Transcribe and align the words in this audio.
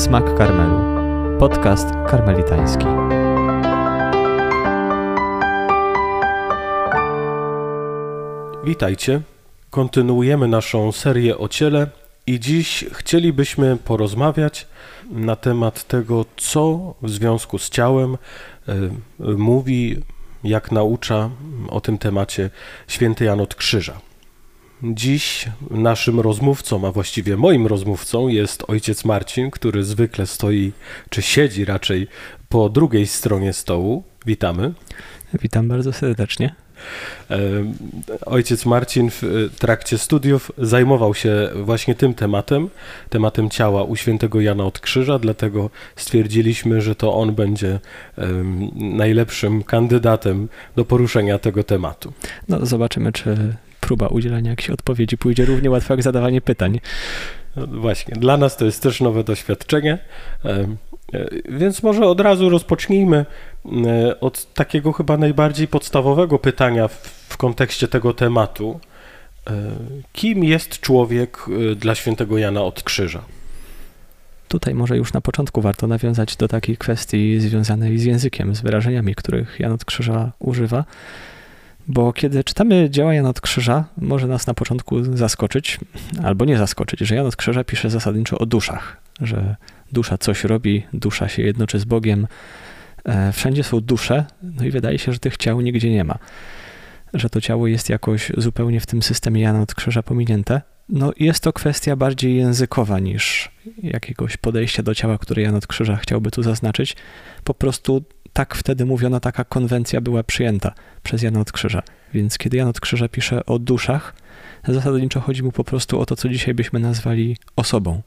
Smak 0.00 0.34
Karmelu. 0.38 0.78
Podcast 1.38 1.88
karmelitański. 2.10 2.84
Witajcie. 8.64 9.20
Kontynuujemy 9.70 10.48
naszą 10.48 10.92
serię 10.92 11.38
o 11.38 11.48
ciele 11.48 11.86
i 12.26 12.40
dziś 12.40 12.84
chcielibyśmy 12.92 13.76
porozmawiać 13.76 14.66
na 15.10 15.36
temat 15.36 15.84
tego, 15.84 16.24
co 16.36 16.94
w 17.02 17.10
związku 17.10 17.58
z 17.58 17.70
ciałem 17.70 18.18
e, 18.68 18.76
mówi, 19.18 20.02
jak 20.44 20.72
naucza 20.72 21.30
o 21.68 21.80
tym 21.80 21.98
temacie 21.98 22.50
święty 22.88 23.24
Jan 23.24 23.40
od 23.40 23.54
Krzyża. 23.54 24.00
Dziś 24.82 25.48
naszym 25.70 26.20
rozmówcą, 26.20 26.86
a 26.86 26.92
właściwie 26.92 27.36
moim 27.36 27.66
rozmówcą 27.66 28.28
jest 28.28 28.64
ojciec 28.68 29.04
Marcin, 29.04 29.50
który 29.50 29.84
zwykle 29.84 30.26
stoi, 30.26 30.72
czy 31.10 31.22
siedzi 31.22 31.64
raczej 31.64 32.08
po 32.48 32.68
drugiej 32.68 33.06
stronie 33.06 33.52
stołu. 33.52 34.02
Witamy. 34.26 34.72
Witam 35.42 35.68
bardzo 35.68 35.92
serdecznie. 35.92 36.54
E, 37.30 37.38
ojciec 38.26 38.66
Marcin 38.66 39.10
w 39.10 39.50
trakcie 39.58 39.98
studiów 39.98 40.52
zajmował 40.58 41.14
się 41.14 41.50
właśnie 41.54 41.94
tym 41.94 42.14
tematem, 42.14 42.68
tematem 43.08 43.50
ciała 43.50 43.84
u 43.84 43.96
świętego 43.96 44.40
Jana 44.40 44.64
od 44.64 44.80
Krzyża, 44.80 45.18
dlatego 45.18 45.70
stwierdziliśmy, 45.96 46.80
że 46.80 46.94
to 46.94 47.14
on 47.14 47.34
będzie 47.34 47.80
najlepszym 48.74 49.62
kandydatem 49.62 50.48
do 50.76 50.84
poruszenia 50.84 51.38
tego 51.38 51.64
tematu. 51.64 52.12
No, 52.48 52.66
zobaczymy, 52.66 53.12
czy 53.12 53.56
próba 53.90 54.06
udzielenia 54.06 54.50
jakiejś 54.50 54.70
odpowiedzi 54.70 55.18
pójdzie 55.18 55.44
równie 55.44 55.70
łatwo 55.70 55.94
jak 55.94 56.02
zadawanie 56.02 56.40
pytań. 56.40 56.80
No, 57.56 57.66
właśnie, 57.66 58.14
dla 58.16 58.36
nas 58.36 58.56
to 58.56 58.64
jest 58.64 58.82
też 58.82 59.00
nowe 59.00 59.24
doświadczenie. 59.24 59.98
E, 60.44 60.66
więc 61.48 61.82
może 61.82 62.06
od 62.06 62.20
razu 62.20 62.48
rozpocznijmy 62.48 63.26
e, 63.86 64.20
od 64.20 64.54
takiego 64.54 64.92
chyba 64.92 65.16
najbardziej 65.16 65.68
podstawowego 65.68 66.38
pytania 66.38 66.88
w, 66.88 66.94
w 67.28 67.36
kontekście 67.36 67.88
tego 67.88 68.14
tematu. 68.14 68.80
E, 69.46 69.52
kim 70.12 70.44
jest 70.44 70.80
człowiek 70.80 71.38
dla 71.76 71.94
świętego 71.94 72.38
Jana 72.38 72.62
od 72.62 72.82
Krzyża? 72.82 73.22
Tutaj 74.48 74.74
może 74.74 74.96
już 74.96 75.12
na 75.12 75.20
początku 75.20 75.60
warto 75.60 75.86
nawiązać 75.86 76.36
do 76.36 76.48
takiej 76.48 76.76
kwestii 76.76 77.40
związanej 77.40 77.98
z 77.98 78.04
językiem, 78.04 78.54
z 78.54 78.60
wyrażeniami, 78.60 79.14
których 79.14 79.60
Jan 79.60 79.72
od 79.72 79.84
Krzyża 79.84 80.32
używa. 80.38 80.84
Bo 81.88 82.12
kiedy 82.12 82.44
czytamy 82.44 82.90
dzieła 82.90 83.14
Jana 83.14 83.28
od 83.28 83.40
Krzyża, 83.40 83.84
może 83.96 84.26
nas 84.26 84.46
na 84.46 84.54
początku 84.54 85.16
zaskoczyć, 85.16 85.78
albo 86.22 86.44
nie 86.44 86.58
zaskoczyć, 86.58 87.00
że 87.00 87.14
Jan 87.14 87.26
od 87.26 87.36
Krzyża 87.36 87.64
pisze 87.64 87.90
zasadniczo 87.90 88.38
o 88.38 88.46
duszach, 88.46 88.96
że 89.20 89.56
dusza 89.92 90.18
coś 90.18 90.44
robi, 90.44 90.86
dusza 90.92 91.28
się 91.28 91.42
jednoczy 91.42 91.78
z 91.78 91.84
Bogiem. 91.84 92.26
E, 93.04 93.32
wszędzie 93.32 93.64
są 93.64 93.80
dusze, 93.80 94.24
no 94.42 94.64
i 94.64 94.70
wydaje 94.70 94.98
się, 94.98 95.12
że 95.12 95.18
tych 95.18 95.36
ciał 95.36 95.60
nigdzie 95.60 95.90
nie 95.90 96.04
ma. 96.04 96.18
Że 97.14 97.30
to 97.30 97.40
ciało 97.40 97.66
jest 97.66 97.88
jakoś 97.88 98.32
zupełnie 98.36 98.80
w 98.80 98.86
tym 98.86 99.02
systemie 99.02 99.40
Jana 99.42 99.60
od 99.60 99.74
Krzyża 99.74 100.02
pominięte. 100.02 100.62
No 100.88 101.12
jest 101.18 101.42
to 101.42 101.52
kwestia 101.52 101.96
bardziej 101.96 102.36
językowa 102.36 102.98
niż 102.98 103.50
jakiegoś 103.82 104.36
podejścia 104.36 104.82
do 104.82 104.94
ciała, 104.94 105.18
które 105.18 105.42
Jan 105.42 105.54
od 105.54 105.66
Krzyża 105.66 105.96
chciałby 105.96 106.30
tu 106.30 106.42
zaznaczyć. 106.42 106.96
Po 107.44 107.54
prostu 107.54 108.04
tak 108.32 108.54
wtedy 108.54 108.84
mówiono, 108.84 109.20
taka 109.20 109.44
konwencja 109.44 110.00
była 110.00 110.22
przyjęta 110.22 110.72
przez 111.02 111.22
Jana 111.22 111.40
od 111.40 111.52
Krzyża. 111.52 111.82
Więc 112.14 112.38
kiedy 112.38 112.56
Jan 112.56 112.68
od 112.68 112.80
Krzyża 112.80 113.08
pisze 113.08 113.46
o 113.46 113.58
duszach, 113.58 114.14
zasadniczo 114.68 115.20
chodzi 115.20 115.42
mu 115.42 115.52
po 115.52 115.64
prostu 115.64 116.00
o 116.00 116.06
to, 116.06 116.16
co 116.16 116.28
dzisiaj 116.28 116.54
byśmy 116.54 116.80
nazwali 116.80 117.36
osobą. 117.56 118.02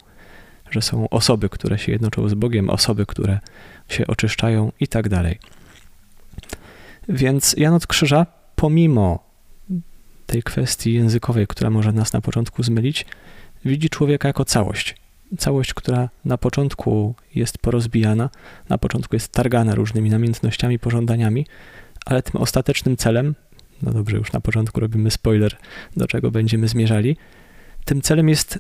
Że 0.72 0.82
są 0.82 1.10
osoby, 1.10 1.50
które 1.50 1.78
się 1.78 1.92
jednoczą 1.92 2.30
z 2.30 2.34
Bogiem, 2.34 2.70
osoby, 2.70 3.06
które 3.06 3.40
się 3.90 4.08
oczyszczają 4.08 4.72
i 4.80 4.88
tak 4.88 5.10
dalej. 5.10 5.40
Więc 7.10 7.56
Jan 7.58 7.74
od 7.74 7.88
Krzyża, 7.88 8.26
pomimo 8.56 9.24
tej 10.26 10.44
kwestii 10.44 10.94
językowej, 10.94 11.48
która 11.48 11.70
może 11.70 11.92
nas 11.92 12.14
na 12.14 12.22
początku 12.22 12.64
zmylić, 12.64 13.06
widzi 13.66 13.90
człowieka 13.90 14.28
jako 14.28 14.46
całość 14.46 15.03
całość, 15.38 15.74
która 15.74 16.10
na 16.26 16.38
początku 16.38 17.16
jest 17.36 17.58
porozbijana, 17.58 18.30
na 18.70 18.78
początku 18.78 19.16
jest 19.16 19.32
targana 19.32 19.76
różnymi 19.76 20.10
namiętnościami, 20.10 20.80
pożądaniami, 20.80 21.46
ale 22.06 22.24
tym 22.24 22.42
ostatecznym 22.42 22.98
celem, 22.98 23.36
no 23.82 23.92
dobrze, 23.92 24.18
już 24.18 24.32
na 24.32 24.42
początku 24.42 24.80
robimy 24.80 25.12
spoiler, 25.12 25.58
do 25.98 26.08
czego 26.08 26.32
będziemy 26.32 26.68
zmierzali, 26.68 27.18
tym 27.86 28.02
celem 28.02 28.30
jest 28.30 28.60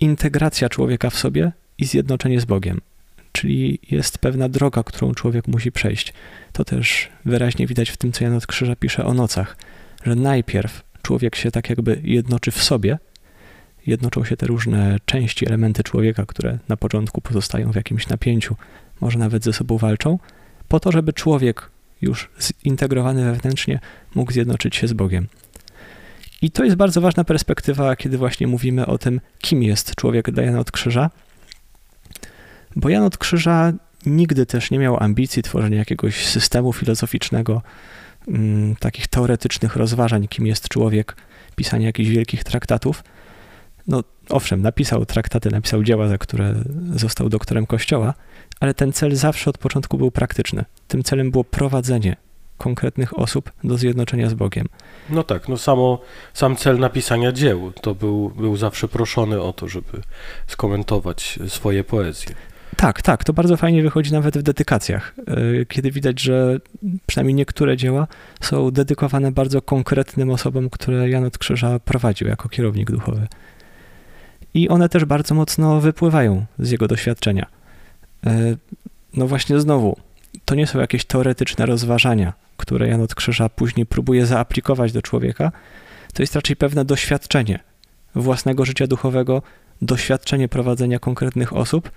integracja 0.00 0.68
człowieka 0.68 1.10
w 1.10 1.18
sobie 1.18 1.52
i 1.78 1.84
zjednoczenie 1.84 2.40
z 2.40 2.44
Bogiem. 2.44 2.80
Czyli 3.32 3.78
jest 3.90 4.18
pewna 4.18 4.48
droga, 4.48 4.82
którą 4.82 5.14
człowiek 5.14 5.48
musi 5.48 5.72
przejść. 5.72 6.12
To 6.52 6.64
też 6.64 7.08
wyraźnie 7.24 7.66
widać 7.66 7.90
w 7.90 7.96
tym, 7.96 8.12
co 8.12 8.24
Jan 8.24 8.34
od 8.34 8.46
Krzyża 8.46 8.76
pisze 8.76 9.04
o 9.04 9.14
nocach, 9.14 9.56
że 10.04 10.14
najpierw 10.14 10.82
człowiek 11.02 11.36
się 11.36 11.50
tak 11.50 11.70
jakby 11.70 12.00
jednoczy 12.04 12.50
w 12.50 12.62
sobie, 12.62 12.98
jednoczą 13.88 14.24
się 14.24 14.36
te 14.36 14.46
różne 14.46 14.98
części, 15.04 15.46
elementy 15.46 15.82
człowieka, 15.82 16.26
które 16.26 16.58
na 16.68 16.76
początku 16.76 17.20
pozostają 17.20 17.72
w 17.72 17.76
jakimś 17.76 18.08
napięciu, 18.08 18.56
może 19.00 19.18
nawet 19.18 19.44
ze 19.44 19.52
sobą 19.52 19.78
walczą, 19.78 20.18
po 20.68 20.80
to, 20.80 20.92
żeby 20.92 21.12
człowiek 21.12 21.70
już 22.02 22.30
zintegrowany 22.64 23.24
wewnętrznie 23.24 23.80
mógł 24.14 24.32
zjednoczyć 24.32 24.76
się 24.76 24.88
z 24.88 24.92
Bogiem. 24.92 25.26
I 26.42 26.50
to 26.50 26.64
jest 26.64 26.76
bardzo 26.76 27.00
ważna 27.00 27.24
perspektywa, 27.24 27.96
kiedy 27.96 28.18
właśnie 28.18 28.46
mówimy 28.46 28.86
o 28.86 28.98
tym, 28.98 29.20
kim 29.38 29.62
jest 29.62 29.94
człowiek 29.94 30.30
dla 30.30 30.42
Jana 30.42 30.60
od 30.60 30.70
Krzyża, 30.70 31.10
bo 32.76 32.88
Jan 32.88 33.02
od 33.02 33.18
Krzyża 33.18 33.72
nigdy 34.06 34.46
też 34.46 34.70
nie 34.70 34.78
miał 34.78 35.02
ambicji 35.02 35.42
tworzenia 35.42 35.78
jakiegoś 35.78 36.26
systemu 36.26 36.72
filozoficznego, 36.72 37.62
mm, 38.28 38.76
takich 38.76 39.08
teoretycznych 39.08 39.76
rozważań, 39.76 40.28
kim 40.28 40.46
jest 40.46 40.68
człowiek, 40.68 41.16
pisania 41.56 41.86
jakichś 41.86 42.08
wielkich 42.08 42.44
traktatów, 42.44 43.04
no 43.88 44.02
owszem, 44.28 44.62
napisał 44.62 45.06
traktaty, 45.06 45.50
napisał 45.50 45.82
dzieła, 45.82 46.08
za 46.08 46.18
które 46.18 46.54
został 46.94 47.28
doktorem 47.28 47.66
Kościoła, 47.66 48.14
ale 48.60 48.74
ten 48.74 48.92
cel 48.92 49.16
zawsze 49.16 49.50
od 49.50 49.58
początku 49.58 49.98
był 49.98 50.10
praktyczny. 50.10 50.64
Tym 50.88 51.02
celem 51.02 51.30
było 51.30 51.44
prowadzenie 51.44 52.16
konkretnych 52.58 53.18
osób 53.18 53.52
do 53.64 53.78
zjednoczenia 53.78 54.30
z 54.30 54.34
Bogiem. 54.34 54.66
No 55.10 55.22
tak, 55.22 55.48
no 55.48 55.56
samo, 55.56 56.00
sam 56.34 56.56
cel 56.56 56.78
napisania 56.78 57.32
dzieł 57.32 57.72
to 57.72 57.94
był, 57.94 58.30
był 58.30 58.56
zawsze 58.56 58.88
proszony 58.88 59.42
o 59.42 59.52
to, 59.52 59.68
żeby 59.68 60.02
skomentować 60.46 61.38
swoje 61.48 61.84
poezje. 61.84 62.34
Tak, 62.76 63.02
tak, 63.02 63.24
to 63.24 63.32
bardzo 63.32 63.56
fajnie 63.56 63.82
wychodzi 63.82 64.12
nawet 64.12 64.38
w 64.38 64.42
dedykacjach, 64.42 65.14
e, 65.26 65.66
kiedy 65.66 65.90
widać, 65.90 66.20
że 66.20 66.60
przynajmniej 67.06 67.34
niektóre 67.34 67.76
dzieła 67.76 68.06
są 68.40 68.70
dedykowane 68.70 69.32
bardzo 69.32 69.62
konkretnym 69.62 70.30
osobom, 70.30 70.70
które 70.70 71.10
Jan 71.10 71.24
od 71.24 71.38
Krzyża 71.38 71.78
prowadził 71.78 72.28
jako 72.28 72.48
kierownik 72.48 72.90
duchowy 72.90 73.26
i 74.54 74.68
one 74.68 74.88
też 74.88 75.04
bardzo 75.04 75.34
mocno 75.34 75.80
wypływają 75.80 76.44
z 76.58 76.70
jego 76.70 76.88
doświadczenia. 76.88 77.46
E, 78.26 78.56
no 79.14 79.26
właśnie 79.26 79.60
znowu, 79.60 79.96
to 80.44 80.54
nie 80.54 80.66
są 80.66 80.80
jakieś 80.80 81.04
teoretyczne 81.04 81.66
rozważania, 81.66 82.32
które 82.56 82.88
Jan 82.88 83.00
od 83.00 83.14
Krzyża 83.14 83.48
później 83.48 83.86
próbuje 83.86 84.26
zaaplikować 84.26 84.92
do 84.92 85.02
człowieka, 85.02 85.52
to 86.14 86.22
jest 86.22 86.34
raczej 86.34 86.56
pewne 86.56 86.84
doświadczenie 86.84 87.58
własnego 88.14 88.64
życia 88.64 88.86
duchowego, 88.86 89.42
doświadczenie 89.82 90.48
prowadzenia 90.48 90.98
konkretnych 90.98 91.52
osób, 91.52 91.90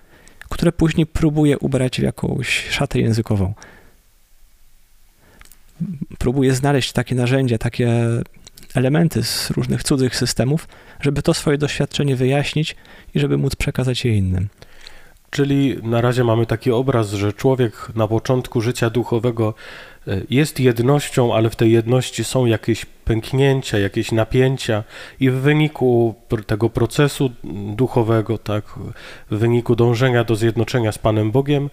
które 0.50 0.72
później 0.72 1.06
próbuje 1.06 1.60
ubrać 1.60 2.00
w 2.00 2.04
jakąś 2.04 2.70
szatę 2.70 3.00
językową. 3.00 3.54
Próbuje 6.18 6.56
znaleźć 6.56 6.92
takie 6.92 7.16
narzędzia, 7.16 7.58
takie 7.58 8.08
elementy 8.76 9.24
z 9.24 9.52
różnych 9.52 9.84
cudzych 9.84 10.16
systemów, 10.16 10.68
żeby 11.02 11.22
to 11.22 11.34
swoje 11.34 11.58
doświadczenie 11.58 12.16
wyjaśnić 12.16 12.76
i 13.16 13.20
żeby 13.20 13.38
móc 13.38 13.56
przekazać 13.56 14.06
je 14.06 14.18
innym. 14.18 14.50
Czyli 15.32 15.78
na 15.84 16.02
razie 16.02 16.24
mamy 16.24 16.46
taki 16.46 16.72
obraz, 16.72 17.10
że 17.10 17.34
człowiek 17.34 17.88
na 17.96 18.08
początku 18.08 18.62
życia 18.62 18.90
duchowego 18.90 19.54
e, 20.08 20.22
jest 20.30 20.60
jednością, 20.60 21.36
ale 21.36 21.50
w 21.50 21.56
tej 21.56 21.72
jedności 21.72 22.24
są 22.24 22.46
jakieś 22.46 22.86
pęknięcia, 22.86 23.80
jakieś 23.80 24.12
napięcia, 24.12 24.84
i 25.20 25.30
w 25.30 25.34
wyniku 25.34 26.16
tego 26.48 26.70
procesu 26.70 27.32
duchowego, 27.76 28.38
tak, 28.38 28.64
w 29.32 29.38
wyniku 29.38 29.76
dążenia 29.76 30.24
do 30.24 30.36
zjednoczenia 30.36 30.92
z 30.92 30.98
Panem 30.98 31.32
Bogiem, 31.32 31.70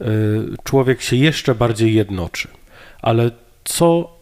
e, 0.00 0.04
człowiek 0.64 1.02
się 1.02 1.16
jeszcze 1.16 1.54
bardziej 1.54 1.94
jednoczy. 1.94 2.48
Ale 3.02 3.30
co 3.64 4.19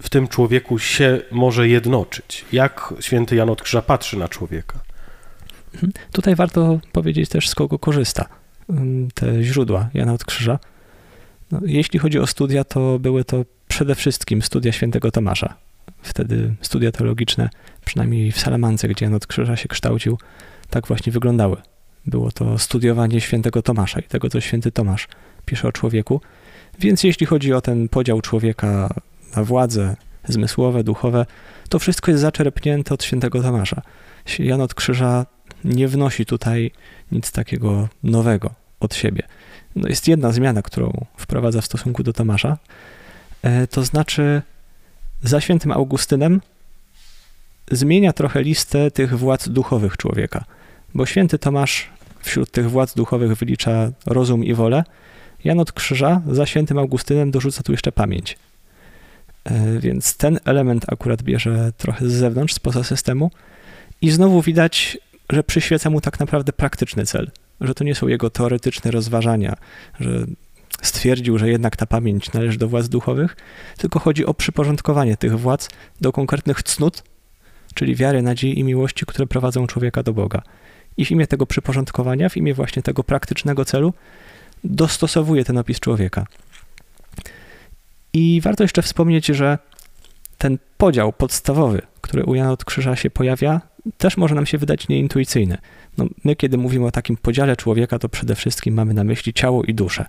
w 0.00 0.08
tym 0.08 0.28
człowieku 0.28 0.78
się 0.78 1.20
może 1.30 1.68
jednoczyć? 1.68 2.44
Jak 2.52 2.94
święty 3.00 3.36
Jan 3.36 3.50
od 3.50 3.62
Krzyża 3.62 3.82
patrzy 3.82 4.18
na 4.18 4.28
człowieka? 4.28 4.80
Mhm. 5.74 5.92
Tutaj 6.12 6.34
warto 6.34 6.80
powiedzieć 6.92 7.28
też, 7.30 7.48
z 7.48 7.54
kogo 7.54 7.78
korzysta 7.78 8.28
te 9.14 9.42
źródła 9.44 9.90
Jana 9.94 10.12
od 10.12 10.24
Krzyża. 10.24 10.58
No, 11.50 11.60
jeśli 11.66 11.98
chodzi 11.98 12.18
o 12.18 12.26
studia, 12.26 12.64
to 12.64 12.98
były 12.98 13.24
to 13.24 13.44
przede 13.68 13.94
wszystkim 13.94 14.42
studia 14.42 14.72
świętego 14.72 15.10
Tomasza. 15.10 15.54
Wtedy 16.02 16.54
studia 16.60 16.92
teologiczne, 16.92 17.48
przynajmniej 17.84 18.32
w 18.32 18.38
Salamance, 18.38 18.88
gdzie 18.88 19.04
Jan 19.04 19.14
od 19.14 19.26
Krzyża 19.26 19.56
się 19.56 19.68
kształcił, 19.68 20.18
tak 20.70 20.86
właśnie 20.86 21.12
wyglądały. 21.12 21.56
Było 22.06 22.32
to 22.32 22.58
studiowanie 22.58 23.20
świętego 23.20 23.62
Tomasza 23.62 24.00
i 24.00 24.02
tego, 24.02 24.30
co 24.30 24.40
święty 24.40 24.72
Tomasz 24.72 25.08
pisze 25.44 25.68
o 25.68 25.72
człowieku. 25.72 26.20
Więc 26.78 27.04
jeśli 27.04 27.26
chodzi 27.26 27.52
o 27.52 27.60
ten 27.60 27.88
podział 27.88 28.20
człowieka 28.20 28.94
na 29.36 29.44
władze 29.44 29.96
zmysłowe, 30.28 30.84
duchowe, 30.84 31.26
to 31.68 31.78
wszystko 31.78 32.10
jest 32.10 32.20
zaczerpnięte 32.20 32.94
od 32.94 33.04
świętego 33.04 33.42
Tomasza. 33.42 33.82
Jan 34.38 34.60
od 34.60 34.74
Krzyża 34.74 35.26
nie 35.64 35.88
wnosi 35.88 36.26
tutaj 36.26 36.70
nic 37.12 37.32
takiego 37.32 37.88
nowego 38.02 38.50
od 38.80 38.94
siebie. 38.94 39.22
No 39.76 39.88
jest 39.88 40.08
jedna 40.08 40.32
zmiana, 40.32 40.62
którą 40.62 41.06
wprowadza 41.16 41.60
w 41.60 41.64
stosunku 41.64 42.02
do 42.02 42.12
Tomasza, 42.12 42.58
e, 43.42 43.66
to 43.66 43.84
znaczy 43.84 44.42
za 45.22 45.40
świętym 45.40 45.72
Augustynem 45.72 46.40
zmienia 47.70 48.12
trochę 48.12 48.42
listę 48.42 48.90
tych 48.90 49.18
władz 49.18 49.48
duchowych 49.48 49.96
człowieka, 49.96 50.44
bo 50.94 51.06
święty 51.06 51.38
Tomasz 51.38 51.90
wśród 52.20 52.50
tych 52.50 52.70
władz 52.70 52.94
duchowych 52.94 53.34
wylicza 53.34 53.90
rozum 54.06 54.44
i 54.44 54.54
wolę, 54.54 54.84
Jan 55.44 55.60
od 55.60 55.72
Krzyża 55.72 56.22
za 56.30 56.46
świętym 56.46 56.78
Augustynem 56.78 57.30
dorzuca 57.30 57.62
tu 57.62 57.72
jeszcze 57.72 57.92
pamięć. 57.92 58.36
E, 59.46 59.78
więc 59.80 60.16
ten 60.16 60.38
element 60.44 60.84
akurat 60.88 61.22
bierze 61.22 61.72
trochę 61.76 62.08
z 62.08 62.12
zewnątrz, 62.12 62.54
spoza 62.54 62.84
systemu 62.84 63.30
i 64.00 64.10
znowu 64.10 64.42
widać, 64.42 64.98
że 65.30 65.44
przyświeca 65.44 65.90
mu 65.90 66.00
tak 66.00 66.20
naprawdę 66.20 66.52
praktyczny 66.52 67.06
cel, 67.06 67.30
że 67.60 67.74
to 67.74 67.84
nie 67.84 67.94
są 67.94 68.08
jego 68.08 68.30
teoretyczne 68.30 68.90
rozważania, 68.90 69.56
że 70.00 70.26
stwierdził, 70.82 71.38
że 71.38 71.48
jednak 71.48 71.76
ta 71.76 71.86
pamięć 71.86 72.32
należy 72.32 72.58
do 72.58 72.68
władz 72.68 72.88
duchowych, 72.88 73.36
tylko 73.78 73.98
chodzi 73.98 74.26
o 74.26 74.34
przyporządkowanie 74.34 75.16
tych 75.16 75.38
władz 75.38 75.68
do 76.00 76.12
konkretnych 76.12 76.62
cnót, 76.62 77.02
czyli 77.74 77.96
wiary, 77.96 78.22
nadziei 78.22 78.58
i 78.58 78.64
miłości, 78.64 79.06
które 79.06 79.26
prowadzą 79.26 79.66
człowieka 79.66 80.02
do 80.02 80.12
Boga. 80.12 80.42
I 80.96 81.04
w 81.04 81.10
imię 81.10 81.26
tego 81.26 81.46
przyporządkowania, 81.46 82.28
w 82.28 82.36
imię 82.36 82.54
właśnie 82.54 82.82
tego 82.82 83.04
praktycznego 83.04 83.64
celu, 83.64 83.92
dostosowuje 84.64 85.44
ten 85.44 85.58
opis 85.58 85.80
człowieka. 85.80 86.26
I 88.16 88.40
warto 88.40 88.64
jeszcze 88.64 88.82
wspomnieć, 88.82 89.26
że 89.26 89.58
ten 90.38 90.58
podział 90.76 91.12
podstawowy, 91.12 91.82
który 92.00 92.24
u 92.24 92.34
Jana 92.34 92.52
od 92.52 92.64
Krzyża 92.64 92.96
się 92.96 93.10
pojawia, 93.10 93.60
też 93.98 94.16
może 94.16 94.34
nam 94.34 94.46
się 94.46 94.58
wydać 94.58 94.88
nieintuicyjny. 94.88 95.58
No, 95.98 96.06
my, 96.24 96.36
kiedy 96.36 96.58
mówimy 96.58 96.86
o 96.86 96.90
takim 96.90 97.16
podziale 97.16 97.56
człowieka, 97.56 97.98
to 97.98 98.08
przede 98.08 98.34
wszystkim 98.34 98.74
mamy 98.74 98.94
na 98.94 99.04
myśli 99.04 99.32
ciało 99.32 99.64
i 99.64 99.74
duszę, 99.74 100.04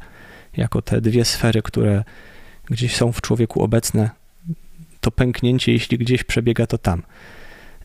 jako 0.58 0.82
te 0.82 1.02
dwie 1.02 1.26
sfery, 1.26 1.62
które 1.62 2.04
gdzieś 2.66 2.96
są 2.96 3.12
w 3.12 3.22
człowieku 3.22 3.64
obecne. 3.64 4.10
To 5.02 5.12
pęknięcie, 5.12 5.72
jeśli 5.72 5.98
gdzieś 5.98 6.24
przebiega, 6.24 6.68
to 6.68 6.78
tam. 6.78 7.04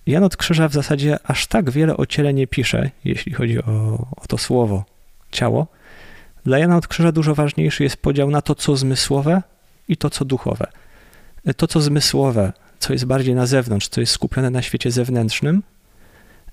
Jan 0.06 0.24
od 0.24 0.36
Krzyża 0.36 0.68
w 0.68 0.72
zasadzie 0.72 1.18
aż 1.24 1.46
tak 1.46 1.70
wiele 1.70 1.96
o 1.96 2.06
ciele 2.06 2.34
nie 2.34 2.46
pisze, 2.46 2.90
jeśli 3.04 3.32
chodzi 3.32 3.62
o, 3.62 4.06
o 4.16 4.26
to 4.28 4.38
słowo 4.38 4.84
ciało. 5.32 5.66
Dla 6.44 6.58
Jana 6.58 6.76
od 6.76 6.86
Krzyża 6.86 7.12
dużo 7.12 7.34
ważniejszy 7.34 7.82
jest 7.82 7.96
podział 7.96 8.30
na 8.30 8.42
to, 8.42 8.54
co 8.54 8.76
zmysłowe 8.76 9.42
i 9.92 9.96
to, 9.96 10.10
co 10.10 10.24
duchowe. 10.24 10.66
To, 11.56 11.66
co 11.66 11.80
zmysłowe, 11.80 12.52
co 12.78 12.92
jest 12.92 13.04
bardziej 13.04 13.34
na 13.34 13.46
zewnątrz, 13.46 13.88
co 13.88 14.00
jest 14.00 14.12
skupione 14.12 14.50
na 14.50 14.62
świecie 14.62 14.90
zewnętrznym, 14.90 15.62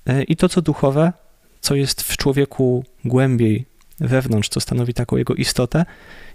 e, 0.06 0.24
i 0.24 0.36
to, 0.36 0.50
co 0.50 0.62
duchowe, 0.62 1.14
co 1.62 1.76
jest 1.76 2.02
w 2.02 2.18
człowieku 2.18 2.84
głębiej 3.06 3.66
wewnątrz, 4.00 4.50
co 4.50 4.60
stanowi 4.60 4.94
taką 4.94 5.18
jego 5.18 5.34
istotę 5.36 5.86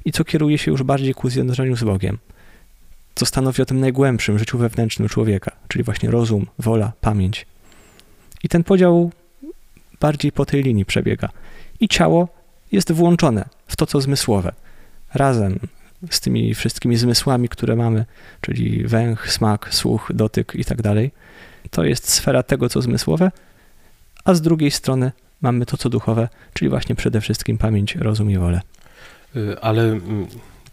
i 0.05 0.13
co 0.13 0.25
kieruje 0.25 0.59
się 0.59 0.71
już 0.71 0.83
bardziej 0.83 1.15
ku 1.15 1.31
zjednoczeniu 1.31 1.77
z 1.77 1.85
Bogiem, 1.85 2.19
co 3.15 3.27
stanowi 3.27 3.63
o 3.63 3.67
tym 3.67 3.81
najgłębszym 3.81 4.39
życiu 4.39 4.59
wewnętrznym 4.59 5.09
człowieka, 5.09 5.51
czyli 5.69 5.85
właśnie 5.85 6.11
rozum, 6.11 6.47
wola, 6.59 6.93
pamięć. 7.01 7.47
I 8.43 8.49
ten 8.49 8.65
podział 8.65 9.11
bardziej 10.01 10.33
po 10.33 10.47
tej 10.47 10.63
linii 10.63 10.85
przebiega. 10.85 11.29
I 11.81 11.89
ciało 11.89 12.29
jest 12.73 12.93
włączone 12.93 13.45
w 13.67 13.77
to, 13.77 13.87
co 13.87 14.01
zmysłowe. 14.01 14.53
Razem 15.15 15.59
z 16.11 16.21
tymi 16.21 16.55
wszystkimi 16.55 16.97
zmysłami, 16.97 17.49
które 17.49 17.77
mamy, 17.77 18.05
czyli 18.41 18.87
węch, 18.87 19.33
smak, 19.33 19.69
słuch, 19.75 20.11
dotyk 20.15 20.53
i 20.55 20.65
tak 20.65 20.83
dalej. 20.83 21.11
To 21.71 21.85
jest 21.85 22.13
sfera 22.13 22.43
tego, 22.43 22.69
co 22.69 22.83
zmysłowe, 22.83 23.31
a 24.25 24.35
z 24.35 24.41
drugiej 24.41 24.71
strony 24.71 25.13
mamy 25.41 25.67
to, 25.67 25.77
co 25.77 25.89
duchowe, 25.89 26.29
czyli 26.53 26.69
właśnie 26.69 26.95
przede 26.95 27.21
wszystkim 27.21 27.59
pamięć, 27.59 27.97
rozum 27.97 28.31
i 28.31 28.39
wolę. 28.39 28.61
Y, 29.37 29.61
ale 29.61 29.83
mm, 29.83 30.27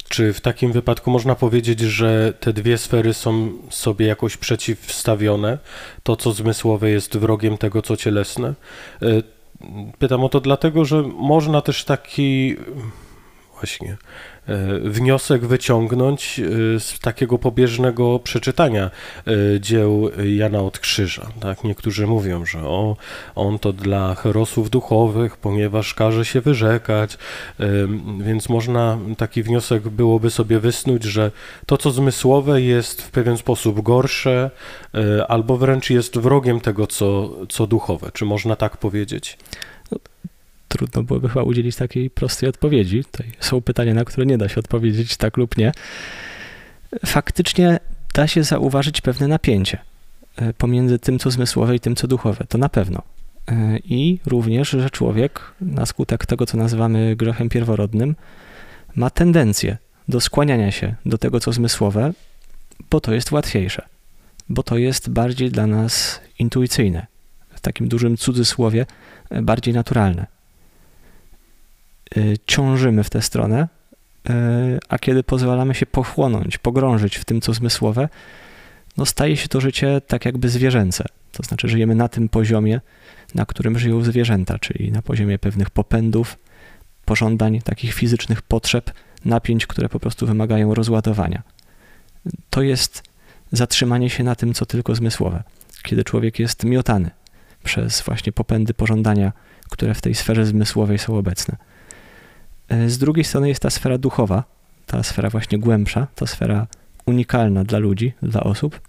czy 0.09 0.33
w 0.33 0.41
takim 0.41 0.71
wypadku 0.71 1.11
można 1.11 1.35
powiedzieć, 1.35 1.79
że 1.79 2.33
te 2.39 2.53
dwie 2.53 2.77
sfery 2.77 3.13
są 3.13 3.51
sobie 3.69 4.05
jakoś 4.05 4.37
przeciwstawione? 4.37 5.57
To, 6.03 6.15
co 6.15 6.31
zmysłowe, 6.31 6.89
jest 6.89 7.17
wrogiem 7.17 7.57
tego, 7.57 7.81
co 7.81 7.97
cielesne? 7.97 8.53
Y, 9.03 9.23
pytam 9.99 10.23
o 10.23 10.29
to 10.29 10.39
dlatego, 10.39 10.85
że 10.85 11.01
można 11.01 11.61
też 11.61 11.83
taki 11.83 12.55
właśnie 13.57 13.97
E, 13.97 13.97
wniosek 14.83 15.45
wyciągnąć 15.45 16.39
e, 16.39 16.79
z 16.79 16.99
takiego 16.99 17.37
pobieżnego 17.37 18.19
przeczytania 18.19 18.91
e, 19.27 19.59
dzieł 19.59 20.09
Jana 20.37 20.59
od 20.59 20.79
Krzyża. 20.79 21.27
Tak? 21.39 21.63
Niektórzy 21.63 22.07
mówią, 22.07 22.45
że 22.45 22.59
o, 22.59 22.95
on 23.35 23.59
to 23.59 23.73
dla 23.73 24.15
herosów 24.15 24.69
duchowych, 24.69 25.37
ponieważ 25.37 25.93
każe 25.93 26.25
się 26.25 26.41
wyrzekać, 26.41 27.17
więc 28.19 28.49
można 28.49 28.97
taki 29.17 29.43
wniosek 29.43 29.89
byłoby 29.89 30.29
sobie 30.29 30.59
wysnuć, 30.59 31.03
że 31.03 31.31
to, 31.65 31.77
co 31.77 31.91
zmysłowe 31.91 32.61
jest 32.61 33.01
w 33.01 33.11
pewien 33.11 33.37
sposób 33.37 33.81
gorsze, 33.81 34.51
albo 35.27 35.57
wręcz 35.57 35.89
jest 35.89 36.19
wrogiem 36.19 36.61
tego, 36.61 36.87
co, 36.87 37.29
co 37.49 37.67
duchowe. 37.67 38.11
Czy 38.13 38.25
można 38.25 38.55
tak 38.55 38.77
powiedzieć? 38.77 39.37
Trudno 40.71 41.03
byłoby 41.03 41.29
chyba 41.29 41.43
udzielić 41.43 41.75
takiej 41.75 42.09
prostej 42.09 42.49
odpowiedzi. 42.49 43.03
Tutaj 43.03 43.31
są 43.39 43.61
pytania, 43.61 43.93
na 43.93 44.05
które 44.05 44.25
nie 44.25 44.37
da 44.37 44.49
się 44.49 44.59
odpowiedzieć 44.59 45.17
tak 45.17 45.37
lub 45.37 45.57
nie. 45.57 45.71
Faktycznie 47.05 47.79
da 48.13 48.27
się 48.27 48.43
zauważyć 48.43 49.01
pewne 49.01 49.27
napięcie 49.27 49.77
e, 50.35 50.53
pomiędzy 50.53 50.99
tym, 50.99 51.19
co 51.19 51.31
zmysłowe 51.31 51.75
i 51.75 51.79
tym, 51.79 51.95
co 51.95 52.07
duchowe. 52.07 52.45
To 52.49 52.57
na 52.57 52.69
pewno. 52.69 53.01
E, 53.47 53.77
I 53.77 54.19
również, 54.25 54.69
że 54.69 54.89
człowiek 54.89 55.53
na 55.61 55.85
skutek 55.85 56.25
tego, 56.25 56.45
co 56.45 56.57
nazywamy 56.57 57.15
grzechem 57.15 57.49
pierworodnym, 57.49 58.15
ma 58.95 59.09
tendencję 59.09 59.77
do 60.07 60.21
skłaniania 60.21 60.71
się 60.71 60.95
do 61.05 61.17
tego, 61.17 61.39
co 61.39 61.51
zmysłowe, 61.51 62.13
bo 62.89 63.01
to 63.01 63.13
jest 63.13 63.31
łatwiejsze, 63.31 63.85
bo 64.49 64.63
to 64.63 64.77
jest 64.77 65.09
bardziej 65.09 65.51
dla 65.51 65.67
nas 65.67 66.21
intuicyjne, 66.39 67.07
w 67.49 67.59
takim 67.59 67.87
dużym 67.87 68.17
cudzysłowie, 68.17 68.85
e, 69.29 69.41
bardziej 69.41 69.73
naturalne. 69.73 70.40
Y, 72.17 72.37
ciążymy 72.45 73.03
w 73.03 73.09
tę 73.09 73.21
stronę, 73.21 73.67
y, 74.29 74.33
a 74.89 74.99
kiedy 74.99 75.23
pozwalamy 75.23 75.75
się 75.75 75.85
pochłonąć, 75.85 76.57
pogrążyć 76.57 77.17
w 77.17 77.25
tym, 77.25 77.41
co 77.41 77.53
zmysłowe, 77.53 78.09
no 78.97 79.05
staje 79.05 79.37
się 79.37 79.47
to 79.47 79.61
życie 79.61 80.01
tak 80.07 80.25
jakby 80.25 80.49
zwierzęce. 80.49 81.05
To 81.31 81.43
znaczy 81.43 81.67
żyjemy 81.67 81.95
na 81.95 82.07
tym 82.07 82.29
poziomie, 82.29 82.81
na 83.35 83.45
którym 83.45 83.79
żyją 83.79 84.03
zwierzęta, 84.03 84.59
czyli 84.59 84.91
na 84.91 85.01
poziomie 85.01 85.39
pewnych 85.39 85.69
popędów, 85.69 86.37
pożądań, 87.05 87.61
takich 87.61 87.93
fizycznych 87.93 88.41
potrzeb, 88.41 88.91
napięć, 89.25 89.67
które 89.67 89.89
po 89.89 89.99
prostu 89.99 90.27
wymagają 90.27 90.73
rozładowania. 90.73 91.43
To 92.49 92.61
jest 92.61 93.03
zatrzymanie 93.51 94.09
się 94.09 94.23
na 94.23 94.35
tym, 94.35 94.53
co 94.53 94.65
tylko 94.65 94.95
zmysłowe, 94.95 95.43
kiedy 95.83 96.03
człowiek 96.03 96.39
jest 96.39 96.63
miotany 96.63 97.11
przez 97.63 98.01
właśnie 98.01 98.31
popędy 98.31 98.73
pożądania, 98.73 99.31
które 99.69 99.93
w 99.93 100.01
tej 100.01 100.15
sferze 100.15 100.45
zmysłowej 100.45 100.99
są 100.99 101.17
obecne. 101.17 101.57
E, 102.71 102.89
z 102.89 102.97
drugiej 102.97 103.23
strony 103.23 103.47
jest 103.49 103.61
ta 103.61 103.69
sfera 103.69 103.97
duchowa, 103.97 104.43
ta 104.85 105.03
sfera 105.03 105.29
właśnie 105.29 105.59
głębsza, 105.59 106.07
ta 106.15 106.27
sfera 106.27 106.67
unikalna 107.05 107.63
dla 107.63 107.79
ludzi, 107.79 108.13
dla 108.21 108.43
osób. 108.43 108.81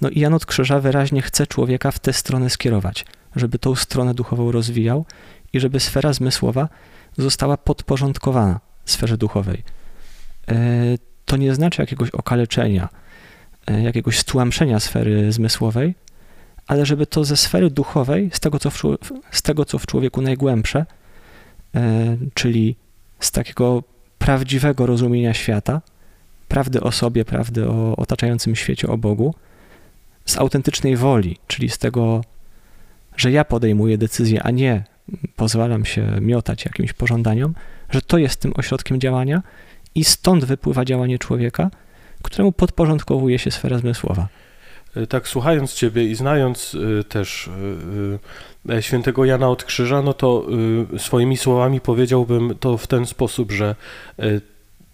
No 0.00 0.08
i 0.08 0.20
Jan 0.20 0.34
od 0.34 0.46
Krzyża 0.46 0.80
wyraźnie 0.80 1.22
chce 1.22 1.46
człowieka 1.46 1.90
w 1.90 1.98
tę 1.98 2.12
stronę 2.12 2.50
skierować, 2.50 3.06
żeby 3.36 3.58
tą 3.58 3.74
stronę 3.74 4.14
duchową 4.14 4.52
rozwijał 4.52 5.04
i 5.52 5.60
żeby 5.60 5.80
sfera 5.80 6.12
zmysłowa 6.12 6.68
została 7.16 7.56
podporządkowana 7.56 8.60
sferze 8.84 9.16
duchowej. 9.16 9.62
E, 10.48 10.54
to 11.24 11.36
nie 11.36 11.54
znaczy 11.54 11.82
jakiegoś 11.82 12.10
okaleczenia, 12.10 12.88
e, 13.66 13.82
jakiegoś 13.82 14.18
stłamszenia 14.18 14.80
sfery 14.80 15.32
zmysłowej, 15.32 15.94
ale 16.66 16.86
żeby 16.86 17.06
to 17.06 17.24
ze 17.24 17.36
sfery 17.36 17.70
duchowej, 17.70 18.30
z 18.32 18.40
tego 18.40 18.58
co 18.58 18.70
w, 18.70 18.82
z 19.30 19.42
tego, 19.42 19.64
co 19.64 19.78
w 19.78 19.86
człowieku 19.86 20.22
najgłębsze, 20.22 20.86
czyli 22.34 22.76
z 23.20 23.32
takiego 23.32 23.82
prawdziwego 24.18 24.86
rozumienia 24.86 25.34
świata, 25.34 25.80
prawdy 26.48 26.80
o 26.80 26.92
sobie, 26.92 27.24
prawdy 27.24 27.68
o 27.68 27.96
otaczającym 27.96 28.56
świecie, 28.56 28.88
o 28.88 28.98
Bogu, 28.98 29.34
z 30.24 30.38
autentycznej 30.38 30.96
woli, 30.96 31.38
czyli 31.46 31.68
z 31.68 31.78
tego, 31.78 32.24
że 33.16 33.30
ja 33.30 33.44
podejmuję 33.44 33.98
decyzję, 33.98 34.42
a 34.42 34.50
nie 34.50 34.84
pozwalam 35.36 35.84
się 35.84 36.18
miotać 36.20 36.64
jakimś 36.64 36.92
pożądaniom, 36.92 37.54
że 37.90 38.02
to 38.02 38.18
jest 38.18 38.40
tym 38.40 38.52
ośrodkiem 38.56 39.00
działania 39.00 39.42
i 39.94 40.04
stąd 40.04 40.44
wypływa 40.44 40.84
działanie 40.84 41.18
człowieka, 41.18 41.70
któremu 42.22 42.52
podporządkowuje 42.52 43.38
się 43.38 43.50
sfera 43.50 43.78
zmysłowa. 43.78 44.28
Tak 45.08 45.28
słuchając 45.28 45.74
Ciebie 45.74 46.04
i 46.04 46.14
znając 46.14 46.76
też 47.08 47.50
świętego 48.80 49.24
Jana 49.24 49.48
od 49.48 49.64
Krzyża, 49.64 50.02
no 50.02 50.14
to 50.14 50.46
swoimi 50.98 51.36
słowami 51.36 51.80
powiedziałbym 51.80 52.54
to 52.60 52.76
w 52.76 52.86
ten 52.86 53.06
sposób, 53.06 53.52
że 53.52 53.74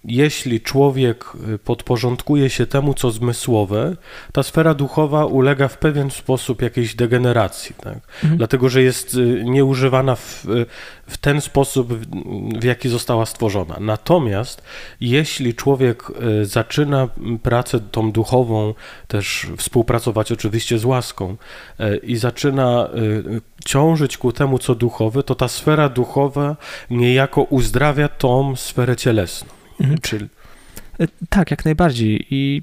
jeśli 0.04 0.60
człowiek 0.60 1.24
y, 1.54 1.58
podporządkuje 1.58 2.50
się 2.50 2.66
temu, 2.66 2.94
co 2.94 3.10
zmysłowe, 3.10 3.96
ta 4.32 4.42
sfera 4.42 4.74
duchowa 4.74 5.24
ulega 5.24 5.68
w 5.68 5.78
pewien 5.78 6.10
sposób 6.10 6.62
jakiejś 6.62 6.94
degeneracji, 6.94 7.74
tak? 7.74 7.94
Mhm. 7.94 8.36
dlatego 8.36 8.68
że 8.68 8.82
jest 8.82 9.14
y, 9.14 9.42
nieużywana 9.44 10.16
w, 10.16 10.46
y, 10.48 10.66
w 11.06 11.16
ten 11.18 11.40
sposób, 11.40 11.92
w 12.60 12.64
jaki 12.64 12.88
została 12.88 13.26
stworzona. 13.26 13.76
Natomiast 13.80 14.62
jeśli 15.00 15.54
człowiek 15.54 16.12
zaczyna 16.42 17.08
pracę 17.42 17.80
tą 17.80 18.12
duchową, 18.12 18.74
też 19.08 19.46
współpracować 19.56 20.32
oczywiście 20.32 20.78
z 20.78 20.84
łaską 20.84 21.36
i 22.02 22.16
zaczyna 22.16 22.88
ciążyć 23.64 24.18
ku 24.18 24.32
temu, 24.32 24.58
co 24.58 24.74
duchowe, 24.74 25.22
to 25.22 25.34
ta 25.34 25.48
sfera 25.48 25.88
duchowa 25.88 26.56
niejako 26.90 27.42
uzdrawia 27.42 28.08
tą 28.08 28.56
sferę 28.56 28.96
cielesną. 28.96 29.53
Mhm. 29.80 29.98
Czyli... 29.98 30.28
E, 31.00 31.06
tak, 31.28 31.50
jak 31.50 31.64
najbardziej. 31.64 32.26
I 32.30 32.62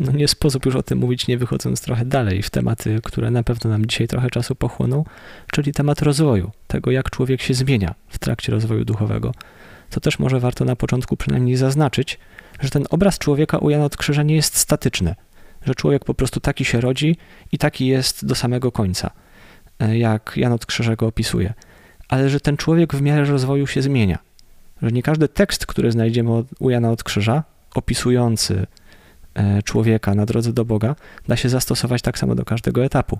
no 0.00 0.12
nie 0.12 0.28
sposób 0.28 0.66
już 0.66 0.76
o 0.76 0.82
tym 0.82 0.98
mówić, 0.98 1.28
nie 1.28 1.38
wychodząc 1.38 1.80
trochę 1.80 2.04
dalej 2.04 2.42
w 2.42 2.50
tematy, 2.50 3.00
które 3.04 3.30
na 3.30 3.42
pewno 3.42 3.70
nam 3.70 3.86
dzisiaj 3.86 4.08
trochę 4.08 4.30
czasu 4.30 4.54
pochłoną, 4.54 5.04
czyli 5.52 5.72
temat 5.72 6.02
rozwoju, 6.02 6.50
tego 6.66 6.90
jak 6.90 7.10
człowiek 7.10 7.42
się 7.42 7.54
zmienia 7.54 7.94
w 8.08 8.18
trakcie 8.18 8.52
rozwoju 8.52 8.84
duchowego. 8.84 9.32
To 9.90 10.00
też 10.00 10.18
może 10.18 10.40
warto 10.40 10.64
na 10.64 10.76
początku 10.76 11.16
przynajmniej 11.16 11.56
zaznaczyć, 11.56 12.18
że 12.60 12.70
ten 12.70 12.86
obraz 12.90 13.18
człowieka 13.18 13.58
u 13.58 13.70
Jana 13.70 13.84
od 13.84 13.96
Krzyża 13.96 14.22
nie 14.22 14.34
jest 14.34 14.56
statyczny, 14.56 15.14
że 15.66 15.74
człowiek 15.74 16.04
po 16.04 16.14
prostu 16.14 16.40
taki 16.40 16.64
się 16.64 16.80
rodzi 16.80 17.16
i 17.52 17.58
taki 17.58 17.86
jest 17.86 18.26
do 18.26 18.34
samego 18.34 18.72
końca, 18.72 19.10
e, 19.80 19.98
jak 19.98 20.32
Jan 20.36 20.52
od 20.52 20.66
Krzyża 20.66 20.96
go 20.96 21.06
opisuje, 21.06 21.54
ale 22.08 22.30
że 22.30 22.40
ten 22.40 22.56
człowiek 22.56 22.94
w 22.94 23.02
miarę 23.02 23.24
rozwoju 23.24 23.66
się 23.66 23.82
zmienia 23.82 24.18
że 24.82 24.90
nie 24.92 25.02
każdy 25.02 25.28
tekst, 25.28 25.66
który 25.66 25.92
znajdziemy 25.92 26.30
u 26.58 26.70
Jana 26.70 26.90
od 26.90 27.02
Krzyża, 27.02 27.44
opisujący 27.74 28.66
e, 29.34 29.62
człowieka 29.62 30.14
na 30.14 30.26
drodze 30.26 30.52
do 30.52 30.64
Boga, 30.64 30.96
da 31.28 31.36
się 31.36 31.48
zastosować 31.48 32.02
tak 32.02 32.18
samo 32.18 32.34
do 32.34 32.44
każdego 32.44 32.84
etapu. 32.84 33.18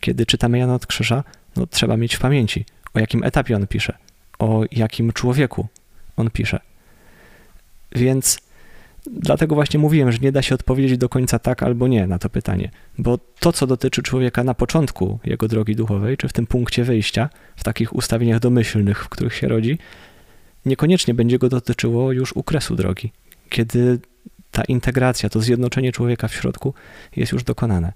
Kiedy 0.00 0.26
czytamy 0.26 0.58
Jana 0.58 0.74
od 0.74 0.86
Krzyża, 0.86 1.24
no, 1.56 1.66
trzeba 1.66 1.96
mieć 1.96 2.14
w 2.14 2.20
pamięci, 2.20 2.64
o 2.94 2.98
jakim 2.98 3.24
etapie 3.24 3.56
on 3.56 3.66
pisze, 3.66 3.92
o 4.38 4.64
jakim 4.72 5.12
człowieku 5.12 5.66
on 6.16 6.30
pisze. 6.30 6.60
Więc 7.92 8.38
dlatego 9.06 9.54
właśnie 9.54 9.80
mówiłem, 9.80 10.12
że 10.12 10.18
nie 10.18 10.32
da 10.32 10.42
się 10.42 10.54
odpowiedzieć 10.54 10.98
do 10.98 11.08
końca 11.08 11.38
tak 11.38 11.62
albo 11.62 11.88
nie 11.88 12.06
na 12.06 12.18
to 12.18 12.30
pytanie, 12.30 12.70
bo 12.98 13.18
to, 13.18 13.52
co 13.52 13.66
dotyczy 13.66 14.02
człowieka 14.02 14.44
na 14.44 14.54
początku 14.54 15.18
jego 15.24 15.48
drogi 15.48 15.76
duchowej, 15.76 16.16
czy 16.16 16.28
w 16.28 16.32
tym 16.32 16.46
punkcie 16.46 16.84
wyjścia, 16.84 17.28
w 17.56 17.64
takich 17.64 17.96
ustawieniach 17.96 18.40
domyślnych, 18.40 19.04
w 19.04 19.08
których 19.08 19.34
się 19.34 19.48
rodzi, 19.48 19.78
niekoniecznie 20.66 21.14
będzie 21.14 21.38
go 21.38 21.48
dotyczyło 21.48 22.12
już 22.12 22.32
u 22.32 22.42
kresu 22.42 22.76
drogi, 22.76 23.12
kiedy 23.50 23.98
ta 24.50 24.64
integracja, 24.64 25.28
to 25.28 25.40
zjednoczenie 25.40 25.92
człowieka 25.92 26.28
w 26.28 26.34
środku 26.34 26.74
jest 27.16 27.32
już 27.32 27.44
dokonane. 27.44 27.92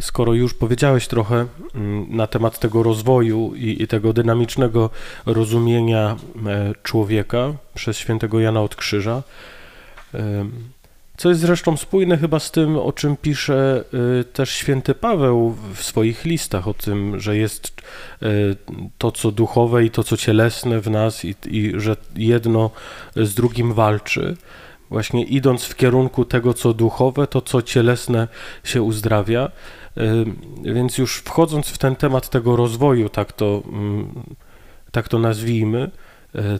Skoro 0.00 0.34
już 0.34 0.54
powiedziałeś 0.54 1.08
trochę 1.08 1.46
mm, 1.74 2.16
na 2.16 2.26
temat 2.26 2.58
tego 2.58 2.82
rozwoju 2.82 3.54
i, 3.54 3.82
i 3.82 3.86
tego 3.86 4.12
dynamicznego 4.12 4.90
rozumienia 5.26 6.16
e, 6.46 6.72
człowieka 6.82 7.52
przez 7.74 7.96
świętego 7.96 8.40
Jana 8.40 8.60
od 8.62 8.76
Krzyża, 8.76 9.22
co 11.16 11.28
jest 11.28 11.40
zresztą 11.40 11.76
spójne 11.76 12.18
chyba 12.18 12.38
z 12.38 12.50
tym, 12.50 12.76
o 12.76 12.92
czym 12.92 13.16
pisze 13.16 13.84
y, 14.20 14.24
też 14.24 14.50
święty 14.50 14.94
Paweł 14.94 15.56
w 15.74 15.82
swoich 15.82 16.24
listach, 16.24 16.68
o 16.68 16.74
tym, 16.74 17.20
że 17.20 17.36
jest 17.36 17.82
y, 18.22 18.56
to, 18.98 19.12
co 19.12 19.32
duchowe 19.32 19.84
i 19.84 19.90
to, 19.90 20.04
co 20.04 20.16
cielesne 20.16 20.80
w 20.80 20.90
nas 20.90 21.24
i, 21.24 21.34
i 21.46 21.72
że 21.76 21.96
jedno 22.16 22.70
z 23.16 23.34
drugim 23.34 23.74
walczy. 23.74 24.36
Właśnie 24.90 25.24
idąc 25.24 25.64
w 25.64 25.76
kierunku 25.76 26.24
tego, 26.24 26.54
co 26.54 26.74
duchowe, 26.74 27.26
to, 27.26 27.40
co 27.40 27.62
cielesne 27.62 28.28
się 28.64 28.82
uzdrawia. 28.82 29.50
Y, 29.98 30.24
więc 30.62 30.98
już 30.98 31.16
wchodząc 31.16 31.68
w 31.68 31.78
ten 31.78 31.96
temat 31.96 32.30
tego 32.30 32.56
rozwoju, 32.56 33.08
tak 33.08 33.32
to, 33.32 33.62
mm, 33.66 34.24
tak 34.90 35.08
to 35.08 35.18
nazwijmy, 35.18 35.90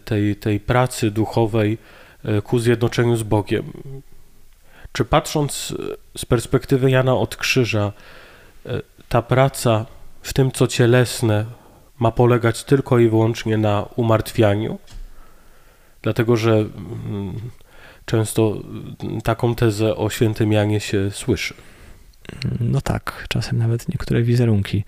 tej, 0.05 0.37
tej 0.37 0.61
pracy 0.61 1.11
duchowej 1.11 1.79
ku 2.45 2.59
zjednoczeniu 2.59 3.17
z 3.17 3.23
Bogiem, 3.23 3.73
czy 4.93 5.05
patrząc 5.05 5.75
e, 6.15 6.19
z 6.19 6.25
perspektywy 6.25 6.91
Jana 6.91 7.15
od 7.15 7.37
Krzyża, 7.37 7.93
e, 8.67 8.81
ta 9.09 9.23
praca 9.23 9.87
w 10.23 10.33
tym, 10.33 10.53
co 10.53 10.67
cielesne, 10.67 11.45
ma 11.99 12.11
polegać 12.11 12.65
tylko 12.65 12.99
i 12.99 13.09
wyłącznie 13.09 13.59
na 13.59 13.83
umartwianiu? 13.97 14.79
Dlatego, 16.03 16.37
że 16.37 16.53
mm, 16.53 17.41
często 18.05 18.53
mm, 18.53 19.21
taką 19.21 19.55
tezę 19.55 19.97
o 19.97 20.11
świętym 20.11 20.53
Janie 20.53 20.81
się 20.81 21.11
słyszy. 21.11 21.55
No 22.61 22.81
tak, 22.81 23.25
czasem 23.29 23.59
nawet 23.59 23.89
niektóre 23.89 24.23
wizerunki 24.23 24.85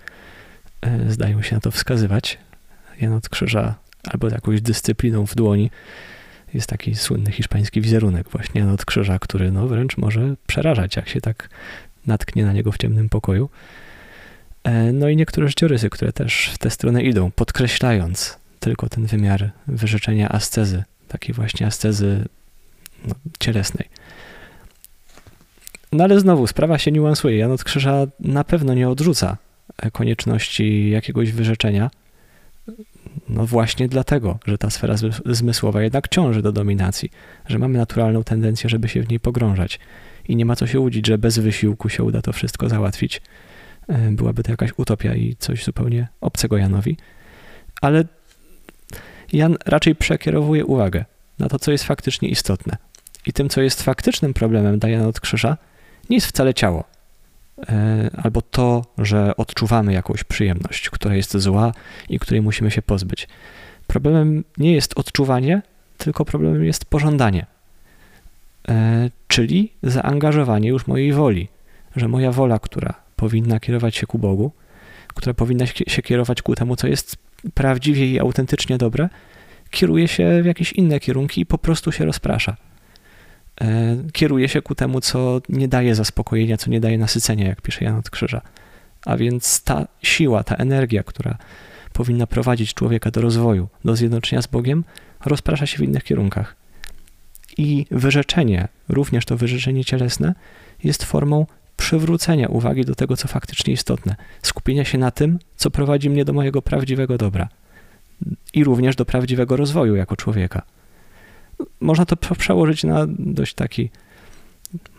e, 0.81 1.11
zdają 1.11 1.41
się 1.41 1.55
na 1.55 1.61
to 1.61 1.71
wskazywać. 1.71 2.37
Jan 3.01 3.13
od 3.13 3.29
Krzyża 3.29 3.75
albo 4.03 4.29
jakąś 4.29 4.61
dyscypliną 4.61 5.25
w 5.25 5.35
dłoni 5.35 5.71
jest 6.53 6.69
taki 6.69 6.95
słynny 6.95 7.31
hiszpański 7.31 7.81
wizerunek 7.81 8.29
właśnie 8.29 8.67
od 8.67 8.85
krzyża, 8.85 9.19
który 9.19 9.51
no 9.51 9.67
wręcz 9.67 9.97
może 9.97 10.35
przerażać, 10.47 10.95
jak 10.95 11.09
się 11.09 11.21
tak 11.21 11.49
natknie 12.07 12.45
na 12.45 12.53
niego 12.53 12.71
w 12.71 12.77
ciemnym 12.77 13.09
pokoju. 13.09 13.49
E, 14.63 14.93
no 14.93 15.09
i 15.09 15.15
niektóre 15.15 15.47
życiorysy, 15.47 15.89
które 15.89 16.13
też 16.13 16.49
w 16.53 16.57
tę 16.57 16.69
stronę 16.69 17.03
idą, 17.03 17.31
podkreślając 17.31 18.37
tylko 18.59 18.89
ten 18.89 19.05
wymiar 19.05 19.51
wyrzeczenia 19.67 20.29
ascezy, 20.29 20.83
takiej 21.07 21.35
właśnie 21.35 21.67
ascezy 21.67 22.25
no, 23.07 23.15
cielesnej. 23.39 23.89
No 25.91 26.03
ale 26.03 26.19
znowu, 26.19 26.47
sprawa 26.47 26.77
się 26.77 26.91
niuansuje. 26.91 27.37
Jan 27.37 27.51
od 27.51 27.63
Krzyża 27.63 28.07
na 28.19 28.43
pewno 28.43 28.73
nie 28.73 28.89
odrzuca 28.89 29.37
konieczności 29.91 30.89
jakiegoś 30.89 31.31
wyrzeczenia, 31.31 31.89
no 33.29 33.45
właśnie 33.45 33.87
dlatego, 33.87 34.39
że 34.45 34.57
ta 34.57 34.69
sfera 34.69 34.95
zmysłowa 35.25 35.81
jednak 35.81 36.07
ciąży 36.07 36.41
do 36.41 36.51
dominacji, 36.51 37.09
że 37.47 37.59
mamy 37.59 37.77
naturalną 37.77 38.23
tendencję, 38.23 38.69
żeby 38.69 38.89
się 38.89 39.01
w 39.01 39.09
niej 39.09 39.19
pogrążać. 39.19 39.79
I 40.27 40.35
nie 40.35 40.45
ma 40.45 40.55
co 40.55 40.67
się 40.67 40.79
łudzić, 40.79 41.07
że 41.07 41.17
bez 41.17 41.39
wysiłku 41.39 41.89
się 41.89 42.03
uda 42.03 42.21
to 42.21 42.33
wszystko 42.33 42.69
załatwić. 42.69 43.21
E, 43.87 44.11
byłaby 44.11 44.43
to 44.43 44.51
jakaś 44.51 44.71
utopia 44.77 45.15
i 45.15 45.35
coś 45.39 45.63
zupełnie 45.63 46.07
obcego 46.21 46.57
Janowi. 46.57 46.97
Ale 47.81 48.05
Jan 49.33 49.57
raczej 49.65 49.95
przekierowuje 49.95 50.65
uwagę 50.65 51.05
na 51.39 51.49
to, 51.49 51.59
co 51.59 51.71
jest 51.71 51.83
faktycznie 51.83 52.29
istotne. 52.29 52.77
I 53.25 53.33
tym, 53.33 53.49
co 53.49 53.61
jest 53.61 53.83
faktycznym 53.83 54.33
problemem 54.33 54.79
dla 54.79 54.89
Jana 54.89 55.07
od 55.07 55.19
Krzyża, 55.19 55.57
nie 56.09 56.17
jest 56.17 56.27
wcale 56.27 56.53
ciało, 56.53 56.83
albo 58.23 58.41
to, 58.41 58.85
że 58.97 59.37
odczuwamy 59.37 59.93
jakąś 59.93 60.23
przyjemność, 60.23 60.89
która 60.89 61.15
jest 61.15 61.37
zła 61.37 61.71
i 62.09 62.19
której 62.19 62.41
musimy 62.41 62.71
się 62.71 62.81
pozbyć. 62.81 63.27
Problemem 63.87 64.43
nie 64.57 64.73
jest 64.73 64.99
odczuwanie, 64.99 65.61
tylko 65.97 66.25
problemem 66.25 66.65
jest 66.65 66.85
pożądanie, 66.85 67.45
e, 68.67 69.09
czyli 69.27 69.71
zaangażowanie 69.83 70.69
już 70.69 70.87
mojej 70.87 71.13
woli, 71.13 71.47
że 71.95 72.07
moja 72.07 72.31
wola, 72.31 72.59
która 72.59 72.93
powinna 73.15 73.59
kierować 73.59 73.95
się 73.95 74.07
ku 74.07 74.19
Bogu, 74.19 74.51
która 75.07 75.33
powinna 75.33 75.65
się 75.65 76.01
kierować 76.01 76.41
ku 76.41 76.55
temu, 76.55 76.75
co 76.75 76.87
jest 76.87 77.17
prawdziwie 77.53 78.05
i 78.11 78.19
autentycznie 78.19 78.77
dobre, 78.77 79.09
kieruje 79.71 80.07
się 80.07 80.41
w 80.41 80.45
jakieś 80.45 80.73
inne 80.73 80.99
kierunki 80.99 81.41
i 81.41 81.45
po 81.45 81.57
prostu 81.57 81.91
się 81.91 82.05
rozprasza. 82.05 82.55
E, 83.61 83.97
kieruje 84.13 84.49
się 84.49 84.61
ku 84.61 84.75
temu, 84.75 85.01
co 85.01 85.41
nie 85.49 85.67
daje 85.67 85.95
zaspokojenia, 85.95 86.57
co 86.57 86.69
nie 86.69 86.79
daje 86.79 86.97
nasycenia, 86.97 87.47
jak 87.47 87.61
pisze 87.61 87.85
Jan 87.85 87.95
od 87.95 88.09
Krzyża. 88.09 88.41
A 89.05 89.17
więc 89.17 89.63
ta 89.63 89.87
siła, 90.01 90.43
ta 90.43 90.55
energia, 90.55 91.03
która 91.03 91.37
powinna 91.93 92.27
prowadzić 92.27 92.73
człowieka 92.73 93.11
do 93.11 93.21
rozwoju, 93.21 93.67
do 93.85 93.95
zjednoczenia 93.95 94.41
z 94.41 94.47
Bogiem, 94.47 94.83
rozprasza 95.25 95.65
się 95.65 95.77
w 95.77 95.81
innych 95.81 96.03
kierunkach. 96.03 96.55
I 97.57 97.85
wyrzeczenie, 97.91 98.67
również 98.89 99.25
to 99.25 99.37
wyrzeczenie 99.37 99.85
cielesne, 99.85 100.35
jest 100.83 101.03
formą 101.03 101.45
przywrócenia 101.77 102.47
uwagi 102.47 102.85
do 102.85 102.95
tego, 102.95 103.17
co 103.17 103.27
faktycznie 103.27 103.73
istotne, 103.73 104.15
skupienia 104.41 104.85
się 104.85 104.97
na 104.97 105.11
tym, 105.11 105.39
co 105.55 105.71
prowadzi 105.71 106.09
mnie 106.09 106.25
do 106.25 106.33
mojego 106.33 106.61
prawdziwego 106.61 107.17
dobra 107.17 107.47
i 108.53 108.63
również 108.63 108.95
do 108.95 109.05
prawdziwego 109.05 109.55
rozwoju 109.55 109.95
jako 109.95 110.15
człowieka 110.15 110.61
można 111.79 112.05
to 112.05 112.15
przełożyć 112.15 112.83
na 112.83 113.05
dość 113.09 113.53
taki, 113.53 113.89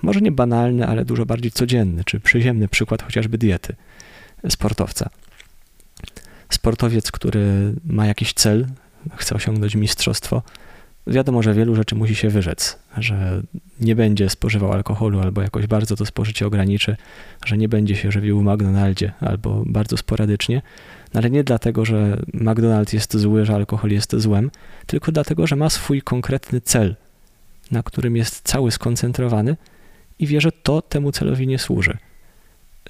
może 0.03 0.21
nie 0.21 0.33
banalny, 0.33 0.87
ale 0.87 1.05
dużo 1.05 1.27
bardziej 1.27 1.51
codzienny, 1.51 2.05
czy 2.05 2.21
przyziemny 2.21 2.69
przykład 2.69 3.03
chociażby 3.03 3.39
diety 3.39 3.77
sportowca. 4.49 5.11
Sportowiec, 6.51 7.11
który 7.11 7.75
ma 7.87 8.07
jakiś 8.07 8.33
cel, 8.33 8.67
chce 9.17 9.35
osiągnąć 9.35 9.75
mistrzostwo, 9.75 10.43
wiadomo, 11.07 11.43
że 11.43 11.55
wielu 11.55 11.75
rzeczy 11.75 11.95
musi 11.95 12.15
się 12.15 12.29
wyrzec, 12.29 12.79
że 12.97 13.43
nie 13.81 13.97
będzie 13.97 14.31
spożywał 14.31 14.73
alkoholu 14.73 15.21
albo 15.21 15.43
jakoś 15.43 15.67
bardzo 15.67 15.97
to 15.97 16.07
spożycie 16.07 16.47
ograniczy, 16.47 16.97
że 17.45 17.59
nie 17.59 17.69
będzie 17.69 17.97
się 17.97 18.13
żywił 18.13 18.41
w 18.41 18.45
McDonaldzie 18.45 19.13
albo 19.21 19.63
bardzo 19.67 19.97
sporadycznie, 19.97 20.63
ale 21.15 21.31
nie 21.31 21.45
dlatego, 21.45 21.85
że 21.85 22.17
McDonald's 22.35 22.95
jest 22.95 23.17
zły, 23.17 23.45
że 23.45 23.55
alkohol 23.55 23.91
jest 23.91 24.17
złem, 24.17 24.51
tylko 24.87 25.13
dlatego, 25.13 25.47
że 25.47 25.57
ma 25.57 25.71
swój 25.71 26.03
konkretny 26.03 26.61
cel, 26.61 26.97
na 27.71 27.83
którym 27.83 28.17
jest 28.17 28.41
cały 28.43 28.71
skoncentrowany 28.71 29.57
i 30.19 30.27
wie, 30.27 30.41
że 30.41 30.53
to 30.53 30.83
temu 30.83 31.13
celowi 31.13 31.47
nie 31.47 31.59
służy. 31.59 31.99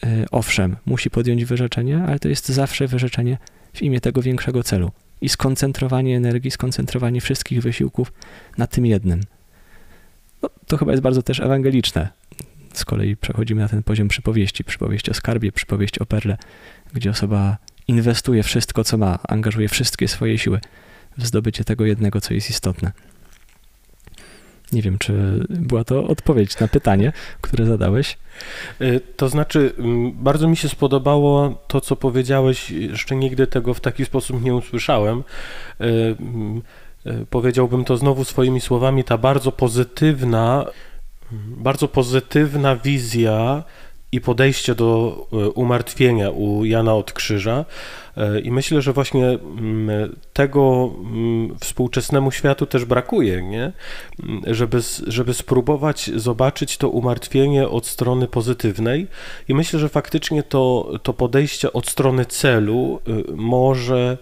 Y, 0.05 0.27
owszem, 0.31 0.77
musi 0.87 1.11
podjąć 1.11 1.45
wyrzeczenie, 1.45 2.03
ale 2.07 2.19
to 2.19 2.29
jest 2.29 2.49
zawsze 2.49 2.87
wyrzeczenie 2.87 3.39
w 3.73 3.83
imię 3.83 4.01
tego 4.01 4.23
większego 4.23 4.63
celu 4.63 4.91
i 5.21 5.29
skoncentrowanie 5.29 6.17
energii, 6.17 6.51
skoncentrowanie 6.51 7.21
wszystkich 7.21 7.63
wysiłków 7.63 8.13
na 8.59 8.67
tym 8.67 8.87
jednym. 8.87 9.21
No, 10.43 10.51
to 10.67 10.77
chyba 10.77 10.93
jest 10.93 11.03
bardzo 11.03 11.23
też 11.23 11.41
ewangeliczne. 11.41 12.09
Z 12.73 12.85
kolei 12.85 13.17
przechodzimy 13.17 13.61
na 13.61 13.69
ten 13.69 13.83
poziom 13.83 14.09
przypowieści, 14.09 14.65
przypowieść 14.65 15.09
o 15.09 15.15
skarbie, 15.15 15.53
przypowieść 15.53 15.99
o 15.99 16.07
perle, 16.07 16.37
gdzie 16.95 17.11
osoba 17.11 17.57
inwestuje 17.89 18.43
wszystko, 18.43 18.85
co 18.85 18.99
ma, 18.99 19.19
angażuje 19.29 19.69
wszystkie 19.69 20.09
swoje 20.09 20.39
siły 20.39 20.61
w 21.19 21.27
zdobycie 21.27 21.65
tego 21.65 21.87
jednego, 21.87 22.21
co 22.21 22.35
jest 22.35 22.51
istotne. 22.51 22.93
Nie 24.73 24.83
wiem, 24.83 24.99
czy 24.99 25.45
była 25.49 25.85
to 25.85 26.05
odpowiedź 26.07 26.59
na 26.61 26.69
pytanie, 26.69 27.13
które 27.41 27.67
zadałeś. 27.67 28.19
Y, 28.81 29.01
to 29.17 29.29
znaczy, 29.29 29.73
mm, 29.79 30.13
bardzo 30.13 30.49
mi 30.49 30.57
się 30.57 30.69
spodobało 30.69 31.55
to, 31.69 31.81
co 31.81 31.97
powiedziałeś. 31.97 32.71
Jeszcze 32.71 33.17
nigdy 33.17 33.47
tego 33.47 33.75
w 33.75 33.81
taki 33.81 34.05
sposób 34.05 34.43
nie 34.43 34.55
usłyszałem. 34.55 35.19
Y, 35.19 35.85
mm, 36.21 36.63
y, 37.07 37.27
powiedziałbym 37.31 37.85
to 37.85 37.97
znowu 37.97 38.25
swoimi 38.25 38.61
słowami, 38.61 39.05
ta 39.05 39.19
bardzo 39.19 39.53
pozytywna, 39.53 40.67
bardzo 41.47 41.89
pozytywna 41.89 42.77
wizja 42.77 43.65
i 44.13 44.21
podejście 44.21 44.75
do 44.75 45.17
e, 45.33 45.51
umartwienia 45.51 46.31
u 46.31 46.65
Jana 46.65 46.95
od 46.95 47.13
Krzyża. 47.13 47.65
E, 48.17 48.41
I 48.41 48.51
myślę, 48.51 48.83
że 48.83 48.93
właśnie 48.93 49.27
mm, 49.27 50.17
tego 50.33 50.91
mm, 51.01 51.59
współczesnemu 51.59 52.31
światu 52.31 52.67
też 52.67 52.85
brakuje, 52.85 53.43
nie? 53.43 53.73
Mm, 54.23 54.43
żeby, 54.55 54.79
żeby 55.07 55.35
spróbować 55.35 56.11
zobaczyć 56.17 56.77
to 56.77 56.89
umartwienie 56.89 57.69
od 57.69 57.87
strony 57.87 58.29
pozytywnej. 58.29 59.07
I 59.49 59.55
myślę, 59.55 59.79
że 59.79 59.89
faktycznie 59.89 60.43
to, 60.43 60.93
to 61.03 61.13
podejście 61.13 61.73
od 61.73 61.89
strony 61.89 62.25
celu 62.25 63.01
y, 63.09 63.25
może 63.37 64.19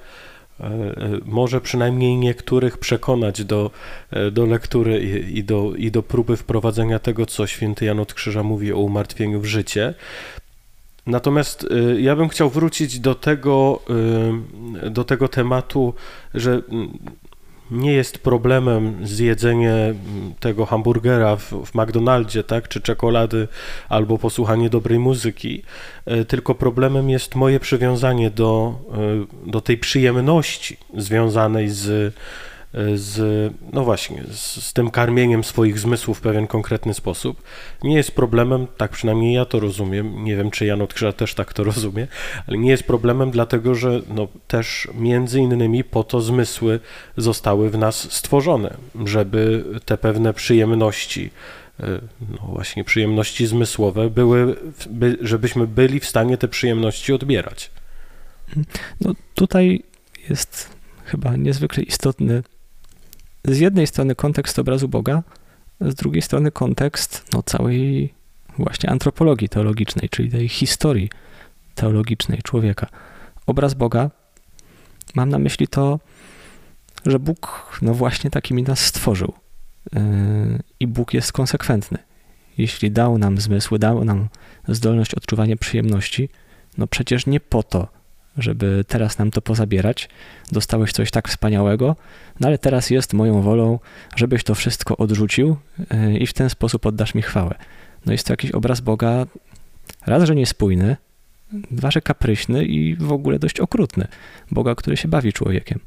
może 1.25 1.61
przynajmniej 1.61 2.17
niektórych 2.17 2.79
przekonać 2.79 3.45
do, 3.45 3.71
e, 4.11 4.31
do 4.31 4.47
lektury 4.47 5.01
i, 5.01 5.39
i, 5.39 5.45
do, 5.45 5.73
i 5.77 5.91
do 5.91 6.03
próby 6.03 6.37
wprowadzenia 6.37 6.99
tego, 6.99 7.27
co 7.27 7.47
święty 7.47 7.85
Jan 7.85 8.01
od 8.01 8.15
Krzyża 8.15 8.43
mówi 8.43 8.73
o 8.73 8.79
umartwieniu 8.79 9.41
w 9.41 9.45
życie. 9.45 9.95
Natomiast 11.07 11.67
ja 11.99 12.17
bym 12.17 12.29
chciał 12.29 12.51
wrócić 12.51 13.01
do 13.01 13.15
tego, 13.15 13.81
do 14.91 15.05
tego 15.05 15.29
tematu, 15.29 15.95
że 16.35 16.63
nie 17.71 17.93
jest 17.93 18.19
problemem 18.19 19.07
zjedzenie 19.07 19.95
tego 20.41 20.67
hamburgera 20.67 21.37
w, 21.37 21.43
w 21.43 21.75
McDonaldzie, 21.75 22.45
tak, 22.45 22.69
czy 22.69 22.81
czekolady, 22.81 23.49
albo 23.89 24.19
posłuchanie 24.19 24.71
dobrej 24.71 24.99
muzyki, 24.99 25.63
e, 26.07 26.25
tylko 26.25 26.55
problemem 26.55 27.11
jest 27.11 27.35
moje 27.35 27.61
przywiązanie 27.61 28.31
do, 28.31 28.75
e, 29.45 29.51
do 29.51 29.61
tej 29.61 29.79
przyjemności 29.79 30.77
związanej 30.97 31.69
z 31.69 32.15
z, 32.95 33.53
no 33.73 33.85
właśnie, 33.85 34.25
z, 34.31 34.65
z, 34.65 34.73
tym 34.73 34.91
karmieniem 34.91 35.45
swoich 35.45 35.79
zmysłów 35.79 36.19
w 36.19 36.21
pewien 36.21 36.47
konkretny 36.47 36.95
sposób, 36.95 37.43
nie 37.83 37.97
jest 37.97 38.13
problemem, 38.13 38.67
tak 38.77 38.91
przynajmniej 38.91 39.35
ja 39.35 39.45
to 39.45 39.61
rozumiem, 39.61 40.25
nie 40.25 40.37
wiem 40.37 40.51
czy 40.51 40.67
Jan 40.67 40.83
od 40.83 40.95
Krzyża 40.95 41.13
też 41.13 41.35
tak 41.35 41.53
to 41.53 41.65
rozumie, 41.75 42.07
ale 42.47 42.59
nie 42.59 42.71
jest 42.71 42.83
problemem 42.83 43.31
dlatego, 43.31 43.75
że 43.75 44.03
no, 44.09 44.29
też 44.47 44.89
między 44.95 45.41
innymi 45.41 45.85
po 45.85 46.05
to 46.05 46.21
zmysły 46.21 46.81
zostały 47.17 47.71
w 47.71 47.79
nas 47.79 48.13
stworzone, 48.13 48.77
żeby 49.05 49.65
te 49.85 49.99
pewne 49.99 50.35
przyjemności, 50.35 51.31
e, 51.81 52.01
no 52.21 52.47
właśnie 52.53 52.85
przyjemności 52.85 53.47
zmysłowe 53.47 54.11
były, 54.11 54.57
by, 54.91 55.19
żebyśmy 55.21 55.67
byli 55.67 56.01
w 56.01 56.07
stanie 56.07 56.39
te 56.39 56.49
przyjemności 56.49 57.13
odbierać. 57.13 57.71
No 59.01 59.15
tutaj 59.35 59.83
jest 60.29 60.69
chyba 61.05 61.37
niezwykle 61.37 61.83
istotny 61.83 62.43
z 63.45 63.59
jednej 63.59 63.87
strony 63.87 64.15
kontekst 64.15 64.59
obrazu 64.59 64.89
Boga, 64.89 65.23
z 65.81 65.95
drugiej 65.95 66.23
strony 66.23 66.51
kontekst 66.51 67.25
no, 67.33 67.43
całej 67.43 68.15
właśnie 68.59 68.91
antropologii 68.91 69.49
teologicznej, 69.49 70.09
czyli 70.09 70.31
tej 70.31 70.49
historii 70.49 71.11
teologicznej 71.75 72.43
człowieka. 72.43 72.87
Obraz 73.47 73.75
Boga, 73.75 74.11
mam 75.15 75.29
na 75.29 75.39
myśli 75.39 75.69
to, 75.69 76.01
że 77.07 77.19
Bóg 77.19 77.71
no 77.83 77.95
właśnie 77.95 78.31
takimi 78.31 78.63
nas 78.63 78.81
stworzył. 78.81 79.33
Yy, 79.93 80.01
I 80.81 80.87
Bóg 80.87 81.15
jest 81.15 81.33
konsekwentny. 81.33 81.99
Jeśli 82.59 82.91
dał 82.91 83.19
nam 83.19 83.39
zmysły, 83.39 83.79
dał 83.79 84.05
nam 84.05 84.29
zdolność 84.69 85.15
odczuwania 85.15 85.57
przyjemności, 85.57 86.29
no 86.79 86.87
przecież 86.87 87.27
nie 87.27 87.41
po 87.41 87.63
to, 87.63 87.89
żeby 88.39 88.85
teraz 88.89 89.19
nam 89.19 89.31
to 89.31 89.43
pozabierać. 89.43 90.09
Dostałeś 90.53 90.93
coś 90.93 91.11
tak 91.11 91.29
wspaniałego, 91.29 91.97
no 92.41 92.49
ale 92.49 92.59
teraz 92.59 92.91
jest 92.91 93.13
moją 93.13 93.43
wolą, 93.43 93.79
żebyś 94.17 94.45
to 94.45 94.55
wszystko 94.55 94.97
odrzucił 94.97 95.57
e, 95.91 96.17
i 96.17 96.27
w 96.27 96.33
ten 96.33 96.51
sposób 96.51 96.87
oddasz 96.87 97.15
mi 97.15 97.23
chwałę. 97.23 97.55
No 98.07 98.13
jest 98.13 98.27
to 98.27 98.33
jakiś 98.33 98.51
obraz 98.51 98.81
Boga, 98.81 99.27
raz, 100.07 100.25
że 100.25 100.35
niespójny, 100.35 100.97
dwa, 101.53 101.91
że 101.91 102.01
kapryśny 102.01 102.65
i 102.65 102.97
w 102.97 103.13
ogóle 103.13 103.39
dość 103.39 103.61
okrutny. 103.61 104.09
Boga, 104.51 104.75
który 104.75 104.97
się 104.97 105.09
bawi 105.09 105.33
człowiekiem. 105.33 105.81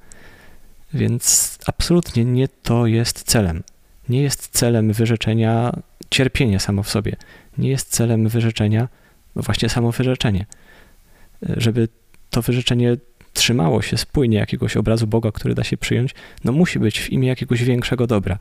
Więc 0.94 1.58
absolutnie 1.66 2.26
nie 2.26 2.48
to 2.48 2.86
jest 2.86 3.24
celem. 3.24 3.64
Nie 4.10 4.22
jest 4.22 4.48
celem 4.48 4.94
wyrzeczenia 4.94 5.72
cierpienia 6.10 6.60
samo 6.60 6.84
w 6.84 6.90
sobie. 6.90 7.16
Nie 7.58 7.70
jest 7.70 7.90
celem 7.90 8.30
wyrzeczenia 8.30 8.88
no 9.38 9.44
właśnie 9.44 9.70
samo 9.70 9.92
wyrzeczenie. 9.92 10.46
E, 11.50 11.54
żeby 11.58 11.88
to 12.30 12.42
wyrzeczenie 12.42 12.98
trzymało 13.34 13.82
się 13.82 13.98
spójnie 13.98 14.38
jakiegoś 14.38 14.78
obrazu 14.78 15.08
Boga, 15.08 15.32
który 15.32 15.56
da 15.56 15.64
się 15.64 15.78
przyjąć, 15.78 16.16
no 16.44 16.52
musi 16.52 16.80
być 16.80 17.00
w 17.00 17.10
imię 17.10 17.28
jakiegoś 17.28 17.64
większego 17.64 18.08
dobra. 18.08 18.38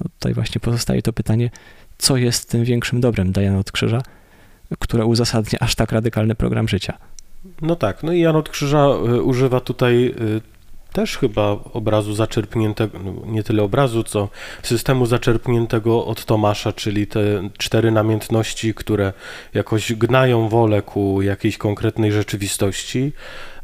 No 0.00 0.10
tutaj 0.18 0.34
właśnie 0.34 0.60
pozostaje 0.60 1.02
to 1.02 1.12
pytanie, 1.12 1.50
co 1.98 2.16
jest 2.16 2.50
tym 2.50 2.64
większym 2.64 3.00
dobrem 3.00 3.32
Dajana 3.32 3.58
od 3.58 3.72
Krzyża, 3.72 4.02
które 4.78 5.04
uzasadnia 5.04 5.58
aż 5.60 5.74
tak 5.74 5.92
radykalny 5.92 6.34
program 6.34 6.68
życia. 6.68 6.98
No 7.62 7.76
tak, 7.76 8.02
no 8.02 8.12
i 8.12 8.20
Jan 8.20 8.36
od 8.36 8.48
Krzyża 8.48 8.86
y, 8.86 9.22
używa 9.22 9.60
tutaj 9.60 10.06
y, 10.06 10.40
też 10.92 11.18
chyba 11.18 11.50
obrazu 11.72 12.14
zaczerpniętego, 12.14 12.98
no 13.04 13.12
nie 13.26 13.42
tyle 13.42 13.62
obrazu, 13.62 14.02
co 14.02 14.28
systemu 14.62 15.06
zaczerpniętego 15.06 16.06
od 16.06 16.24
Tomasza, 16.24 16.72
czyli 16.72 17.06
te 17.06 17.20
cztery 17.58 17.90
namiętności, 17.90 18.74
które 18.74 19.12
jakoś 19.54 19.92
gnają 19.92 20.48
wolę 20.48 20.82
ku 20.82 21.22
jakiejś 21.22 21.58
konkretnej 21.58 22.12
rzeczywistości. 22.12 23.12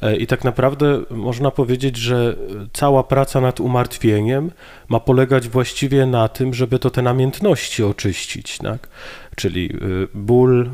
E, 0.02 0.16
I 0.16 0.26
tak 0.26 0.44
naprawdę 0.44 1.02
można 1.10 1.50
powiedzieć, 1.50 1.96
że 1.96 2.36
cała 2.72 3.04
praca 3.04 3.40
nad 3.40 3.60
umartwieniem 3.60 4.50
ma 4.88 5.00
polegać 5.00 5.48
właściwie 5.48 6.06
na 6.06 6.28
tym, 6.28 6.54
żeby 6.54 6.78
to 6.78 6.90
te 6.90 7.02
namiętności 7.02 7.82
oczyścić, 7.82 8.58
tak? 8.58 8.88
czyli 9.36 9.70
y, 9.74 10.08
ból, 10.14 10.70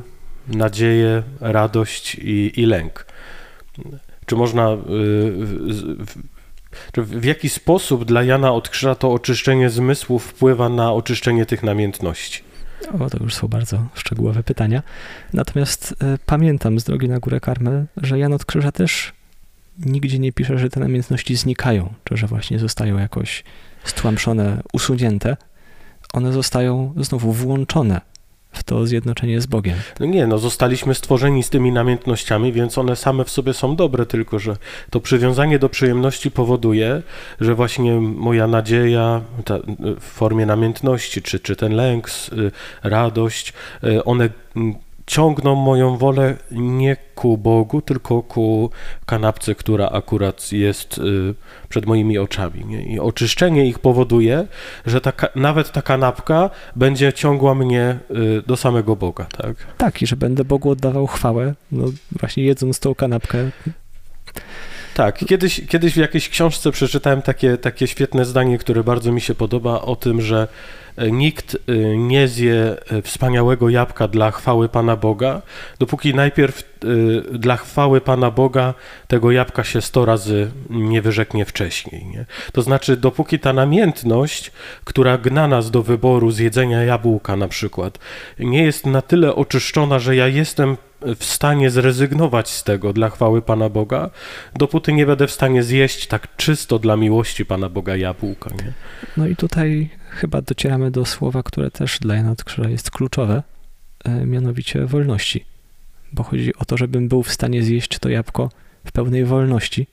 nadzieję, 0.48 1.22
radość 1.40 2.14
i, 2.14 2.52
i 2.56 2.66
lęk. 2.66 3.06
Czy 4.26 4.36
można 4.36 4.76
w 6.96 7.24
jaki 7.24 7.48
sposób 7.48 8.04
dla 8.04 8.22
Jana 8.22 8.52
od 8.52 8.68
Krzyża 8.68 8.94
to 8.94 9.12
oczyszczenie 9.12 9.70
zmysłów 9.70 10.24
wpływa 10.24 10.68
na 10.68 10.92
oczyszczenie 10.92 11.46
tych 11.46 11.62
namiętności? 11.62 12.42
O, 13.00 13.10
to 13.10 13.18
już 13.24 13.34
są 13.34 13.48
bardzo 13.48 13.86
szczegółowe 13.94 14.42
pytania. 14.42 14.82
Natomiast 15.32 15.92
y, 15.92 15.94
pamiętam 16.26 16.80
z 16.80 16.84
drogi 16.84 17.08
na 17.08 17.18
górę 17.18 17.40
Karmel, 17.40 17.86
że 17.96 18.18
Jan 18.18 18.32
od 18.32 18.44
Krzyża 18.44 18.72
też 18.72 19.12
nigdzie 19.78 20.18
nie 20.18 20.32
pisze, 20.32 20.58
że 20.58 20.70
te 20.70 20.80
namiętności 20.80 21.36
znikają, 21.36 21.94
czy 22.04 22.16
że 22.16 22.26
właśnie 22.26 22.58
zostają 22.58 22.98
jakoś 22.98 23.44
stłamszone, 23.84 24.62
usunięte. 24.72 25.36
One 26.12 26.32
zostają 26.32 26.94
znowu 26.96 27.32
włączone 27.32 28.00
w 28.52 28.62
to 28.62 28.86
zjednoczenie 28.86 29.40
z 29.40 29.46
Bogiem. 29.46 29.76
No 30.00 30.06
nie, 30.06 30.26
no 30.26 30.38
zostaliśmy 30.38 30.94
stworzeni 30.94 31.42
z 31.42 31.50
tymi 31.50 31.72
namiętnościami, 31.72 32.52
więc 32.52 32.78
one 32.78 32.96
same 32.96 33.24
w 33.24 33.30
sobie 33.30 33.54
są 33.54 33.76
dobre, 33.76 34.06
tylko 34.06 34.38
że 34.38 34.56
to 34.90 35.00
przywiązanie 35.00 35.58
do 35.58 35.68
przyjemności 35.68 36.30
powoduje, 36.30 37.02
że 37.40 37.54
właśnie 37.54 37.92
moja 38.00 38.46
nadzieja 38.46 39.20
ta, 39.44 39.58
w 40.00 40.04
formie 40.04 40.46
namiętności, 40.46 41.22
czy, 41.22 41.40
czy 41.40 41.56
ten 41.56 41.72
lęk, 41.72 42.08
y, 42.32 42.50
radość, 42.82 43.52
y, 43.84 44.04
one 44.04 44.28
ciągną 45.06 45.54
moją 45.54 45.96
wolę 45.96 46.36
nie 46.50 46.96
ku 47.14 47.38
Bogu, 47.38 47.82
tylko 47.82 48.22
ku 48.22 48.70
kanapce, 49.06 49.54
która 49.54 49.88
akurat 49.88 50.52
jest 50.52 50.98
y, 50.98 51.34
przed 51.68 51.86
moimi 51.86 52.18
oczami. 52.18 52.64
Nie? 52.64 52.82
I 52.82 53.00
oczyszczenie 53.00 53.66
ich 53.66 53.78
powoduje, 53.78 54.46
że 54.86 55.00
ta, 55.00 55.12
nawet 55.34 55.72
ta 55.72 55.82
kanapka 55.82 56.50
będzie 56.76 57.12
ciągła 57.12 57.54
mnie 57.54 57.98
y, 58.10 58.42
do 58.46 58.56
samego 58.56 58.96
Boga. 58.96 59.26
Tak? 59.36 59.56
tak, 59.78 60.02
i 60.02 60.06
że 60.06 60.16
będę 60.16 60.44
Bogu 60.44 60.70
oddawał 60.70 61.06
chwałę, 61.06 61.54
no 61.72 61.84
właśnie 62.20 62.44
jedząc 62.44 62.80
tą 62.80 62.94
kanapkę. 62.94 63.50
Tak, 64.94 65.24
kiedyś, 65.24 65.60
kiedyś 65.68 65.92
w 65.92 65.96
jakiejś 65.96 66.28
książce 66.28 66.72
przeczytałem 66.72 67.22
takie, 67.22 67.58
takie 67.58 67.86
świetne 67.86 68.24
zdanie, 68.24 68.58
które 68.58 68.84
bardzo 68.84 69.12
mi 69.12 69.20
się 69.20 69.34
podoba, 69.34 69.80
o 69.80 69.96
tym, 69.96 70.20
że 70.20 70.48
nikt 71.10 71.54
e, 71.54 71.96
nie 71.96 72.28
zje 72.28 72.76
e, 72.90 73.02
wspaniałego 73.02 73.68
jabłka 73.68 74.08
dla 74.08 74.30
chwały 74.30 74.68
Pana 74.68 74.96
Boga, 74.96 75.42
dopóki 75.78 76.14
najpierw 76.14 76.72
dla 77.32 77.56
chwały 77.56 78.00
Pana 78.00 78.30
Boga 78.30 78.74
tego 79.08 79.30
jabłka 79.30 79.64
się 79.64 79.80
sto 79.80 80.04
razy 80.04 80.50
nie 80.70 81.02
wyrzeknie 81.02 81.44
wcześniej. 81.44 82.06
Nie? 82.06 82.24
To 82.52 82.62
znaczy, 82.62 82.96
dopóki 82.96 83.38
ta 83.38 83.52
namiętność, 83.52 84.52
która 84.84 85.18
gna 85.18 85.48
nas 85.48 85.70
do 85.70 85.82
wyboru 85.82 86.30
zjedzenia 86.30 86.84
jabłka 86.84 87.36
na 87.36 87.48
przykład, 87.48 87.98
nie 88.38 88.62
jest 88.62 88.86
na 88.86 89.02
tyle 89.02 89.34
oczyszczona, 89.34 89.98
że 89.98 90.16
ja 90.16 90.28
jestem 90.28 90.76
w 91.16 91.24
stanie 91.24 91.70
zrezygnować 91.70 92.50
z 92.50 92.64
tego 92.64 92.92
dla 92.92 93.10
chwały 93.10 93.42
Pana 93.42 93.68
Boga, 93.68 94.10
dopóty 94.54 94.92
nie 94.92 95.06
będę 95.06 95.26
w 95.26 95.32
stanie 95.32 95.62
zjeść 95.62 96.06
tak 96.06 96.36
czysto 96.36 96.78
dla 96.78 96.96
miłości 96.96 97.46
Pana 97.46 97.68
Boga 97.68 97.96
jabłka. 97.96 98.50
Nie? 98.50 98.72
No 99.16 99.26
i 99.26 99.36
tutaj 99.36 99.88
chyba 100.12 100.42
docieramy 100.42 100.90
do 100.90 101.04
słowa, 101.04 101.42
które 101.42 101.70
też 101.70 101.98
dla 101.98 102.14
Jana 102.14 102.34
Krzyża 102.44 102.68
jest 102.68 102.90
kluczowe, 102.90 103.42
e, 104.04 104.26
mianowicie 104.26 104.86
wolności. 104.86 105.44
Bo 106.12 106.22
chodzi 106.22 106.56
o 106.56 106.64
to, 106.64 106.76
żebym 106.76 107.08
był 107.08 107.22
w 107.22 107.32
stanie 107.32 107.62
zjeść 107.62 107.98
to 107.98 108.08
jabłko 108.08 108.50
w 108.84 108.92
pełnej 108.92 109.24
wolności, 109.24 109.86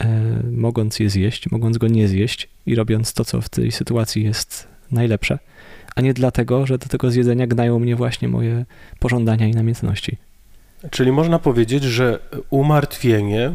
e, 0.00 0.42
mogąc 0.52 1.00
je 1.00 1.10
zjeść, 1.10 1.50
mogąc 1.50 1.78
go 1.78 1.88
nie 1.88 2.08
zjeść 2.08 2.48
i 2.66 2.74
robiąc 2.74 3.12
to, 3.12 3.24
co 3.24 3.40
w 3.40 3.48
tej 3.48 3.72
sytuacji 3.72 4.24
jest 4.24 4.68
najlepsze 4.90 5.38
a 5.96 6.00
nie 6.00 6.14
dlatego, 6.14 6.66
że 6.66 6.78
do 6.78 6.88
tego 6.88 7.10
zjedzenia 7.10 7.46
gnają 7.46 7.78
mnie 7.78 7.96
właśnie 7.96 8.28
moje 8.28 8.64
pożądania 8.98 9.46
i 9.46 9.50
namiętności. 9.50 10.16
Czyli 10.90 11.12
można 11.12 11.38
powiedzieć, 11.38 11.84
że 11.84 12.18
umartwienie 12.50 13.52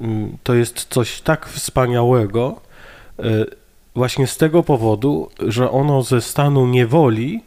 mm, 0.00 0.36
to 0.42 0.54
jest 0.54 0.86
coś 0.90 1.20
tak 1.20 1.48
wspaniałego, 1.48 2.60
e, 3.18 3.22
właśnie 3.94 4.26
z 4.26 4.36
tego 4.36 4.62
powodu, 4.62 5.28
że 5.38 5.70
ono 5.70 6.02
ze 6.02 6.20
stanu 6.20 6.66
niewoli 6.66 7.42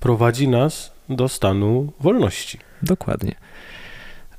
prowadzi 0.00 0.48
nas 0.48 0.92
do 1.08 1.28
stanu 1.28 1.92
wolności. 2.00 2.58
Dokładnie. 2.82 3.34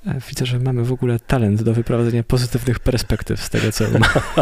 E, 0.06 0.20
widzę, 0.30 0.46
że 0.46 0.60
mamy 0.60 0.84
w 0.84 0.92
ogóle 0.92 1.20
talent 1.20 1.64
do 1.64 1.74
wyprowadzenia 1.74 2.24
pozytywnych 2.24 2.80
perspektyw 2.80 3.42
z 3.42 3.50
tego, 3.50 3.72
co 3.72 3.86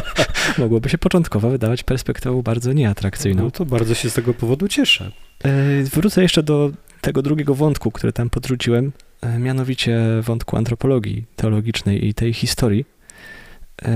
mogłoby 0.58 0.90
się 0.90 0.98
początkowo 0.98 1.50
wydawać 1.50 1.84
perspektywą 1.84 2.42
bardzo 2.42 2.74
nieatrakcyjną. 2.74 3.44
No 3.44 3.52
to 3.52 3.66
bardzo 3.66 3.94
się 3.94 4.10
z 4.10 4.14
tego 4.14 4.34
powodu 4.34 4.68
cieszę. 4.68 5.12
E, 5.44 5.84
wrócę 5.84 6.22
jeszcze 6.22 6.44
do 6.44 6.72
tego 7.02 7.22
drugiego 7.22 7.56
wątku, 7.56 7.92
który 7.92 8.14
tam 8.14 8.30
podrzuciłem, 8.30 8.92
e, 9.22 9.40
mianowicie 9.40 10.00
wątku 10.22 10.58
antropologii 10.58 11.26
teologicznej 11.36 12.08
i 12.08 12.14
tej 12.14 12.34
historii, 12.34 12.86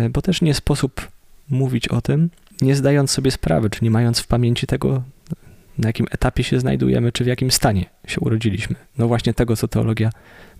bo 0.09 0.21
też 0.21 0.41
nie 0.41 0.53
sposób 0.53 1.07
mówić 1.49 1.87
o 1.87 2.01
tym, 2.01 2.29
nie 2.61 2.75
zdając 2.75 3.11
sobie 3.11 3.31
sprawy, 3.31 3.69
czy 3.69 3.83
nie 3.83 3.91
mając 3.91 4.19
w 4.19 4.27
pamięci 4.27 4.67
tego, 4.67 5.03
na 5.77 5.89
jakim 5.89 6.05
etapie 6.11 6.43
się 6.43 6.59
znajdujemy, 6.59 7.11
czy 7.11 7.23
w 7.23 7.27
jakim 7.27 7.51
stanie 7.51 7.85
się 8.07 8.19
urodziliśmy. 8.19 8.75
No 8.97 9.07
właśnie 9.07 9.33
tego, 9.33 9.55
co 9.55 9.67
teologia 9.67 10.09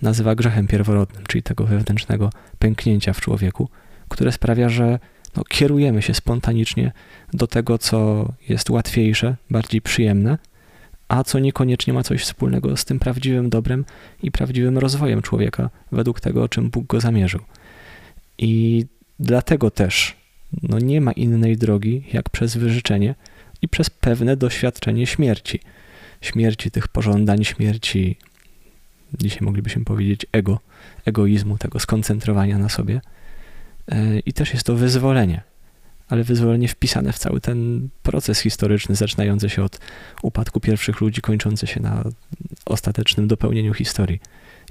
nazywa 0.02 0.36
grzechem 0.36 0.68
pierworodnym, 0.68 1.24
czyli 1.28 1.44
tego 1.44 1.64
wewnętrznego 1.64 2.30
pęknięcia 2.60 3.14
w 3.14 3.22
człowieku, 3.22 3.70
które 4.10 4.32
sprawia, 4.32 4.70
że 4.70 5.00
no, 5.36 5.44
kierujemy 5.44 6.02
się 6.02 6.14
spontanicznie 6.14 6.92
do 7.34 7.48
tego, 7.48 7.78
co 7.78 8.30
jest 8.50 8.70
łatwiejsze, 8.70 9.36
bardziej 9.50 9.82
przyjemne, 9.82 10.38
a 11.08 11.24
co 11.24 11.40
niekoniecznie 11.40 11.94
ma 11.94 12.04
coś 12.04 12.22
wspólnego 12.22 12.78
z 12.78 12.86
tym 12.86 13.00
prawdziwym 13.00 13.50
dobrem 13.50 13.86
i 14.24 14.32
prawdziwym 14.32 14.78
rozwojem 14.78 15.22
człowieka 15.22 15.70
według 15.92 16.20
tego, 16.20 16.50
czym 16.50 16.70
Bóg 16.70 16.88
go 16.88 17.02
zamierzył. 17.02 17.42
I 18.38 18.86
dlatego 19.20 19.72
też 19.72 20.25
no, 20.64 20.80
nie 20.80 21.02
ma 21.02 21.12
innej 21.12 21.58
drogi, 21.58 22.04
jak 22.14 22.30
przez 22.30 22.58
wyżyczenie 22.58 23.16
i 23.62 23.68
przez 23.68 23.90
pewne 23.90 24.38
doświadczenie 24.38 25.08
śmierci. 25.08 25.60
Śmierci 26.22 26.72
tych 26.72 26.88
pożądań, 26.88 27.44
śmierci 27.44 28.18
dzisiaj 29.20 29.40
moglibyśmy 29.42 29.86
powiedzieć 29.86 30.26
ego, 30.32 30.60
egoizmu, 31.06 31.58
tego 31.58 31.80
skoncentrowania 31.80 32.58
na 32.58 32.70
sobie. 32.70 33.02
E, 33.88 34.20
I 34.20 34.34
też 34.34 34.54
jest 34.54 34.66
to 34.66 34.76
wyzwolenie, 34.76 35.42
ale 36.08 36.24
wyzwolenie 36.24 36.68
wpisane 36.68 37.14
w 37.14 37.20
cały 37.20 37.42
ten 37.42 37.90
proces 38.04 38.40
historyczny, 38.40 38.96
zaczynający 38.96 39.50
się 39.50 39.64
od 39.64 39.80
upadku 40.22 40.60
pierwszych 40.60 41.02
ludzi, 41.02 41.22
kończący 41.22 41.68
się 41.68 41.80
na 41.80 42.04
ostatecznym 42.66 43.28
dopełnieniu 43.28 43.74
historii. 43.74 44.20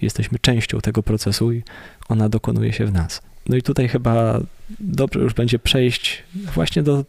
Jesteśmy 0.02 0.38
częścią 0.38 0.80
tego 0.80 1.02
procesu 1.02 1.52
i 1.52 1.62
ona 2.08 2.28
dokonuje 2.28 2.72
się 2.72 2.86
w 2.86 2.92
nas. 2.92 3.22
No 3.48 3.56
i 3.56 3.62
tutaj 3.62 3.88
chyba 3.88 4.40
dobrze 4.80 5.20
już 5.20 5.34
będzie 5.34 5.58
przejść 5.58 6.22
właśnie 6.54 6.82
do 6.82 7.04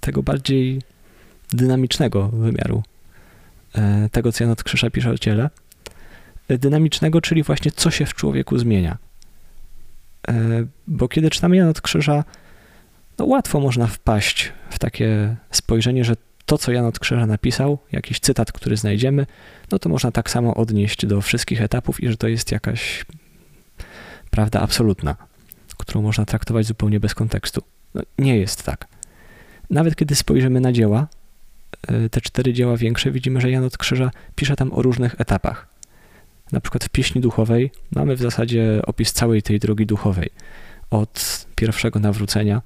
tego 0.00 0.22
bardziej 0.22 0.82
dynamicznego 1.50 2.28
wymiaru 2.28 2.82
e, 3.74 4.08
tego, 4.12 4.32
co 4.32 4.44
Jan 4.44 4.50
od 4.50 4.62
Krzyża 4.62 4.90
pisze 4.90 5.10
o 5.10 5.18
ciele, 5.18 5.50
dynamicznego, 6.48 7.20
czyli 7.20 7.42
właśnie 7.42 7.70
co 7.70 7.90
się 7.90 8.06
w 8.06 8.14
człowieku 8.14 8.58
zmienia. 8.58 8.98
E, 10.28 10.34
bo 10.86 11.08
kiedy 11.08 11.30
czytamy 11.30 11.56
Jan 11.56 11.68
od 11.68 11.80
Krzyża, 11.80 12.24
no 13.18 13.24
łatwo 13.24 13.60
można 13.60 13.86
wpaść 13.86 14.52
w 14.70 14.78
takie 14.78 15.36
spojrzenie, 15.50 16.04
że 16.04 16.16
to, 16.46 16.58
co 16.58 16.72
Jan 16.72 16.84
od 16.84 16.98
Krzyża 16.98 17.26
napisał, 17.26 17.78
jakiś 17.92 18.20
cytat, 18.20 18.52
który 18.52 18.76
znajdziemy, 18.76 19.26
no 19.70 19.78
to 19.78 19.88
można 19.88 20.12
tak 20.12 20.30
samo 20.30 20.54
odnieść 20.54 21.06
do 21.06 21.20
wszystkich 21.20 21.62
etapów 21.62 22.02
i 22.02 22.08
że 22.08 22.16
to 22.16 22.28
jest 22.28 22.52
jakaś 22.52 23.04
prawda 24.36 24.60
absolutna, 24.60 25.16
którą 25.76 26.02
można 26.02 26.24
traktować 26.24 26.66
zupełnie 26.66 27.00
bez 27.00 27.14
kontekstu. 27.14 27.62
No, 27.94 28.02
nie 28.18 28.38
jest 28.38 28.62
tak. 28.62 28.86
Nawet 29.70 29.96
kiedy 29.96 30.14
spojrzymy 30.14 30.60
na 30.60 30.72
dzieła, 30.72 31.06
e, 31.88 32.08
te 32.08 32.20
cztery 32.20 32.52
dzieła 32.52 32.76
większe, 32.76 33.10
widzimy, 33.10 33.40
że 33.40 33.50
Jan 33.50 33.64
od 33.64 33.78
Krzyża 33.78 34.10
pisze 34.34 34.56
tam 34.56 34.72
o 34.72 34.82
różnych 34.82 35.20
etapach. 35.20 35.68
Na 36.52 36.60
przykład 36.60 36.84
w 36.84 36.88
pieśni 36.88 37.20
duchowej 37.20 37.70
mamy 37.90 38.16
w 38.16 38.20
zasadzie 38.20 38.82
opis 38.86 39.12
całej 39.12 39.42
tej 39.42 39.60
drogi 39.60 39.86
duchowej. 39.86 40.30
Od 40.90 41.46
pierwszego 41.54 42.00
nawrócenia, 42.00 42.62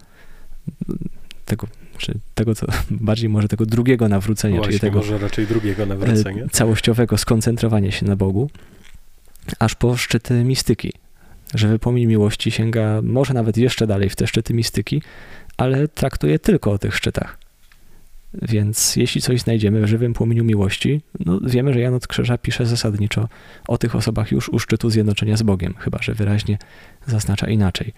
tego, 1.44 1.66
czy 1.98 2.14
tego, 2.34 2.54
co 2.54 2.66
bardziej 2.90 3.28
może 3.28 3.48
tego 3.48 3.66
drugiego 3.66 4.08
nawrócenia, 4.08 4.56
Właśnie, 4.56 4.70
czyli 4.70 4.80
tego 4.80 4.98
może 4.98 5.18
raczej 5.18 5.46
drugiego 5.46 5.86
nawrócenia. 5.86 6.44
E, 6.44 6.48
całościowego 6.48 7.18
skoncentrowania 7.18 7.90
się 7.90 8.06
na 8.06 8.16
Bogu, 8.16 8.50
aż 9.58 9.74
po 9.74 9.96
szczyty 9.96 10.44
mistyki. 10.44 10.92
Że 11.54 11.68
wypomnij 11.68 12.06
miłości 12.06 12.50
sięga 12.50 13.00
może 13.02 13.34
nawet 13.34 13.56
jeszcze 13.56 13.86
dalej 13.86 14.10
w 14.10 14.16
te 14.16 14.26
szczyty 14.26 14.54
mistyki, 14.54 15.02
ale 15.56 15.88
traktuje 15.88 16.38
tylko 16.38 16.72
o 16.72 16.78
tych 16.78 16.96
szczytach. 16.96 17.38
Więc 18.34 18.96
jeśli 18.96 19.20
coś 19.20 19.40
znajdziemy 19.40 19.82
w 19.82 19.86
żywym 19.86 20.14
płomieniu 20.14 20.44
miłości, 20.44 21.00
no 21.20 21.40
wiemy, 21.44 21.72
że 21.72 21.80
Jan 21.80 21.94
od 21.94 22.06
Krzyża 22.06 22.38
pisze 22.38 22.66
zasadniczo 22.66 23.28
o 23.68 23.78
tych 23.78 23.96
osobach 23.96 24.32
już 24.32 24.48
u 24.48 24.58
szczytu 24.58 24.90
zjednoczenia 24.90 25.36
z 25.36 25.42
Bogiem, 25.42 25.74
chyba 25.78 25.98
że 26.02 26.14
wyraźnie 26.14 26.58
zaznacza 27.06 27.48
inaczej. 27.48 27.92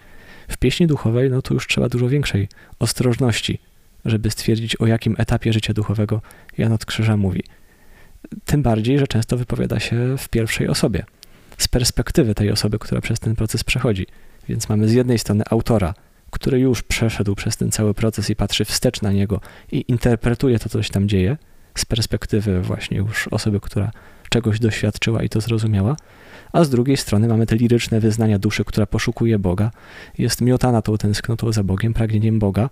W 0.47 0.57
pieśni 0.57 0.87
duchowej, 0.87 1.29
no 1.29 1.41
to 1.41 1.53
już 1.53 1.67
trzeba 1.67 1.89
dużo 1.89 2.09
większej 2.09 2.47
ostrożności, 2.79 3.59
żeby 4.05 4.31
stwierdzić, 4.31 4.75
o 4.75 4.87
jakim 4.87 5.15
etapie 5.17 5.53
życia 5.53 5.73
duchowego 5.73 6.21
Jan 6.57 6.71
od 6.71 6.85
Krzyża 6.85 7.17
mówi. 7.17 7.43
Tym 8.45 8.63
bardziej, 8.63 8.99
że 8.99 9.07
często 9.07 9.37
wypowiada 9.37 9.79
się 9.79 10.17
w 10.17 10.29
pierwszej 10.29 10.67
osobie, 10.67 11.03
z 11.63 11.67
perspektywy 11.67 12.35
tej 12.35 12.51
osoby, 12.51 12.79
która 12.79 13.01
przez 13.01 13.19
ten 13.19 13.35
proces 13.35 13.63
przechodzi. 13.63 14.07
Więc 14.49 14.69
mamy 14.69 14.87
z 14.87 14.93
jednej 14.93 15.19
strony 15.19 15.43
autora, 15.49 15.93
który 16.31 16.59
już 16.59 16.81
przeszedł 16.81 17.35
przez 17.35 17.57
ten 17.57 17.71
cały 17.71 17.93
proces 17.93 18.29
i 18.29 18.35
patrzy 18.35 18.65
wstecz 18.65 19.01
na 19.01 19.11
niego 19.11 19.41
i 19.71 19.85
interpretuje 19.87 20.59
to, 20.59 20.69
co 20.69 20.83
się 20.83 20.89
tam 20.89 21.07
dzieje, 21.07 21.37
z 21.75 21.85
perspektywy 21.85 22.61
właśnie 22.61 22.97
już 22.97 23.27
osoby, 23.27 23.59
która 23.59 23.91
czegoś 24.29 24.59
doświadczyła 24.59 25.23
i 25.23 25.29
to 25.29 25.41
zrozumiała, 25.41 25.95
a 26.53 26.63
z 26.63 26.69
drugiej 26.69 26.97
strony 26.97 27.27
mamy 27.27 27.45
te 27.45 27.55
liryczne 27.55 27.99
wyznania 27.99 28.39
duszy, 28.39 28.65
która 28.65 28.85
poszukuje 28.85 29.39
Boga, 29.39 29.71
jest 30.17 30.41
miotana 30.41 30.81
tą 30.81 30.97
tęsknotą 30.97 31.51
za 31.51 31.63
Bogiem, 31.63 31.93
pragnieniem 31.93 32.39
Boga, 32.39 32.69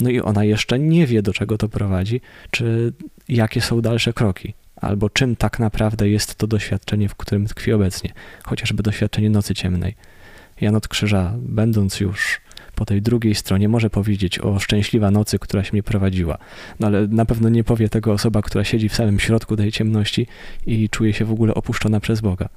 no 0.00 0.10
i 0.10 0.20
ona 0.20 0.44
jeszcze 0.44 0.78
nie 0.78 1.06
wie, 1.06 1.22
do 1.22 1.32
czego 1.32 1.58
to 1.58 1.68
prowadzi, 1.68 2.20
czy 2.50 2.92
jakie 3.28 3.60
są 3.60 3.80
dalsze 3.80 4.12
kroki, 4.12 4.54
albo 4.80 5.10
czym 5.10 5.36
tak 5.36 5.58
naprawdę 5.58 6.08
jest 6.08 6.34
to 6.34 6.46
doświadczenie, 6.46 7.08
w 7.08 7.14
którym 7.14 7.46
tkwi 7.46 7.72
obecnie, 7.72 8.12
chociażby 8.44 8.82
doświadczenie 8.82 9.30
nocy 9.30 9.54
ciemnej. 9.54 9.94
Jan 10.60 10.74
od 10.74 10.88
Krzyża, 10.88 11.34
będąc 11.36 12.00
już 12.00 12.40
po 12.74 12.84
tej 12.84 13.02
drugiej 13.02 13.34
stronie 13.34 13.68
może 13.68 13.90
powiedzieć 13.90 14.38
o 14.38 14.58
szczęśliwa 14.58 15.10
nocy, 15.10 15.38
która 15.38 15.64
się 15.64 15.70
mnie 15.72 15.82
prowadziła, 15.82 16.38
no 16.80 16.86
ale 16.86 17.06
na 17.06 17.24
pewno 17.24 17.48
nie 17.48 17.64
powie 17.64 17.88
tego 17.88 18.12
osoba, 18.12 18.42
która 18.42 18.64
siedzi 18.64 18.88
w 18.88 18.94
samym 18.94 19.20
środku 19.20 19.56
tej 19.56 19.72
ciemności 19.72 20.26
i 20.66 20.88
czuje 20.88 21.12
się 21.12 21.24
w 21.24 21.32
ogóle 21.32 21.54
opuszczona 21.54 22.00
przez 22.00 22.20
Boga. 22.20 22.48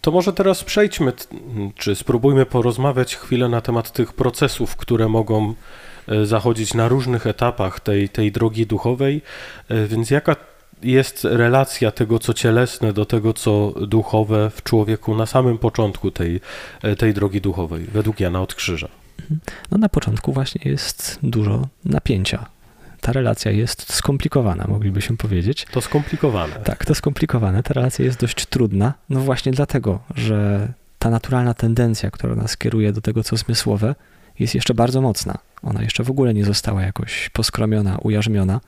To 0.00 0.10
może 0.10 0.32
teraz 0.32 0.64
przejdźmy, 0.64 1.12
czy 1.74 1.94
spróbujmy 1.94 2.46
porozmawiać 2.46 3.16
chwilę 3.16 3.48
na 3.48 3.60
temat 3.60 3.92
tych 3.92 4.12
procesów, 4.12 4.76
które 4.76 5.08
mogą 5.08 5.54
e, 6.08 6.26
zachodzić 6.26 6.74
na 6.74 6.88
różnych 6.88 7.26
etapach 7.26 7.80
tej, 7.80 8.08
tej 8.08 8.32
drogi 8.32 8.66
duchowej. 8.66 9.22
E, 9.68 9.86
więc 9.86 10.10
jaka 10.10 10.36
jest 10.82 11.24
relacja 11.24 11.90
tego, 11.90 12.18
co 12.18 12.34
cielesne, 12.34 12.92
do 12.92 13.04
tego, 13.04 13.32
co 13.32 13.74
duchowe 13.86 14.50
w 14.50 14.62
człowieku 14.62 15.14
na 15.14 15.26
samym 15.26 15.58
początku 15.58 16.10
tej, 16.10 16.40
e, 16.82 16.96
tej 16.96 17.14
drogi 17.14 17.40
duchowej, 17.40 17.84
według 17.92 18.20
Jana 18.20 18.42
od 18.42 18.54
Krzyża? 18.54 18.88
No 19.70 19.78
na 19.78 19.88
początku 19.88 20.32
właśnie 20.32 20.70
jest 20.70 21.18
dużo 21.22 21.68
napięcia. 21.84 22.46
Ta 23.00 23.12
relacja 23.12 23.50
jest 23.50 23.92
skomplikowana, 23.92 24.64
moglibyśmy 24.68 25.16
powiedzieć. 25.16 25.66
To 25.70 25.80
skomplikowane. 25.80 26.54
Tak, 26.54 26.84
to 26.84 26.94
skomplikowane. 26.94 27.62
Ta 27.62 27.74
relacja 27.74 28.04
jest 28.04 28.20
dość 28.20 28.46
trudna, 28.46 28.94
no 29.10 29.20
właśnie 29.20 29.52
dlatego, 29.52 29.98
że 30.14 30.68
ta 30.98 31.10
naturalna 31.10 31.54
tendencja, 31.54 32.10
która 32.10 32.34
nas 32.34 32.56
kieruje 32.56 32.92
do 32.92 33.00
tego, 33.00 33.22
co 33.22 33.36
zmysłowe, 33.36 33.94
jest 34.38 34.54
jeszcze 34.54 34.74
bardzo 34.74 35.00
mocna. 35.00 35.38
Ona 35.62 35.82
jeszcze 35.82 36.04
w 36.04 36.10
ogóle 36.10 36.34
nie 36.34 36.44
została 36.44 36.82
jakoś 36.82 37.30
poskromiona, 37.32 37.98
ujarzmiona. 38.02 38.60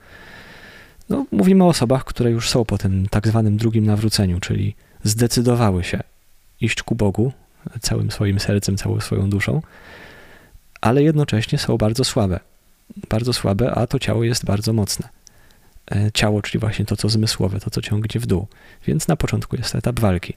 No, 1.11 1.27
mówimy 1.33 1.65
o 1.65 1.69
osobach, 1.69 2.05
które 2.05 2.31
już 2.31 2.51
są 2.51 2.65
po 2.65 2.79
tym 2.79 3.09
tak 3.09 3.29
zwanym 3.29 3.57
drugim 3.57 3.87
nawróceniu, 3.87 4.41
czyli 4.41 4.75
zdecydowały 5.05 5.85
się 5.85 6.01
iść 6.61 6.83
ku 6.83 6.95
Bogu 6.95 7.33
całym 7.81 8.11
swoim 8.11 8.41
sercem, 8.41 8.77
całą 8.77 9.01
swoją 9.01 9.31
duszą, 9.31 9.63
ale 10.81 11.03
jednocześnie 11.03 11.59
są 11.59 11.77
bardzo 11.77 12.05
słabe. 12.05 12.41
Bardzo 13.09 13.33
słabe, 13.33 13.75
a 13.75 13.87
to 13.87 13.99
ciało 13.99 14.25
jest 14.25 14.45
bardzo 14.45 14.73
mocne. 14.73 15.09
E, 15.91 16.13
ciało, 16.13 16.43
czyli 16.43 16.61
właśnie 16.61 16.85
to, 16.85 16.97
co 16.97 17.09
zmysłowe, 17.09 17.61
to, 17.61 17.71
co 17.71 17.83
ciągnie 17.83 18.21
w 18.21 18.27
dół. 18.27 18.47
Więc 18.87 19.09
na 19.09 19.17
początku 19.17 19.57
jest 19.57 19.75
etap 19.75 20.01
walki. 20.01 20.35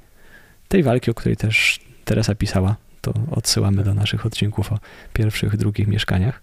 Tej 0.68 0.84
walki, 0.84 1.12
o 1.12 1.14
której 1.14 1.38
też 1.38 1.80
Teresa 2.06 2.36
pisała, 2.36 2.76
to 3.02 3.14
odsyłamy 3.32 3.84
do 3.84 3.94
naszych 3.94 4.26
odcinków 4.26 4.72
o 4.72 4.80
pierwszych, 5.14 5.58
drugich 5.58 5.88
mieszkaniach. 5.88 6.42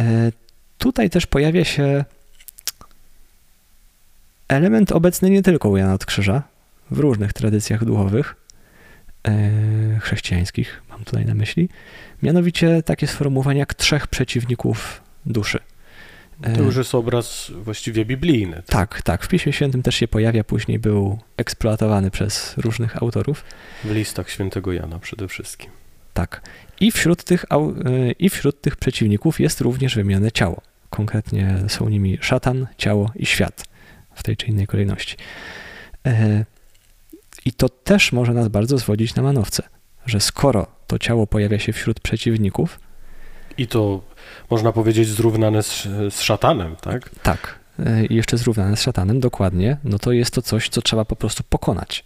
E, 0.00 0.32
tutaj 0.78 1.10
też 1.10 1.26
pojawia 1.26 1.64
się 1.64 2.04
element 4.52 4.92
obecny 4.92 5.30
nie 5.30 5.42
tylko 5.42 5.68
u 5.68 5.76
Jana 5.76 5.94
od 5.94 6.06
Krzyża, 6.06 6.42
w 6.90 6.98
różnych 6.98 7.32
tradycjach 7.32 7.84
duchowych, 7.84 8.36
e, 9.28 9.50
chrześcijańskich, 10.00 10.82
mam 10.88 11.04
tutaj 11.04 11.26
na 11.26 11.34
myśli, 11.34 11.68
mianowicie 12.22 12.82
takie 12.82 13.06
sformułowanie 13.06 13.58
jak 13.58 13.74
trzech 13.74 14.06
przeciwników 14.06 15.00
duszy. 15.26 15.58
E, 16.42 16.56
to 16.56 16.62
już 16.62 16.76
jest 16.76 16.94
obraz 16.94 17.52
właściwie 17.62 18.04
biblijny. 18.04 18.56
Tak? 18.56 18.64
tak, 18.66 19.02
tak. 19.02 19.24
W 19.24 19.28
Piśmie 19.28 19.52
Świętym 19.52 19.82
też 19.82 19.94
się 19.94 20.08
pojawia, 20.08 20.44
później 20.44 20.78
był 20.78 21.18
eksploatowany 21.36 22.10
przez 22.10 22.54
różnych 22.56 23.02
autorów. 23.02 23.44
W 23.84 23.90
listach 23.90 24.30
świętego 24.30 24.72
Jana 24.72 24.98
przede 24.98 25.28
wszystkim. 25.28 25.70
Tak. 26.14 26.42
I 26.80 26.92
wśród 26.92 27.24
tych, 27.24 27.44
e, 27.44 28.12
i 28.12 28.28
wśród 28.28 28.60
tych 28.60 28.76
przeciwników 28.76 29.40
jest 29.40 29.60
również 29.60 29.94
wymienione 29.94 30.32
ciało. 30.32 30.60
Konkretnie 30.90 31.56
są 31.68 31.88
nimi 31.88 32.18
szatan, 32.20 32.66
ciało 32.78 33.12
i 33.16 33.26
świat 33.26 33.71
w 34.14 34.22
tej 34.22 34.36
czy 34.36 34.46
innej 34.46 34.66
kolejności. 34.66 35.16
E, 36.06 36.44
I 37.44 37.52
to 37.52 37.68
też 37.68 38.12
może 38.12 38.34
nas 38.34 38.48
bardzo 38.48 38.78
zwodzić 38.78 39.14
na 39.14 39.22
manowce, 39.22 39.62
że 40.06 40.20
skoro 40.20 40.66
to 40.86 40.98
ciało 40.98 41.26
pojawia 41.26 41.58
się 41.58 41.72
wśród 41.72 42.00
przeciwników. 42.00 42.80
I 43.58 43.66
to 43.66 44.02
można 44.50 44.72
powiedzieć 44.72 45.08
zrównane 45.08 45.62
z, 45.62 45.88
z 46.10 46.20
szatanem, 46.20 46.76
tak? 46.76 47.10
Tak. 47.22 47.58
E, 47.78 48.06
I 48.06 48.14
jeszcze 48.14 48.38
zrównane 48.38 48.76
z 48.76 48.82
szatanem, 48.82 49.20
dokładnie. 49.20 49.76
No 49.84 49.98
to 49.98 50.12
jest 50.12 50.34
to 50.34 50.42
coś, 50.42 50.68
co 50.68 50.82
trzeba 50.82 51.04
po 51.04 51.16
prostu 51.16 51.42
pokonać. 51.48 52.04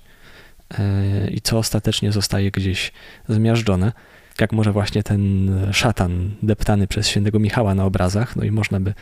E, 0.78 1.30
I 1.30 1.40
co 1.40 1.58
ostatecznie 1.58 2.12
zostaje 2.12 2.50
gdzieś 2.50 2.92
zmiażdżone 3.28 3.92
jak 4.40 4.52
może 4.52 4.72
właśnie 4.72 5.02
ten 5.02 5.50
szatan 5.72 6.30
deptany 6.42 6.86
przez 6.86 7.08
świętego 7.08 7.38
Michała 7.38 7.74
na 7.74 7.84
obrazach, 7.84 8.36
no 8.36 8.44
i 8.44 8.50
można 8.50 8.80
by 8.80 8.94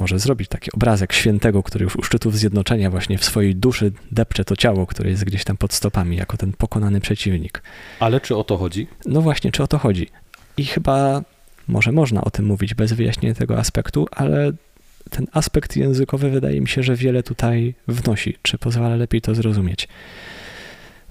może 0.00 0.18
zrobić 0.18 0.48
taki 0.48 0.72
obrazek 0.72 1.12
świętego, 1.12 1.62
który 1.62 1.84
już 1.84 1.96
u 1.96 2.02
szczytów 2.02 2.38
zjednoczenia 2.38 2.90
właśnie 2.90 3.18
w 3.18 3.24
swojej 3.24 3.56
duszy 3.56 3.92
depcze 4.12 4.44
to 4.44 4.56
ciało, 4.56 4.86
które 4.86 5.10
jest 5.10 5.24
gdzieś 5.24 5.44
tam 5.44 5.56
pod 5.56 5.72
stopami, 5.72 6.16
jako 6.16 6.36
ten 6.36 6.52
pokonany 6.52 7.00
przeciwnik. 7.00 7.62
Ale 8.00 8.20
czy 8.20 8.36
o 8.36 8.44
to 8.44 8.56
chodzi? 8.56 8.86
No 9.06 9.20
właśnie, 9.20 9.52
czy 9.52 9.62
o 9.62 9.66
to 9.66 9.78
chodzi? 9.78 10.06
I 10.56 10.64
chyba 10.64 11.22
może 11.68 11.92
można 11.92 12.20
o 12.24 12.30
tym 12.30 12.46
mówić 12.46 12.74
bez 12.74 12.92
wyjaśnienia 12.92 13.34
tego 13.34 13.58
aspektu, 13.58 14.06
ale 14.10 14.52
ten 15.10 15.26
aspekt 15.32 15.76
językowy 15.76 16.30
wydaje 16.30 16.60
mi 16.60 16.68
się, 16.68 16.82
że 16.82 16.96
wiele 16.96 17.22
tutaj 17.22 17.74
wnosi, 17.88 18.36
czy 18.42 18.58
pozwala 18.58 18.96
lepiej 18.96 19.20
to 19.20 19.34
zrozumieć. 19.34 19.88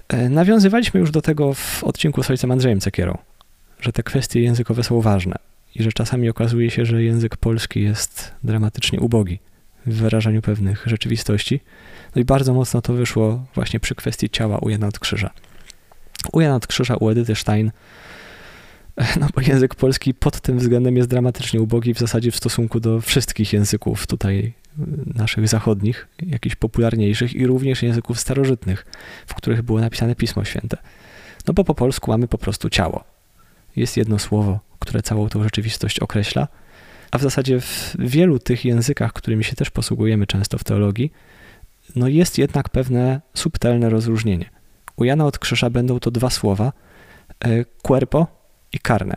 E, 0.08 0.28
nawiązywaliśmy 0.28 1.00
już 1.00 1.10
do 1.10 1.22
tego 1.22 1.54
w 1.54 1.84
odcinku 1.84 2.22
z 2.22 2.30
ojcem 2.30 2.50
Andrzejem 2.50 2.80
Cekierą, 2.80 3.18
że 3.80 3.92
te 3.92 4.02
kwestie 4.02 4.40
językowe 4.40 4.84
są 4.84 5.00
ważne 5.00 5.38
i 5.78 5.82
że 5.82 5.92
czasami 5.92 6.28
okazuje 6.28 6.70
się, 6.70 6.86
że 6.86 7.02
język 7.02 7.36
polski 7.36 7.82
jest 7.82 8.34
dramatycznie 8.44 9.00
ubogi 9.00 9.38
w 9.86 9.94
wyrażaniu 9.94 10.42
pewnych 10.42 10.82
rzeczywistości. 10.86 11.60
No 12.16 12.22
i 12.22 12.24
bardzo 12.24 12.54
mocno 12.54 12.82
to 12.82 12.92
wyszło 12.92 13.46
właśnie 13.54 13.80
przy 13.80 13.94
kwestii 13.94 14.30
ciała 14.30 14.58
u 14.58 14.68
Jana 14.68 14.86
od 14.86 14.98
Krzyża. 14.98 15.30
U 16.32 16.40
Jana 16.40 16.60
Krzyża, 16.60 16.96
u 16.96 17.08
Edyty 17.08 17.34
Stein, 17.34 17.70
no 19.20 19.26
bo 19.34 19.40
język 19.40 19.74
polski 19.74 20.14
pod 20.14 20.40
tym 20.40 20.58
względem 20.58 20.96
jest 20.96 21.08
dramatycznie 21.08 21.60
ubogi 21.60 21.94
w 21.94 21.98
zasadzie 21.98 22.30
w 22.30 22.36
stosunku 22.36 22.80
do 22.80 23.00
wszystkich 23.00 23.52
języków 23.52 24.06
tutaj 24.06 24.38
y, 24.38 24.52
naszych 25.14 25.48
zachodnich, 25.48 26.08
jakichś 26.22 26.56
popularniejszych 26.56 27.34
i 27.34 27.46
również 27.46 27.82
języków 27.82 28.20
starożytnych, 28.20 28.86
w 29.26 29.34
których 29.34 29.62
było 29.62 29.80
napisane 29.80 30.14
Pismo 30.14 30.44
Święte. 30.44 30.76
No 31.46 31.54
bo 31.54 31.64
po 31.64 31.74
polsku 31.74 32.10
mamy 32.10 32.28
po 32.28 32.38
prostu 32.38 32.70
ciało. 32.70 33.17
Jest 33.78 33.96
jedno 33.96 34.18
słowo, 34.18 34.60
które 34.78 35.02
całą 35.02 35.28
tą 35.28 35.42
rzeczywistość 35.42 36.00
określa, 36.00 36.48
a 37.10 37.18
w 37.18 37.22
zasadzie 37.22 37.60
w 37.60 37.96
wielu 37.98 38.38
tych 38.38 38.64
językach, 38.64 39.12
którymi 39.12 39.44
się 39.44 39.56
też 39.56 39.70
posługujemy 39.70 40.26
często 40.26 40.58
w 40.58 40.64
teologii, 40.64 41.12
no 41.96 42.08
jest 42.08 42.38
jednak 42.38 42.68
pewne 42.68 43.20
subtelne 43.34 43.90
rozróżnienie. 43.90 44.50
U 44.96 45.04
Jana 45.04 45.26
od 45.26 45.38
Krzyża 45.38 45.70
będą 45.70 46.00
to 46.00 46.10
dwa 46.10 46.30
słowa, 46.30 46.72
e, 47.44 47.64
cuerpo 47.86 48.26
i 48.72 48.78
carne, 48.78 49.16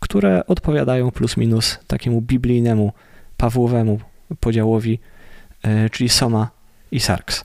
które 0.00 0.46
odpowiadają 0.46 1.10
plus 1.10 1.36
minus 1.36 1.78
takiemu 1.86 2.20
biblijnemu, 2.20 2.92
Pawłowemu 3.36 4.00
podziałowi, 4.40 4.98
e, 5.62 5.90
czyli 5.90 6.08
soma 6.08 6.50
i 6.90 7.00
sarx. 7.00 7.44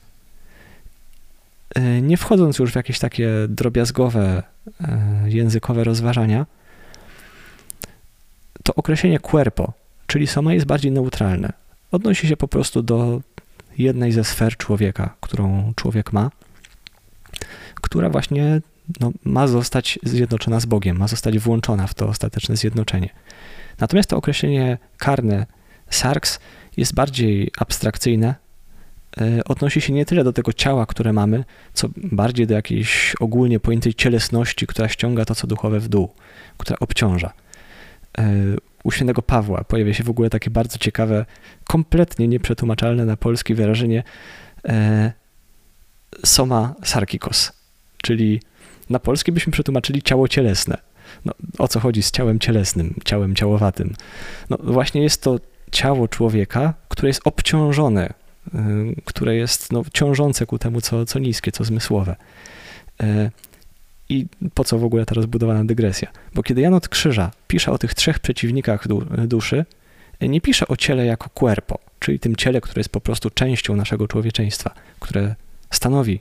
E, 1.76 2.02
nie 2.02 2.18
wchodząc 2.18 2.60
już 2.60 2.72
w 2.72 2.76
jakieś 2.76 3.00
takie 3.00 3.30
drobiazgowe 3.48 4.44
językowe 5.26 5.84
rozważania, 5.84 6.46
to 8.64 8.76
określenie 8.76 9.20
cuerpo, 9.20 9.74
czyli 10.08 10.28
soma 10.28 10.54
jest 10.54 10.66
bardziej 10.66 10.92
neutralne. 10.92 11.54
Odnosi 11.92 12.28
się 12.28 12.38
po 12.38 12.48
prostu 12.48 12.84
do 12.84 13.22
jednej 13.78 14.12
ze 14.12 14.24
sfer 14.24 14.58
człowieka, 14.58 15.16
którą 15.22 15.74
człowiek 15.76 16.14
ma, 16.14 16.32
która 17.82 18.10
właśnie 18.10 18.62
no, 19.00 19.12
ma 19.24 19.48
zostać 19.48 20.00
zjednoczona 20.04 20.60
z 20.60 20.66
Bogiem, 20.66 20.98
ma 20.98 21.08
zostać 21.08 21.40
włączona 21.40 21.88
w 21.88 21.94
to 21.94 22.08
ostateczne 22.08 22.56
zjednoczenie. 22.56 23.10
Natomiast 23.80 24.10
to 24.10 24.18
określenie 24.18 24.78
karne, 24.98 25.46
sarx, 25.90 26.40
jest 26.78 26.94
bardziej 26.94 27.52
abstrakcyjne, 27.58 28.28
e, 28.28 28.36
odnosi 29.46 29.82
się 29.82 29.94
nie 29.94 30.06
tyle 30.06 30.24
do 30.24 30.34
tego 30.34 30.54
ciała, 30.54 30.86
które 30.86 31.14
mamy, 31.14 31.44
co 31.74 31.90
bardziej 31.96 32.48
do 32.48 32.54
jakiejś 32.54 33.16
ogólnie 33.20 33.60
pojętej 33.60 33.94
cielesności, 33.94 34.68
która 34.68 34.88
ściąga 34.88 35.26
to, 35.26 35.36
co 35.36 35.48
duchowe 35.48 35.80
w 35.80 35.88
dół, 35.88 36.10
która 36.58 36.78
obciąża. 36.80 37.34
E, 38.18 38.34
u 38.84 38.92
świętego 38.92 39.22
Pawła 39.22 39.64
pojawia 39.64 39.94
się 39.94 40.04
w 40.04 40.10
ogóle 40.10 40.30
takie 40.30 40.50
bardzo 40.50 40.78
ciekawe, 40.78 41.26
kompletnie 41.64 42.28
nieprzetłumaczalne 42.28 43.06
na 43.06 43.18
polski 43.18 43.56
wyrażenie 43.56 44.04
e, 44.68 45.12
soma 46.26 46.76
sarkikos, 46.84 47.52
czyli 48.02 48.42
na 48.90 49.00
polski 49.00 49.32
byśmy 49.32 49.54
przetłumaczyli 49.54 50.02
ciało 50.02 50.28
cielesne. 50.28 50.78
No, 51.26 51.34
o 51.58 51.68
co 51.68 51.80
chodzi 51.80 52.04
z 52.04 52.12
ciałem 52.12 52.40
cielesnym, 52.40 52.96
ciałem 53.06 53.36
ciałowatym? 53.36 53.94
No 54.50 54.58
właśnie 54.64 55.04
jest 55.04 55.24
to 55.24 55.40
ciało 55.72 56.08
człowieka, 56.08 56.74
które 56.90 57.10
jest 57.10 57.22
obciążone, 57.24 58.06
e, 58.06 58.14
które 59.06 59.36
jest 59.36 59.72
no, 59.72 59.84
ciążące 59.94 60.46
ku 60.46 60.60
temu, 60.60 60.82
co, 60.82 61.06
co 61.06 61.20
niskie, 61.20 61.52
co 61.52 61.64
zmysłowe. 61.64 62.16
I 64.10 64.26
po 64.54 64.64
co 64.64 64.78
w 64.78 64.84
ogóle 64.84 65.06
ta 65.06 65.16
rozbudowana 65.16 65.66
dygresja? 65.66 66.12
Bo 66.36 66.44
kiedy 66.44 66.62
Jan 66.62 66.74
od 66.74 66.90
Krzyża 66.90 67.32
pisze 67.48 67.72
o 67.72 67.78
tych 67.78 67.94
trzech 67.94 68.20
przeciwnikach 68.20 68.88
duszy, 69.28 69.66
nie 70.22 70.42
pisze 70.42 70.68
o 70.68 70.78
ciele 70.78 71.06
jako 71.06 71.30
cuerpo, 71.40 71.80
czyli 72.00 72.20
tym 72.20 72.36
ciele, 72.36 72.62
które 72.62 72.80
jest 72.80 72.90
po 72.90 73.02
prostu 73.02 73.30
częścią 73.30 73.76
naszego 73.76 74.08
człowieczeństwa, 74.08 74.74
które 75.00 75.36
stanowi 75.72 76.20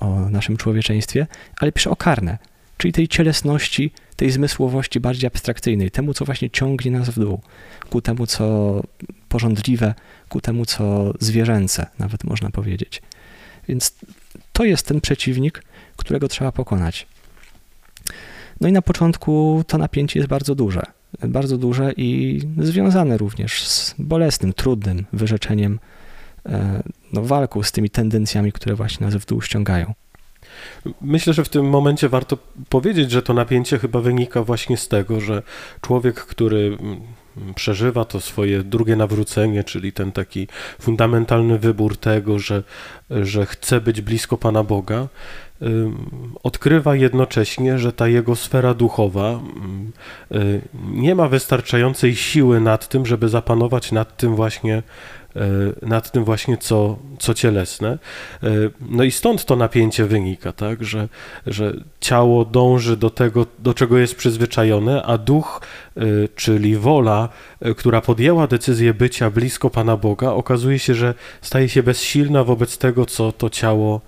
o 0.00 0.30
naszym 0.30 0.56
człowieczeństwie, 0.56 1.26
ale 1.56 1.72
pisze 1.72 1.90
o 1.90 1.96
karne, 1.96 2.38
czyli 2.76 2.92
tej 2.92 3.08
cielesności, 3.08 3.92
tej 4.16 4.30
zmysłowości 4.30 5.00
bardziej 5.00 5.26
abstrakcyjnej, 5.26 5.90
temu, 5.90 6.14
co 6.14 6.24
właśnie 6.24 6.50
ciągnie 6.50 6.90
nas 6.90 7.10
w 7.10 7.18
dół, 7.18 7.40
ku 7.90 8.00
temu, 8.00 8.26
co 8.26 8.82
porządliwe, 9.30 9.94
ku 10.28 10.40
temu, 10.40 10.66
co 10.66 11.12
zwierzęce, 11.20 11.86
nawet 11.98 12.24
można 12.24 12.50
powiedzieć. 12.50 13.02
Więc 13.68 13.94
to 14.52 14.64
jest 14.64 14.86
ten 14.86 15.00
przeciwnik, 15.00 15.64
którego 15.96 16.28
trzeba 16.28 16.52
pokonać. 16.52 17.06
No 18.60 18.68
i 18.68 18.72
na 18.72 18.82
początku 18.82 19.64
to 19.66 19.78
napięcie 19.78 20.18
jest 20.18 20.28
bardzo 20.28 20.54
duże. 20.54 20.82
Bardzo 21.28 21.58
duże 21.58 21.92
i 21.96 22.40
związane 22.58 23.18
również 23.18 23.68
z 23.68 23.94
bolesnym, 23.98 24.52
trudnym 24.52 25.06
wyrzeczeniem 25.12 25.78
e, 26.46 26.82
no, 27.12 27.22
walką 27.22 27.62
z 27.62 27.72
tymi 27.72 27.90
tendencjami, 27.90 28.52
które 28.52 28.74
właśnie 28.74 29.06
nas 29.06 29.16
w 29.16 29.26
dół 29.26 29.42
ściągają. 29.42 29.94
Myślę, 31.00 31.32
że 31.32 31.44
w 31.44 31.48
tym 31.48 31.68
momencie 31.68 32.08
warto 32.08 32.38
powiedzieć, 32.68 33.10
że 33.10 33.22
to 33.22 33.34
napięcie 33.34 33.78
chyba 33.78 34.00
wynika 34.00 34.42
właśnie 34.42 34.76
z 34.76 34.88
tego, 34.88 35.20
że 35.20 35.42
człowiek, 35.80 36.14
który 36.14 36.76
mm, 36.80 37.00
przeżywa 37.54 38.04
to 38.04 38.20
swoje 38.20 38.62
drugie 38.62 38.96
nawrócenie, 38.96 39.64
czyli 39.64 39.92
ten 39.92 40.12
taki 40.12 40.48
fundamentalny 40.80 41.58
wybór 41.58 41.96
tego, 41.96 42.38
że, 42.38 42.62
że 43.10 43.46
chce 43.46 43.80
być 43.80 44.00
blisko 44.00 44.36
Pana 44.36 44.64
Boga, 44.64 45.08
odkrywa 46.42 46.96
jednocześnie, 46.96 47.78
że 47.78 47.92
ta 47.92 48.08
jego 48.08 48.36
sfera 48.36 48.74
duchowa 48.74 49.40
y, 50.32 50.60
nie 50.84 51.14
ma 51.14 51.28
wystarczającej 51.28 52.16
siły 52.16 52.60
nad 52.60 52.88
tym, 52.88 53.06
żeby 53.06 53.28
zapanować 53.28 53.92
nad 53.92 54.16
tym 54.16 54.36
właśnie 54.36 54.82
nad 55.82 56.12
tym 56.12 56.24
właśnie, 56.24 56.56
co, 56.56 56.98
co 57.18 57.34
cielesne. 57.34 57.98
E, 58.42 58.48
no 58.80 59.04
i 59.04 59.10
stąd 59.10 59.44
to 59.44 59.56
napięcie 59.56 60.04
wynika, 60.04 60.52
tak, 60.52 60.84
że, 60.84 61.08
że 61.46 61.72
ciało 62.00 62.44
dąży 62.44 62.96
do 62.96 63.10
tego, 63.10 63.46
do 63.58 63.74
czego 63.74 63.98
jest 63.98 64.14
przyzwyczajone, 64.14 65.02
a 65.02 65.18
duch, 65.18 65.60
e, 65.96 66.00
czyli 66.34 66.76
wola, 66.76 67.28
która 67.76 68.00
podjęła 68.00 68.46
decyzję 68.46 68.94
bycia 68.94 69.30
blisko 69.30 69.70
Pana 69.70 69.96
Boga, 69.96 70.30
okazuje 70.30 70.78
się, 70.78 70.94
że 70.94 71.14
staje 71.42 71.68
się 71.68 71.82
bezsilna 71.82 72.44
wobec 72.44 72.78
tego, 72.78 73.06
co 73.06 73.32
to 73.32 73.50
ciało, 73.50 74.00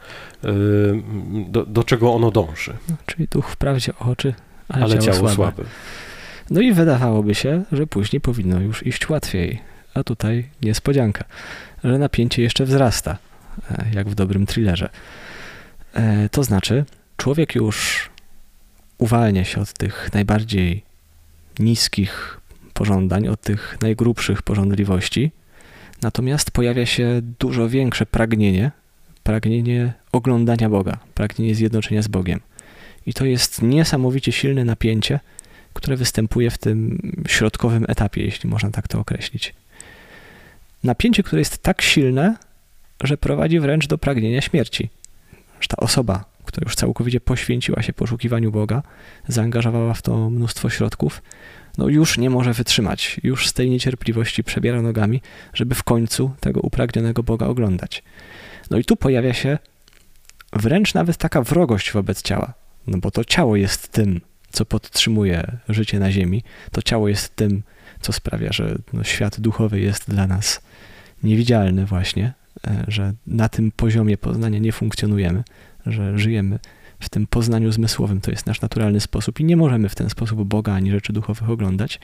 do, 1.49 1.67
do 1.67 1.85
czego 1.85 2.13
ono 2.15 2.31
dąży. 2.31 2.73
No, 2.89 2.97
czyli 3.07 3.29
duch 3.31 3.49
wprawdzie 3.49 3.93
oczy, 3.99 4.35
ale, 4.69 4.85
ale 4.85 4.99
ciało, 4.99 5.17
ciało 5.17 5.29
słabe. 5.29 5.65
No 6.51 6.61
i 6.61 6.73
wydawałoby 6.73 7.35
się, 7.35 7.63
że 7.73 7.87
później 7.87 8.21
powinno 8.21 8.61
już 8.61 8.87
iść 8.87 9.09
łatwiej 9.09 9.72
a 9.95 10.05
tutaj 10.05 10.49
niespodzianka, 10.63 11.25
że 11.85 11.99
napięcie 11.99 12.43
jeszcze 12.43 12.65
wzrasta, 12.65 13.19
e, 13.71 13.85
jak 13.95 14.09
w 14.09 14.15
dobrym 14.15 14.47
thrillerze. 14.47 14.89
E, 15.95 16.29
to 16.29 16.45
znaczy, 16.45 16.85
człowiek 17.17 17.55
już 17.55 18.11
uwalnia 18.99 19.45
się 19.45 19.61
od 19.61 19.73
tych 19.73 20.11
najbardziej 20.13 20.83
niskich 21.59 22.41
pożądań, 22.75 23.29
od 23.29 23.41
tych 23.41 23.79
najgrubszych 23.81 24.43
pożądliwości, 24.43 25.33
natomiast 26.03 26.51
pojawia 26.51 26.87
się 26.87 27.21
dużo 27.39 27.69
większe 27.69 28.07
pragnienie, 28.07 28.71
pragnienie 29.23 29.93
oglądania 30.13 30.69
Boga, 30.69 30.99
pragnienie 31.15 31.55
zjednoczenia 31.55 32.03
z 32.03 32.09
Bogiem. 32.09 32.41
I 33.07 33.15
to 33.15 33.25
jest 33.25 33.63
niesamowicie 33.63 34.33
silne 34.33 34.65
napięcie, 34.65 35.21
które 35.73 35.97
występuje 35.97 36.51
w 36.51 36.59
tym 36.59 36.99
środkowym 37.27 37.85
etapie, 37.89 38.25
jeśli 38.25 38.51
można 38.51 38.71
tak 38.71 38.89
to 38.89 39.01
określić. 39.01 39.55
Napięcie, 40.85 41.23
które 41.23 41.41
jest 41.41 41.59
tak 41.59 41.83
silne, 41.83 42.37
że 43.05 43.17
prowadzi 43.17 43.61
wręcz 43.61 43.87
do 43.87 43.99
pragnienia 43.99 44.41
śmierci. 44.41 44.91
Że 45.61 45.69
ta 45.69 45.77
osoba, 45.77 46.25
która 46.45 46.65
już 46.65 46.75
całkowicie 46.75 47.21
poświęciła 47.21 47.83
się 47.83 47.93
poszukiwaniu 47.93 48.53
Boga, 48.53 48.83
zaangażowała 49.29 49.95
w 49.95 50.03
to 50.03 50.31
mnóstwo 50.31 50.71
środków, 50.71 51.23
no 51.79 51.89
już 51.89 52.19
nie 52.19 52.31
może 52.31 52.53
wytrzymać, 52.53 53.21
już 53.23 53.49
z 53.49 53.53
tej 53.53 53.71
niecierpliwości 53.71 54.45
przebiera 54.45 54.83
nogami, 54.83 55.23
żeby 55.55 55.75
w 55.75 55.83
końcu 55.83 56.31
tego 56.41 56.61
upragnionego 56.61 57.23
Boga 57.23 57.47
oglądać. 57.47 58.03
No 58.71 58.79
i 58.79 58.85
tu 58.85 58.97
pojawia 58.97 59.35
się 59.35 59.59
wręcz 60.53 60.95
nawet 60.95 61.17
taka 61.17 61.43
wrogość 61.43 61.93
wobec 61.93 62.23
ciała, 62.23 62.55
no 62.87 62.99
bo 62.99 63.11
to 63.11 63.25
ciało 63.25 63.57
jest 63.57 63.89
tym, 63.89 64.21
co 64.53 64.65
podtrzymuje 64.65 65.57
życie 65.69 65.99
na 65.99 66.13
ziemi, 66.13 66.43
to 66.73 66.83
ciało 66.83 67.09
jest 67.09 67.37
tym, 67.37 67.63
co 68.01 68.13
sprawia, 68.13 68.53
że 68.53 68.79
no, 68.93 69.05
świat 69.05 69.41
duchowy 69.41 69.81
jest 69.81 70.11
dla 70.11 70.27
nas 70.27 70.61
niewidzialny 71.23 71.87
właśnie, 71.87 72.33
e, 72.67 72.85
że 72.89 73.13
na 73.27 73.49
tym 73.49 73.73
poziomie 73.77 74.19
poznania 74.19 74.59
nie 74.59 74.73
funkcjonujemy, 74.73 75.43
że 75.87 76.19
żyjemy 76.19 76.59
w 77.01 77.09
tym 77.09 77.27
poznaniu 77.27 77.73
zmysłowym, 77.73 78.21
to 78.21 78.31
jest 78.31 78.47
nasz 78.47 78.61
naturalny 78.61 79.01
sposób 79.01 79.41
i 79.41 79.45
nie 79.45 79.57
możemy 79.57 79.89
w 79.89 79.95
ten 79.95 80.11
sposób 80.11 80.45
Boga 80.45 80.73
ani 80.73 80.91
rzeczy 80.91 81.13
duchowych 81.13 81.51
oglądać. 81.51 82.01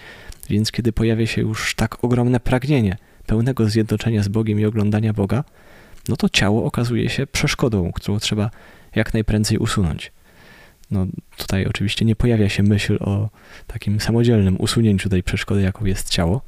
Więc 0.51 0.73
kiedy 0.73 0.93
pojawia 0.93 1.27
się 1.27 1.43
już 1.43 1.75
tak 1.75 2.05
ogromne 2.05 2.41
pragnienie 2.41 2.97
pełnego 3.27 3.69
zjednoczenia 3.69 4.23
z 4.23 4.29
Bogiem 4.29 4.61
i 4.61 4.65
oglądania 4.65 5.13
Boga, 5.13 5.45
no 6.09 6.17
to 6.17 6.29
ciało 6.29 6.65
okazuje 6.65 7.09
się 7.09 7.27
przeszkodą, 7.27 7.93
którą 7.93 8.19
trzeba 8.19 8.51
jak 8.95 9.15
najprędzej 9.15 9.59
usunąć. 9.59 10.13
No, 10.91 11.07
tutaj 11.37 11.67
oczywiście 11.67 12.05
nie 12.05 12.17
pojawia 12.17 12.49
się 12.49 12.63
myśl 12.63 12.99
o 13.01 13.29
takim 13.67 14.01
samodzielnym 14.01 14.57
usunięciu 14.61 15.09
tej 15.09 15.23
przeszkody, 15.23 15.63
jaką 15.63 15.85
jest 15.85 16.11
ciało. 16.11 16.43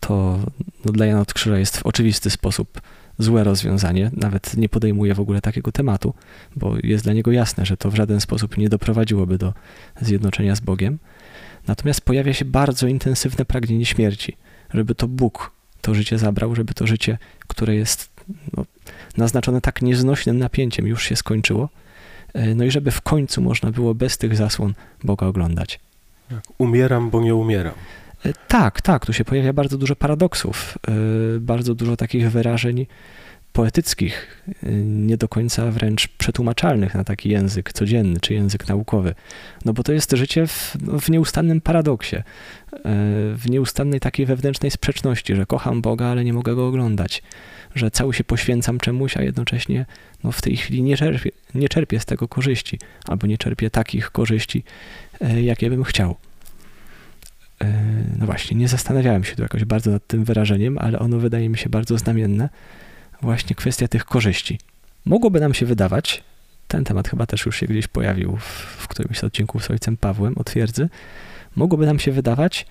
To 0.00 0.38
no, 0.84 0.92
dla 0.92 1.06
Jana 1.06 1.20
od 1.20 1.34
Krzyża 1.34 1.58
jest 1.58 1.76
w 1.76 1.86
oczywisty 1.86 2.30
sposób 2.30 2.80
złe 3.18 3.44
rozwiązanie. 3.44 4.10
Nawet 4.16 4.56
nie 4.56 4.68
podejmuje 4.68 5.14
w 5.14 5.20
ogóle 5.20 5.40
takiego 5.40 5.72
tematu, 5.72 6.14
bo 6.56 6.74
jest 6.82 7.04
dla 7.04 7.12
niego 7.12 7.32
jasne, 7.32 7.66
że 7.66 7.76
to 7.76 7.90
w 7.90 7.94
żaden 7.94 8.20
sposób 8.20 8.58
nie 8.58 8.68
doprowadziłoby 8.68 9.38
do 9.38 9.54
zjednoczenia 10.00 10.56
z 10.56 10.60
Bogiem. 10.60 10.98
Natomiast 11.66 12.00
pojawia 12.00 12.34
się 12.34 12.44
bardzo 12.44 12.86
intensywne 12.86 13.44
pragnienie 13.44 13.86
śmierci, 13.86 14.36
żeby 14.74 14.94
to 14.94 15.08
Bóg 15.08 15.52
to 15.80 15.94
życie 15.94 16.18
zabrał, 16.18 16.54
żeby 16.54 16.74
to 16.74 16.86
życie, 16.86 17.18
które 17.48 17.74
jest 17.74 18.10
no, 18.56 18.64
naznaczone 19.16 19.60
tak 19.60 19.82
nieznośnym 19.82 20.38
napięciem, 20.38 20.86
już 20.86 21.04
się 21.04 21.16
skończyło 21.16 21.68
E, 22.34 22.54
no 22.54 22.64
i 22.64 22.70
żeby 22.70 22.90
w 22.90 23.00
końcu 23.00 23.42
można 23.42 23.70
było 23.70 23.94
bez 23.94 24.18
tych 24.18 24.36
zasłon 24.36 24.74
Boga 25.04 25.26
oglądać. 25.26 25.80
Umieram, 26.58 27.10
bo 27.10 27.20
nie 27.20 27.34
umieram. 27.34 27.74
E, 28.24 28.32
tak, 28.48 28.82
tak, 28.82 29.06
tu 29.06 29.12
się 29.12 29.24
pojawia 29.24 29.52
bardzo 29.52 29.78
dużo 29.78 29.96
paradoksów, 29.96 30.78
e, 30.88 30.92
bardzo 31.40 31.74
dużo 31.74 31.96
takich 31.96 32.30
wyrażeń 32.30 32.86
poetyckich, 33.52 34.44
nie 34.84 35.16
do 35.16 35.28
końca 35.28 35.70
wręcz 35.70 36.08
przetłumaczalnych 36.08 36.94
na 36.94 37.04
taki 37.04 37.28
język 37.28 37.72
codzienny 37.72 38.20
czy 38.20 38.34
język 38.34 38.68
naukowy. 38.68 39.14
No 39.64 39.72
bo 39.72 39.82
to 39.82 39.92
jest 39.92 40.12
życie 40.12 40.46
w, 40.46 40.76
no, 40.80 40.98
w 40.98 41.10
nieustannym 41.10 41.60
paradoksie, 41.60 42.16
w 43.34 43.42
nieustannej 43.50 44.00
takiej 44.00 44.26
wewnętrznej 44.26 44.70
sprzeczności, 44.70 45.36
że 45.36 45.46
kocham 45.46 45.82
Boga, 45.82 46.06
ale 46.06 46.24
nie 46.24 46.32
mogę 46.32 46.54
go 46.54 46.66
oglądać 46.66 47.22
że 47.74 47.90
cały 47.90 48.14
się 48.14 48.24
poświęcam 48.24 48.78
czemuś, 48.78 49.16
a 49.16 49.22
jednocześnie 49.22 49.86
no, 50.24 50.32
w 50.32 50.42
tej 50.42 50.56
chwili 50.56 50.82
nie 50.82 50.96
czerpię, 50.96 51.30
nie 51.54 51.68
czerpię 51.68 52.00
z 52.00 52.04
tego 52.04 52.28
korzyści, 52.28 52.78
albo 53.08 53.26
nie 53.26 53.38
czerpię 53.38 53.70
takich 53.70 54.10
korzyści, 54.10 54.64
e, 55.20 55.42
jakie 55.42 55.70
bym 55.70 55.84
chciał. 55.84 56.16
E, 57.64 57.72
no 58.18 58.26
właśnie, 58.26 58.56
nie 58.56 58.68
zastanawiałem 58.68 59.24
się 59.24 59.36
tu 59.36 59.42
jakoś 59.42 59.64
bardzo 59.64 59.90
nad 59.90 60.06
tym 60.06 60.24
wyrażeniem, 60.24 60.78
ale 60.78 60.98
ono 60.98 61.18
wydaje 61.18 61.48
mi 61.48 61.58
się 61.58 61.70
bardzo 61.70 61.98
znamienne. 61.98 62.48
Właśnie 63.22 63.56
kwestia 63.56 63.88
tych 63.88 64.04
korzyści. 64.04 64.58
Mogłoby 65.04 65.40
nam 65.40 65.54
się 65.54 65.66
wydawać, 65.66 66.24
ten 66.68 66.84
temat 66.84 67.08
chyba 67.08 67.26
też 67.26 67.46
już 67.46 67.56
się 67.56 67.66
gdzieś 67.66 67.86
pojawił 67.86 68.36
w, 68.36 68.44
w 68.78 68.88
którymś 68.88 69.18
z 69.18 69.24
odcinków 69.24 69.64
z 69.64 69.70
ojcem 69.70 69.96
Pawłem 69.96 70.38
o 70.38 70.44
twierdzy, 70.44 70.88
mogłoby 71.56 71.86
nam 71.86 71.98
się 71.98 72.12
wydawać, 72.12 72.66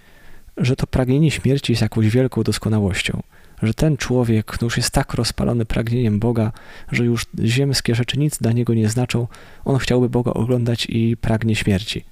że 0.58 0.76
to 0.76 0.88
pragnienie 0.88 1.32
śmierci 1.32 1.72
jest 1.72 1.82
jakąś 1.82 2.10
wielką 2.10 2.44
doskonałością, 2.44 3.24
że 3.64 3.74
ten 3.74 3.98
człowiek 3.98 4.62
no 4.62 4.66
już 4.66 4.78
jest 4.78 4.92
tak 4.92 5.14
rozpalony 5.14 5.66
pragnieniem 5.66 6.20
Boga, 6.20 6.52
że 6.92 7.06
już 7.06 7.26
ziemskie 7.44 7.96
rzeczy 7.96 8.20
nic 8.20 8.38
dla 8.38 8.52
niego 8.52 8.74
nie 8.74 8.90
znaczą, 8.90 9.28
on 9.66 9.78
chciałby 9.78 10.10
Boga 10.10 10.32
oglądać 10.32 10.86
i 10.90 11.18
pragnie 11.18 11.56
śmierci. 11.56 12.06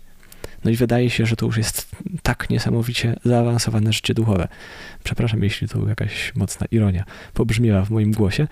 No 0.63 0.72
i 0.72 0.76
wydaje 0.76 1.10
się, 1.10 1.26
że 1.26 1.36
to 1.36 1.46
już 1.46 1.58
jest 1.58 1.89
tak 2.24 2.50
niesamowicie 2.50 3.15
zaawansowane 3.26 3.93
życie 3.93 4.13
duchowe. 4.13 4.48
Przepraszam, 5.04 5.43
jeśli 5.43 5.67
to 5.67 5.88
jakaś 5.88 6.36
mocna 6.36 6.67
ironia 6.72 7.04
pobrzmiała 7.34 7.86
w 7.86 7.89
moim 7.89 8.12
głosie, 8.12 8.48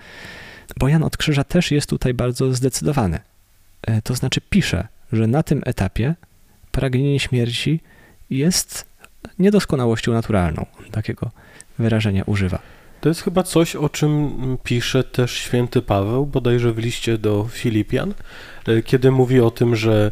bo 0.78 0.88
Jan 0.88 1.02
od 1.02 1.16
Krzyża 1.16 1.44
też 1.44 1.70
jest 1.70 1.90
tutaj 1.90 2.14
bardzo 2.14 2.54
zdecydowany. 2.54 3.18
E, 3.82 4.02
to 4.02 4.14
znaczy 4.14 4.40
pisze, 4.40 4.88
że 5.12 5.26
na 5.26 5.42
tym 5.42 5.62
etapie 5.66 6.14
pragnienie 6.72 7.20
śmierci 7.20 7.80
jest 8.30 8.86
niedoskonałością 9.38 10.12
naturalną. 10.12 10.66
Takiego 10.90 11.30
wyrażenia 11.78 12.22
używa. 12.26 12.58
To 13.00 13.08
jest 13.08 13.22
chyba 13.22 13.42
coś, 13.42 13.76
o 13.76 13.88
czym 13.88 14.32
pisze 14.64 15.04
też 15.04 15.32
święty 15.32 15.82
Paweł, 15.82 16.26
bodajże 16.26 16.72
w 16.72 16.78
liście 16.78 17.18
do 17.18 17.48
Filipian, 17.50 18.14
e, 18.68 18.82
kiedy 18.82 19.10
mówi 19.10 19.40
o 19.40 19.50
tym, 19.50 19.76
że 19.76 20.10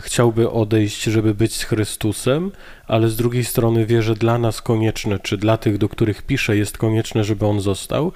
chciałby 0.00 0.50
odejść, 0.50 1.02
żeby 1.02 1.34
być 1.34 1.54
z 1.54 1.62
Chrystusem, 1.62 2.50
ale 2.86 3.08
z 3.08 3.16
drugiej 3.16 3.44
strony 3.44 3.86
wie, 3.86 4.02
że 4.02 4.14
dla 4.14 4.38
nas 4.38 4.62
konieczne, 4.62 5.18
czy 5.18 5.36
dla 5.36 5.56
tych, 5.56 5.78
do 5.78 5.88
których 5.88 6.22
pisze, 6.22 6.56
jest 6.56 6.78
konieczne, 6.78 7.24
żeby 7.24 7.46
on 7.46 7.60
został. 7.60 8.12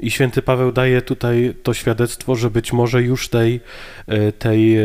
I 0.00 0.10
święty 0.10 0.42
Paweł 0.42 0.72
daje 0.72 1.02
tutaj 1.02 1.54
to 1.62 1.74
świadectwo, 1.74 2.36
że 2.36 2.50
być 2.50 2.72
może 2.72 3.02
już 3.02 3.28
tej, 3.28 3.60
e, 4.06 4.32
tej, 4.32 4.76
e, 4.76 4.82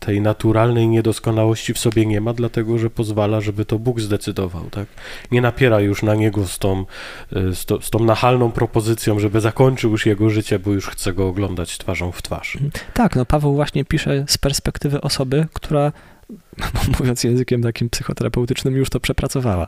tej 0.00 0.20
naturalnej 0.20 0.88
niedoskonałości 0.88 1.74
w 1.74 1.78
sobie 1.78 2.06
nie 2.06 2.20
ma, 2.20 2.32
dlatego 2.32 2.78
że 2.78 2.90
pozwala, 2.90 3.40
żeby 3.40 3.64
to 3.64 3.78
Bóg 3.78 4.00
zdecydował. 4.00 4.70
Tak? 4.70 4.86
Nie 5.30 5.40
napiera 5.40 5.80
już 5.80 6.02
na 6.02 6.14
niego 6.14 6.46
z 6.46 6.58
tą, 6.58 6.84
e, 7.32 7.54
z, 7.54 7.64
to, 7.64 7.82
z 7.82 7.90
tą 7.90 7.98
nachalną 7.98 8.50
propozycją, 8.52 9.18
żeby 9.18 9.40
zakończył 9.40 9.90
już 9.90 10.06
jego 10.06 10.30
życie, 10.30 10.58
bo 10.58 10.72
już 10.72 10.86
chce 10.86 11.12
go 11.12 11.28
oglądać 11.28 11.78
twarzą 11.78 12.12
w 12.12 12.22
twarz. 12.22 12.58
Tak, 12.94 13.16
no 13.16 13.26
Paweł 13.26 13.54
właśnie 13.54 13.84
pisze 13.84 14.24
z 14.28 14.38
perspektywy 14.38 15.00
osoby, 15.00 15.46
która, 15.52 15.92
mówiąc 16.98 17.24
językiem 17.24 17.62
takim 17.62 17.90
psychoterapeutycznym, 17.90 18.76
już 18.76 18.90
to 18.90 19.00
przepracowała. 19.00 19.66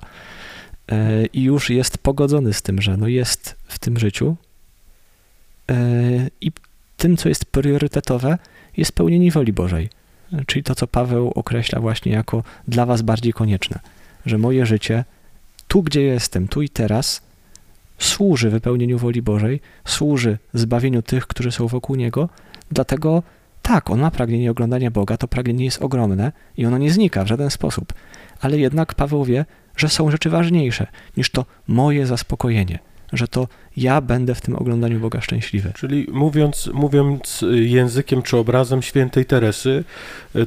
E, 0.93 1.27
i 1.27 1.43
już 1.43 1.71
jest 1.71 1.99
pogodzony 1.99 2.53
z 2.53 2.63
tym, 2.63 2.83
że 2.83 2.97
no 2.97 3.09
jest 3.09 3.55
w 3.69 3.79
tym 3.79 3.99
życiu. 3.99 4.37
E, 5.71 5.77
i 6.41 6.53
tym, 6.97 7.17
co 7.17 7.29
jest 7.29 7.45
priorytetowe, 7.45 8.39
jest 8.77 8.93
pełnienie 8.93 9.31
woli 9.31 9.53
Bożej. 9.53 9.89
Czyli 10.47 10.63
to, 10.63 10.75
co 10.75 10.87
Paweł 10.87 11.33
określa 11.35 11.81
właśnie 11.81 12.13
jako 12.13 12.43
dla 12.69 12.87
was 12.87 13.03
bardziej 13.03 13.33
konieczne, 13.33 13.79
że 14.27 14.39
moje 14.39 14.67
życie 14.67 15.05
tu, 15.69 15.83
gdzie 15.83 16.03
jestem, 16.03 16.49
tu 16.49 16.63
i 16.63 16.69
teraz, 16.69 17.23
służy 17.99 18.51
wypełnieniu 18.51 18.99
woli 18.99 19.23
Bożej, 19.23 19.61
służy 19.85 20.39
zbawieniu 20.55 21.03
tych, 21.03 21.27
którzy 21.27 21.53
są 21.53 21.67
wokół 21.67 21.97
Niego, 21.97 22.29
dlatego 22.71 23.23
tak, 23.69 23.91
on 23.91 24.01
ma 24.01 24.11
pragnienie 24.11 24.51
oglądania 24.51 24.91
Boga, 24.91 25.17
to 25.17 25.29
pragnienie 25.29 25.65
jest 25.65 25.83
ogromne 25.83 26.33
i 26.57 26.67
ono 26.67 26.79
nie 26.79 26.91
znika 26.91 27.25
w 27.25 27.27
żaden 27.27 27.51
sposób. 27.51 27.93
Ale 28.41 28.59
jednak 28.59 28.95
Paweł 28.95 29.25
wie, 29.25 29.45
że 29.77 29.89
są 29.89 30.11
rzeczy 30.11 30.31
ważniejsze 30.31 30.87
niż 31.17 31.31
to 31.31 31.45
moje 31.67 32.07
zaspokojenie, 32.07 32.79
że 33.13 33.29
to 33.29 33.49
ja 33.77 34.01
będę 34.01 34.35
w 34.35 34.41
tym 34.41 34.57
oglądaniu 34.57 35.01
Boga 35.01 35.21
szczęśliwy. 35.21 35.73
Czyli 35.75 36.07
mówiąc, 36.13 36.71
mówiąc 36.73 37.45
językiem 37.51 38.23
czy 38.23 38.37
obrazem 38.37 38.83
świętej 38.83 39.25
Teresy, 39.25 39.85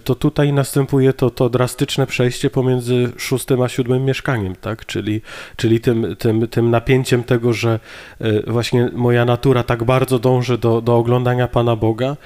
to 0.04 0.16
tutaj 0.16 0.54
następuje 0.54 1.14
to, 1.14 1.30
to 1.30 1.50
drastyczne 1.50 2.08
przejście 2.08 2.50
pomiędzy 2.50 3.12
szóstym 3.18 3.62
a 3.62 3.70
siódmym 3.70 4.06
mieszkaniem, 4.06 4.56
tak? 4.56 4.86
Czyli, 4.86 5.22
czyli 5.56 5.80
tym, 5.80 6.16
tym, 6.16 6.48
tym 6.48 6.70
napięciem 6.70 7.24
tego, 7.24 7.54
że 7.54 7.80
e, 8.20 8.52
właśnie 8.52 8.90
moja 8.94 9.26
natura 9.26 9.64
tak 9.64 9.84
bardzo 9.84 10.20
dąży 10.20 10.58
do, 10.58 10.82
do 10.82 10.98
oglądania 10.98 11.48
Pana 11.48 11.76
Boga 11.76 12.18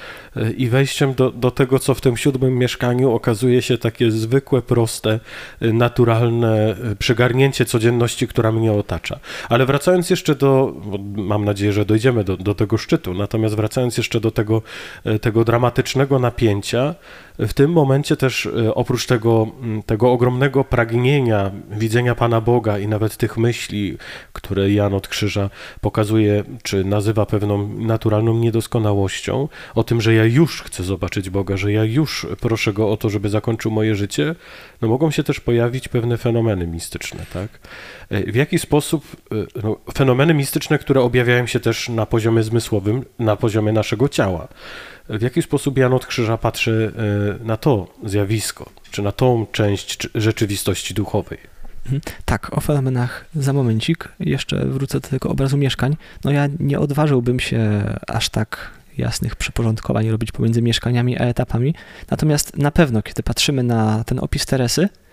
i 0.58 0.70
wejściem 0.70 1.14
do, 1.14 1.32
do 1.32 1.52
tego, 1.52 1.80
co 1.80 1.94
w 1.94 2.02
tym 2.02 2.18
siódmym 2.18 2.58
mieszkaniu 2.58 3.12
okazuje 3.12 3.62
się 3.62 3.78
takie 3.78 4.12
zwykłe, 4.12 4.62
proste, 4.62 5.20
naturalne 5.62 6.76
przygarnięcie 7.00 7.66
codzienności, 7.66 8.28
która 8.28 8.52
mnie 8.52 8.72
otacza. 8.72 9.20
Ale 9.50 9.66
wracając 9.66 10.10
jeszcze 10.10 10.25
do, 10.34 10.74
mam 11.16 11.46
nadzieję, 11.46 11.74
że 11.74 11.86
dojdziemy 11.86 12.24
do, 12.24 12.38
do 12.38 12.56
tego 12.56 12.78
szczytu. 12.78 13.14
Natomiast 13.14 13.56
wracając 13.56 13.98
jeszcze 13.98 14.20
do 14.20 14.32
tego, 14.32 14.62
e, 15.04 15.20
tego 15.20 15.44
dramatycznego 15.44 16.20
napięcia, 16.20 16.96
w 17.40 17.54
tym 17.54 17.72
momencie 17.72 18.18
też 18.18 18.46
e, 18.46 18.76
oprócz 18.76 19.06
tego, 19.06 19.48
tego 19.86 20.12
ogromnego 20.12 20.64
pragnienia 20.64 21.52
widzenia 21.72 22.16
Pana 22.16 22.42
Boga 22.42 22.80
i 22.80 22.88
nawet 22.88 23.18
tych 23.18 23.38
myśli, 23.38 23.98
które 24.34 24.72
Jan 24.72 24.94
od 24.94 25.08
Krzyża 25.08 25.50
pokazuje, 25.82 26.44
czy 26.64 26.84
nazywa 26.84 27.26
pewną 27.26 27.68
naturalną 27.68 28.34
niedoskonałością, 28.34 29.48
o 29.76 29.84
tym, 29.84 30.02
że 30.02 30.14
ja 30.14 30.26
już 30.26 30.62
chcę 30.62 30.84
zobaczyć 30.84 31.30
Boga, 31.30 31.58
że 31.58 31.72
ja 31.72 31.84
już 31.84 32.28
proszę 32.42 32.74
Go 32.74 32.92
o 32.92 32.98
to, 32.98 33.10
żeby 33.10 33.30
zakończył 33.30 33.72
moje 33.72 33.96
życie, 33.96 34.36
no 34.82 34.88
mogą 34.88 35.12
się 35.12 35.24
też 35.24 35.40
pojawić 35.40 35.88
pewne 35.88 36.18
fenomeny 36.18 36.68
mistyczne, 36.68 37.26
tak? 37.34 37.60
E, 38.10 38.32
w 38.32 38.36
jaki 38.36 38.60
sposób 38.60 39.06
e, 39.32 39.62
no, 39.64 39.78
fenomeny 39.94 40.34
mistyczne, 40.34 40.80
które 40.80 41.02
objawiają 41.02 41.48
się 41.48 41.60
też 41.60 41.90
na 41.90 42.06
poziomie 42.06 42.44
zmysłowym, 42.44 43.06
na 43.20 43.36
poziomie 43.36 43.72
naszego 43.72 44.10
ciała. 44.10 44.48
W 45.10 45.22
jaki 45.22 45.42
sposób 45.42 45.78
Jan 45.78 45.94
od 45.94 46.06
Krzyża 46.06 46.38
patrzy 46.38 46.92
e, 47.42 47.46
na 47.46 47.58
to 47.58 47.88
zjawisko, 48.04 48.70
czy 48.92 49.02
na 49.02 49.12
tą 49.12 49.46
część 49.52 50.08
rzeczywistości 50.16 50.94
duchowej? 50.94 51.38
Mhm. 51.86 52.02
Tak, 52.26 52.58
o 52.58 52.62
fenomenach 52.62 53.26
za 53.36 53.54
momencik. 53.54 54.10
Jeszcze 54.20 54.66
wrócę 54.66 55.00
do 55.00 55.10
tego 55.10 55.30
obrazu 55.30 55.58
mieszkań. 55.58 55.96
No 56.24 56.32
ja 56.32 56.48
nie 56.60 56.80
odważyłbym 56.80 57.40
się 57.40 57.84
aż 58.08 58.30
tak 58.30 58.72
jasnych 58.98 59.36
przyporządkowań 59.36 60.10
robić 60.10 60.32
pomiędzy 60.32 60.62
mieszkaniami 60.62 61.18
a 61.18 61.24
etapami. 61.24 61.76
Natomiast 62.12 62.58
na 62.58 62.72
pewno, 62.72 63.02
kiedy 63.02 63.24
patrzymy 63.24 63.64
na 63.64 64.04
ten 64.04 64.20
opis 64.20 64.46
Teresy, 64.46 64.90
E, 64.90 65.05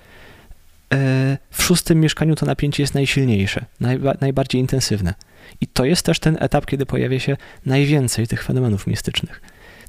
w 1.50 1.62
szóstym 1.62 2.00
mieszkaniu 2.00 2.34
to 2.34 2.46
napięcie 2.46 2.82
jest 2.82 2.94
najsilniejsze, 2.94 3.64
najba, 3.80 4.14
najbardziej 4.20 4.60
intensywne. 4.60 5.14
I 5.60 5.66
to 5.66 5.84
jest 5.84 6.06
też 6.06 6.18
ten 6.18 6.36
etap, 6.40 6.66
kiedy 6.66 6.86
pojawia 6.86 7.20
się 7.20 7.36
najwięcej 7.66 8.26
tych 8.26 8.44
fenomenów 8.44 8.86
mistycznych. 8.86 9.40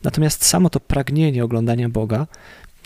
Natomiast 0.04 0.46
samo 0.46 0.70
to 0.70 0.80
pragnienie 0.80 1.44
oglądania 1.44 1.90
Boga, 1.90 2.28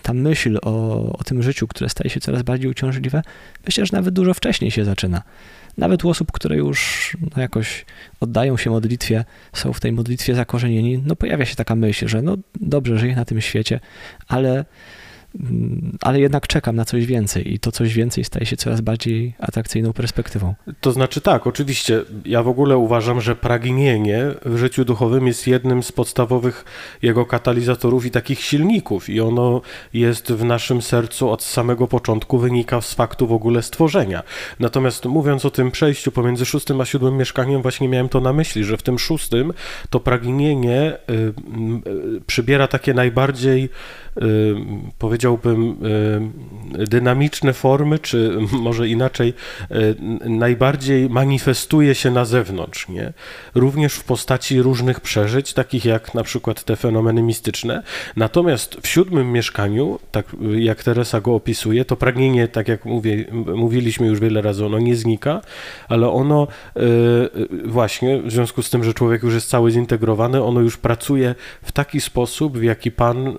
ta 0.02 0.14
myśl 0.14 0.60
o, 0.62 1.02
o 1.18 1.24
tym 1.24 1.44
życiu, 1.44 1.68
które 1.68 1.90
staje 1.90 2.10
się 2.10 2.20
coraz 2.20 2.44
bardziej 2.44 2.70
uciążliwe, 2.72 3.22
myślę, 3.66 3.86
że 3.86 3.98
nawet 3.98 4.14
dużo 4.14 4.34
wcześniej 4.34 4.72
się 4.72 4.86
zaczyna. 4.86 5.22
Nawet 5.78 6.06
u 6.06 6.10
osób, 6.10 6.32
które 6.32 6.58
już 6.58 7.18
no, 7.36 7.42
jakoś 7.42 7.86
oddają 8.20 8.58
się 8.58 8.70
modlitwie, 8.70 9.26
są 9.54 9.74
w 9.74 9.80
tej 9.80 9.92
modlitwie 9.92 10.36
zakorzenieni, 10.36 11.04
no 11.06 11.16
pojawia 11.16 11.46
się 11.46 11.56
taka 11.56 11.76
myśl, 11.76 12.08
że 12.08 12.22
no 12.22 12.38
dobrze, 12.62 13.00
żyję 13.00 13.16
na 13.16 13.26
tym 13.26 13.42
świecie, 13.42 13.80
ale 14.28 14.66
ale 16.02 16.20
jednak 16.20 16.48
czekam 16.48 16.76
na 16.76 16.86
coś 16.86 17.06
więcej 17.06 17.54
i 17.54 17.60
to 17.60 17.72
coś 17.72 17.94
więcej 17.94 18.24
staje 18.24 18.46
się 18.46 18.58
coraz 18.58 18.82
bardziej 18.82 19.34
atrakcyjną 19.40 19.94
perspektywą. 19.94 20.56
To 20.82 20.92
znaczy 20.92 21.22
tak, 21.22 21.48
oczywiście. 21.48 22.02
Ja 22.26 22.44
w 22.44 22.48
ogóle 22.48 22.78
uważam, 22.78 23.22
że 23.22 23.36
pragnienie 23.36 24.26
w 24.46 24.58
życiu 24.58 24.86
duchowym 24.86 25.28
jest 25.28 25.48
jednym 25.48 25.84
z 25.84 25.92
podstawowych 25.92 26.66
jego 27.02 27.26
katalizatorów 27.26 28.06
i 28.06 28.12
takich 28.12 28.40
silników 28.40 29.10
i 29.10 29.22
ono 29.22 29.62
jest 29.94 30.32
w 30.32 30.44
naszym 30.44 30.82
sercu 30.82 31.30
od 31.30 31.44
samego 31.44 31.88
początku, 31.88 32.38
wynika 32.38 32.82
z 32.82 32.94
faktu 32.94 33.28
w 33.28 33.34
ogóle 33.34 33.62
stworzenia. 33.62 34.24
Natomiast 34.60 35.06
mówiąc 35.06 35.46
o 35.46 35.52
tym 35.52 35.72
przejściu 35.72 36.12
pomiędzy 36.12 36.46
szóstym 36.46 36.82
a 36.82 36.86
siódmym 36.86 37.18
mieszkaniem, 37.18 37.62
właśnie 37.62 37.88
miałem 37.88 38.10
to 38.10 38.22
na 38.22 38.34
myśli, 38.34 38.64
że 38.64 38.78
w 38.78 38.84
tym 38.84 39.00
szóstym 39.00 39.54
to 39.90 40.00
pragnienie 40.00 40.98
y, 41.10 41.14
y, 41.14 42.22
przybiera 42.28 42.68
takie 42.68 42.94
najbardziej 42.94 43.70
powiedziałbym, 44.98 45.76
y, 46.80 46.88
dynamiczne 46.88 47.54
formy, 47.54 48.00
czy 48.00 48.38
może 48.52 48.88
inaczej, 48.88 49.34
y, 49.72 49.96
najbardziej 50.30 51.10
manifestuje 51.10 51.96
się 51.96 52.12
na 52.12 52.26
zewnątrz, 52.26 52.90
nie? 52.90 53.14
Również 53.56 53.94
w 53.94 54.04
postaci 54.04 54.62
różnych 54.62 55.00
przeżyć, 55.00 55.54
takich 55.54 55.86
jak 55.86 56.14
na 56.14 56.24
przykład 56.24 56.64
te 56.64 56.76
fenomeny 56.76 57.22
mistyczne. 57.22 57.84
Natomiast 58.16 58.78
w 58.82 58.88
siódmym 58.88 59.32
mieszkaniu, 59.32 60.00
tak 60.12 60.26
jak 60.58 60.84
Teresa 60.84 61.22
go 61.22 61.36
opisuje, 61.36 61.86
to 61.86 61.96
pragnienie, 61.96 62.48
tak 62.48 62.68
jak 62.68 62.86
mówię, 62.86 63.26
mówiliśmy 63.56 64.08
już 64.08 64.20
wiele 64.20 64.42
razy, 64.42 64.66
ono 64.66 64.80
nie 64.80 64.96
znika, 64.96 65.42
ale 65.90 66.10
ono 66.10 66.48
właśnie, 67.66 68.22
w 68.22 68.32
związku 68.32 68.62
z 68.62 68.70
tym, 68.70 68.84
że 68.84 68.94
człowiek 68.94 69.24
już 69.24 69.34
jest 69.34 69.50
cały 69.50 69.72
zintegrowany, 69.72 70.44
ono 70.44 70.62
już 70.62 70.78
pracuje 70.78 71.36
w 71.64 71.72
taki 71.72 72.02
sposób, 72.02 72.58
w 72.58 72.64
jaki 72.64 72.92
Pan 72.92 73.38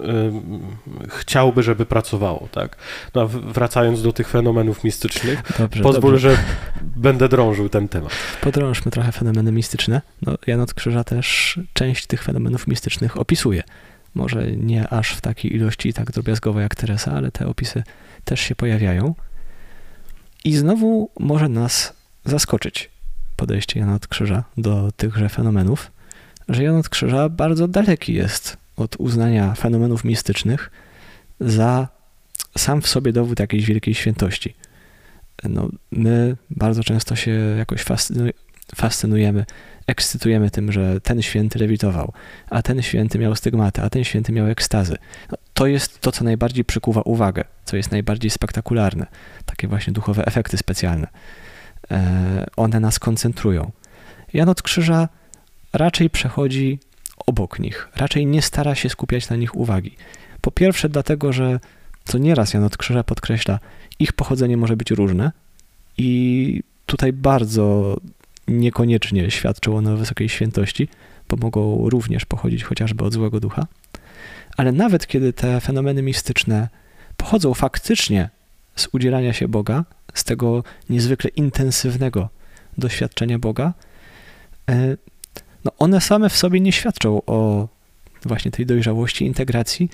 chciałby, 1.08 1.62
żeby 1.62 1.86
pracowało, 1.86 2.48
tak? 2.52 2.76
No, 3.14 3.28
wracając 3.28 4.02
do 4.02 4.12
tych 4.12 4.28
fenomenów 4.28 4.84
mistycznych, 4.84 5.42
dobrze, 5.58 5.82
pozwól, 5.82 6.12
dobrze. 6.12 6.30
że 6.30 6.42
będę 6.82 7.28
drążył 7.28 7.68
ten 7.68 7.88
temat. 7.88 8.12
Podrążmy 8.40 8.90
trochę 8.92 9.12
fenomeny 9.12 9.52
mistyczne. 9.52 10.02
No, 10.22 10.34
Jan 10.46 10.60
od 10.60 10.74
Krzyża 10.74 11.04
też 11.04 11.60
część 11.72 12.06
tych 12.06 12.22
fenomenów 12.22 12.66
mistycznych 12.66 13.16
opisuje. 13.16 13.62
Może 14.14 14.52
nie 14.52 14.88
aż 14.88 15.10
w 15.10 15.20
takiej 15.20 15.56
ilości 15.56 15.92
tak 15.92 16.10
drobiazgowo 16.10 16.60
jak 16.60 16.74
Teresa, 16.74 17.12
ale 17.12 17.30
te 17.30 17.46
opisy 17.46 17.82
też 18.24 18.40
się 18.40 18.54
pojawiają. 18.54 19.14
I 20.44 20.56
znowu 20.56 21.10
może 21.20 21.48
nas 21.48 21.92
zaskoczyć 22.24 22.90
podejście 23.36 23.80
Jana 23.80 23.94
od 23.94 24.06
Krzyża 24.06 24.44
do 24.56 24.92
tychże 24.96 25.28
fenomenów, 25.28 25.90
że 26.48 26.62
Jan 26.62 26.76
od 26.76 26.88
Krzyża 26.88 27.28
bardzo 27.28 27.68
daleki 27.68 28.14
jest 28.14 28.56
od 28.81 28.97
uznania 28.99 29.55
fenomenów 29.55 30.05
mistycznych 30.05 30.70
za 31.41 31.89
sam 32.59 32.83
w 32.83 32.89
sobie 32.89 33.12
dowód 33.12 33.41
jakiejś 33.41 33.64
wielkiej 33.64 33.95
świętości. 33.95 34.55
No, 35.45 35.68
my 35.91 36.37
bardzo 36.51 36.85
często 36.85 37.16
się 37.16 37.31
jakoś 37.59 37.85
fascynujemy, 38.76 39.45
ekscytujemy 39.87 40.51
tym, 40.51 40.72
że 40.72 41.01
ten 41.01 41.22
święty 41.22 41.59
lewitował, 41.59 42.12
a 42.51 42.62
ten 42.62 42.83
święty 42.83 43.18
miał 43.18 43.37
stygmaty, 43.37 43.83
a 43.83 43.91
ten 43.91 44.05
święty 44.05 44.33
miał 44.33 44.47
ekstazy. 44.47 44.97
No, 45.31 45.39
to 45.55 45.66
jest 45.66 46.01
to, 46.01 46.12
co 46.12 46.24
najbardziej 46.24 46.64
przykuwa 46.64 47.03
uwagę, 47.03 47.45
co 47.64 47.76
jest 47.76 47.91
najbardziej 47.91 48.31
spektakularne. 48.31 49.07
Takie 49.45 49.68
właśnie 49.68 49.93
duchowe 49.93 50.26
efekty 50.26 50.57
specjalne. 50.57 51.09
E, 51.91 52.47
one 52.57 52.81
nas 52.81 52.99
koncentrują. 52.99 53.70
Jan 54.33 54.49
od 54.49 54.62
Krzyża 54.62 55.09
raczej 55.72 56.11
przechodzi 56.11 56.79
obok 57.26 57.58
nich, 57.58 57.88
raczej 57.96 58.26
nie 58.26 58.42
stara 58.42 58.74
się 58.74 58.88
skupiać 58.88 59.28
na 59.28 59.36
nich 59.36 59.54
uwagi. 59.54 59.96
Po 60.40 60.50
pierwsze, 60.50 60.88
dlatego, 60.88 61.32
że 61.32 61.60
co 62.04 62.18
nieraz 62.18 62.54
Jan 62.54 62.64
od 62.64 62.76
Krzyża 62.76 63.04
podkreśla, 63.04 63.58
ich 63.98 64.12
pochodzenie 64.12 64.56
może 64.56 64.76
być 64.76 64.90
różne 64.90 65.32
i 65.98 66.62
tutaj 66.86 67.12
bardzo 67.12 67.96
niekoniecznie 68.48 69.30
świadczą 69.30 69.76
one 69.76 69.92
o 69.92 69.96
wysokiej 69.96 70.28
świętości, 70.28 70.88
bo 71.28 71.36
mogą 71.36 71.88
również 71.88 72.24
pochodzić 72.24 72.64
chociażby 72.64 73.04
od 73.04 73.12
złego 73.12 73.40
ducha. 73.40 73.66
Ale 74.56 74.72
nawet 74.72 75.06
kiedy 75.06 75.32
te 75.32 75.60
fenomeny 75.60 76.02
mistyczne 76.02 76.68
pochodzą 77.16 77.54
faktycznie 77.54 78.30
z 78.76 78.88
udzielania 78.92 79.32
się 79.32 79.48
Boga, 79.48 79.84
z 80.14 80.24
tego 80.24 80.64
niezwykle 80.90 81.30
intensywnego 81.30 82.28
doświadczenia 82.78 83.38
Boga, 83.38 83.72
e, 84.70 84.96
no 85.68 85.72
one 85.78 86.00
same 86.00 86.30
w 86.30 86.36
sobie 86.36 86.60
nie 86.60 86.72
świadczą 86.72 87.22
o 87.26 87.68
właśnie 88.24 88.50
tej 88.50 88.66
dojrzałości, 88.66 89.26
integracji, 89.26 89.90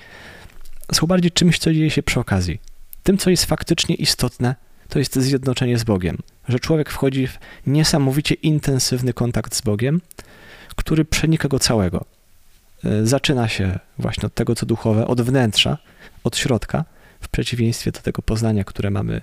są 0.93 1.07
bardziej 1.07 1.31
czymś, 1.31 1.59
co 1.59 1.73
dzieje 1.73 1.91
się 1.91 2.03
przy 2.03 2.19
okazji. 2.19 2.59
Tym, 3.03 3.17
co 3.17 3.29
jest 3.29 3.45
faktycznie 3.45 3.95
istotne, 3.95 4.55
to 4.89 4.99
jest 4.99 5.19
zjednoczenie 5.19 5.77
z 5.77 5.83
Bogiem, 5.83 6.17
że 6.49 6.59
człowiek 6.59 6.89
wchodzi 6.89 7.27
w 7.27 7.39
niesamowicie 7.67 8.35
intensywny 8.35 9.13
kontakt 9.13 9.55
z 9.55 9.61
Bogiem, 9.61 10.01
który 10.75 11.05
przenika 11.05 11.47
go 11.47 11.59
całego. 11.59 12.05
E, 12.83 13.05
zaczyna 13.05 13.47
się 13.47 13.79
właśnie 13.99 14.25
od 14.25 14.33
tego, 14.33 14.55
co 14.55 14.65
duchowe, 14.65 15.07
od 15.07 15.21
wnętrza, 15.21 15.77
od 16.23 16.37
środka, 16.37 16.85
w 17.21 17.27
przeciwieństwie 17.27 17.91
do 17.91 17.99
tego 17.99 18.21
poznania, 18.21 18.63
które 18.63 18.91
mamy 18.91 19.21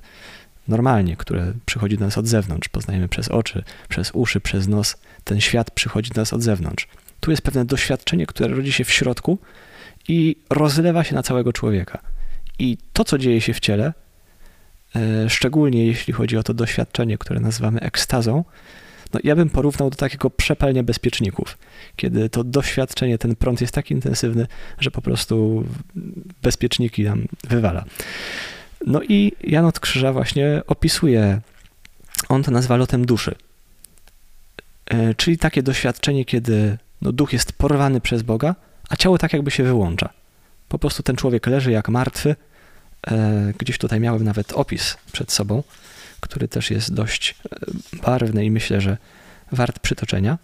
normalnie, 0.69 1.17
które 1.17 1.53
przychodzi 1.67 1.99
do 1.99 2.05
nas 2.05 2.19
od 2.19 2.27
zewnątrz. 2.27 2.69
Poznajemy 2.69 3.09
przez 3.09 3.29
oczy, 3.29 3.65
przez 3.89 4.11
uszy, 4.15 4.41
przez 4.41 4.69
nos. 4.69 4.97
Ten 5.25 5.41
świat 5.41 5.71
przychodzi 5.71 6.11
do 6.11 6.21
nas 6.21 6.33
od 6.33 6.43
zewnątrz. 6.43 6.89
Tu 7.21 7.31
jest 7.31 7.43
pewne 7.43 7.65
doświadczenie, 7.65 8.27
które 8.27 8.55
rodzi 8.55 8.73
się 8.73 8.85
w 8.85 8.91
środku 8.91 9.39
i 10.09 10.37
rozlewa 10.51 11.05
się 11.05 11.15
na 11.15 11.23
całego 11.23 11.53
człowieka. 11.53 11.99
I 12.59 12.79
to, 12.93 13.05
co 13.05 13.19
dzieje 13.19 13.41
się 13.41 13.55
w 13.55 13.61
ciele, 13.61 13.93
e, 14.97 15.31
szczególnie 15.31 15.87
jeśli 15.87 16.13
chodzi 16.13 16.37
o 16.37 16.43
to 16.43 16.55
doświadczenie, 16.55 17.19
które 17.19 17.41
nazywamy 17.41 17.81
ekstazą, 17.81 18.45
no 19.15 19.21
ja 19.25 19.37
bym 19.37 19.51
porównał 19.51 19.91
do 19.91 19.97
takiego 19.97 20.31
przepalnia 20.31 20.83
bezpieczników, 20.83 21.59
kiedy 21.97 22.29
to 22.29 22.45
doświadczenie, 22.45 23.19
ten 23.19 23.37
prąd 23.37 23.61
jest 23.61 23.75
tak 23.75 23.91
intensywny, 23.91 24.47
że 24.79 24.91
po 24.91 25.03
prostu 25.03 25.65
bezpieczniki 26.43 27.05
nam 27.05 27.27
wywala. 27.49 27.85
No 28.87 29.03
i 29.03 29.33
Jan 29.41 29.65
od 29.65 29.81
Krzyża 29.81 30.13
właśnie 30.13 30.63
opisuje, 30.67 31.41
on 32.29 32.43
to 32.43 32.51
nazywa 32.51 32.77
lotem 32.77 33.07
duszy. 33.07 33.35
E, 34.87 35.15
czyli 35.15 35.39
takie 35.39 35.63
doświadczenie, 35.63 36.25
kiedy 36.25 36.79
no, 37.03 37.13
duch 37.13 37.33
jest 37.33 37.53
porwany 37.53 38.01
przez 38.01 38.23
Boga, 38.23 38.55
a 38.89 38.97
ciało 38.97 39.19
tak 39.19 39.33
jakby 39.33 39.51
się 39.51 39.63
wyłącza. 39.63 40.09
Po 40.69 40.79
prostu 40.79 41.03
ten 41.03 41.17
człowiek 41.17 41.47
leży 41.47 41.71
jak 41.71 41.89
martwy. 41.89 42.37
E, 43.07 43.53
gdzieś 43.59 43.79
tutaj 43.79 44.01
miałem 44.01 44.25
nawet 44.25 44.53
opis 44.53 44.97
przed 45.13 45.33
sobą, 45.33 45.63
który 46.21 46.49
też 46.49 46.71
jest 46.71 46.95
dość 46.95 47.31
e, 47.31 47.99
barwny 48.03 48.45
i 48.45 48.51
myślę, 48.51 48.81
że 48.81 48.97
wart 49.53 49.79
przytoczenia. 49.79 50.39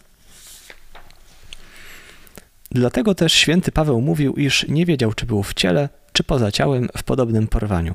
Dlatego 2.70 3.14
też 3.14 3.32
święty 3.32 3.72
Paweł 3.72 4.00
mówił, 4.00 4.34
iż 4.34 4.68
nie 4.68 4.86
wiedział, 4.86 5.12
czy 5.12 5.26
był 5.26 5.42
w 5.42 5.54
ciele, 5.54 5.88
czy 6.12 6.24
poza 6.24 6.52
ciałem 6.52 6.88
w 6.96 7.02
podobnym 7.02 7.48
porwaniu. 7.48 7.94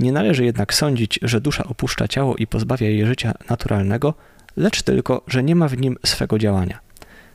Nie 0.00 0.12
należy 0.12 0.44
jednak 0.44 0.74
sądzić, 0.74 1.18
że 1.22 1.40
dusza 1.40 1.64
opuszcza 1.64 2.08
ciało 2.08 2.36
i 2.36 2.46
pozbawia 2.46 2.88
jej 2.88 3.06
życia 3.06 3.34
naturalnego, 3.50 4.14
lecz 4.56 4.82
tylko, 4.82 5.22
że 5.26 5.42
nie 5.42 5.54
ma 5.54 5.68
w 5.68 5.78
nim 5.78 5.96
swego 6.04 6.38
działania. 6.38 6.78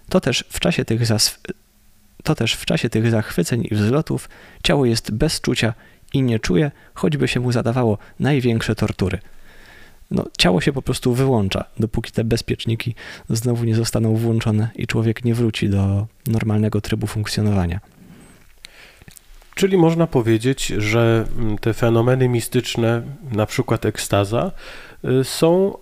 To 0.09 0.19
też 0.19 0.45
w 0.49 0.59
czasie 0.59 0.85
tych, 0.85 1.01
to 2.23 2.35
też 2.35 2.53
w 2.53 2.65
czasie 2.65 2.89
tych 2.89 3.11
zachwyceń 3.11 3.67
i 3.71 3.75
wzlotów 3.75 4.29
ciało 4.63 4.85
jest 4.85 5.11
bez 5.11 5.41
czucia 5.41 5.73
i 6.13 6.21
nie 6.21 6.39
czuje, 6.39 6.71
choćby 6.93 7.27
się 7.27 7.39
mu 7.39 7.51
zadawało 7.51 7.97
największe 8.19 8.75
tortury. 8.75 9.19
No, 10.11 10.25
ciało 10.37 10.61
się 10.61 10.73
po 10.73 10.81
prostu 10.81 11.13
wyłącza, 11.13 11.65
dopóki 11.79 12.11
te 12.11 12.23
bezpieczniki 12.23 12.95
znowu 13.29 13.63
nie 13.63 13.75
zostaną 13.75 14.15
włączone 14.15 14.69
i 14.75 14.87
człowiek 14.87 15.25
nie 15.25 15.35
wróci 15.35 15.69
do 15.69 16.07
normalnego 16.27 16.81
trybu 16.81 17.07
funkcjonowania. 17.07 17.79
Czyli 19.55 19.77
można 19.77 20.07
powiedzieć, 20.07 20.67
że 20.67 21.25
mm, 21.37 21.57
te 21.57 21.73
fenomeny 21.73 22.29
mistyczne, 22.29 23.01
na 23.31 23.45
przykład 23.45 23.85
ekstaza, 23.85 24.51
y, 25.05 25.23
są 25.23 25.73
y, 25.73 25.79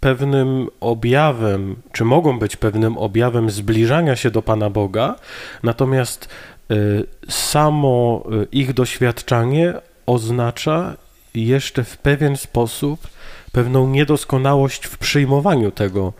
pewnym 0.00 0.68
objawem, 0.80 1.76
czy 1.92 2.04
mogą 2.04 2.38
być 2.38 2.56
pewnym 2.56 2.98
objawem 2.98 3.50
zbliżania 3.50 4.16
się 4.16 4.30
do 4.30 4.42
Pana 4.42 4.70
Boga, 4.70 5.14
natomiast 5.62 6.28
y, 6.70 7.06
samo 7.28 8.24
ich 8.52 8.72
doświadczanie 8.72 9.74
oznacza 10.06 10.96
jeszcze 11.34 11.84
w 11.84 11.98
pewien 11.98 12.36
sposób 12.36 13.08
pewną 13.52 13.88
niedoskonałość 13.88 14.84
w 14.84 14.98
przyjmowaniu 14.98 15.70
tego, 15.70 16.12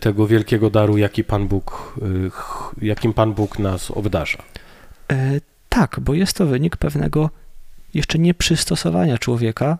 tego 0.00 0.26
wielkiego 0.26 0.70
daru, 0.70 0.98
jaki 0.98 1.24
Pan 1.24 1.48
Bóg, 1.48 1.94
jakim 2.82 3.12
Pan 3.12 3.32
Bóg 3.32 3.58
nas 3.58 3.90
obdarza. 3.90 4.38
Tak, 5.76 6.00
bo 6.00 6.14
jest 6.14 6.36
to 6.36 6.46
wynik 6.46 6.76
pewnego 6.76 7.30
jeszcze 7.94 8.18
nieprzystosowania 8.18 9.18
człowieka 9.18 9.78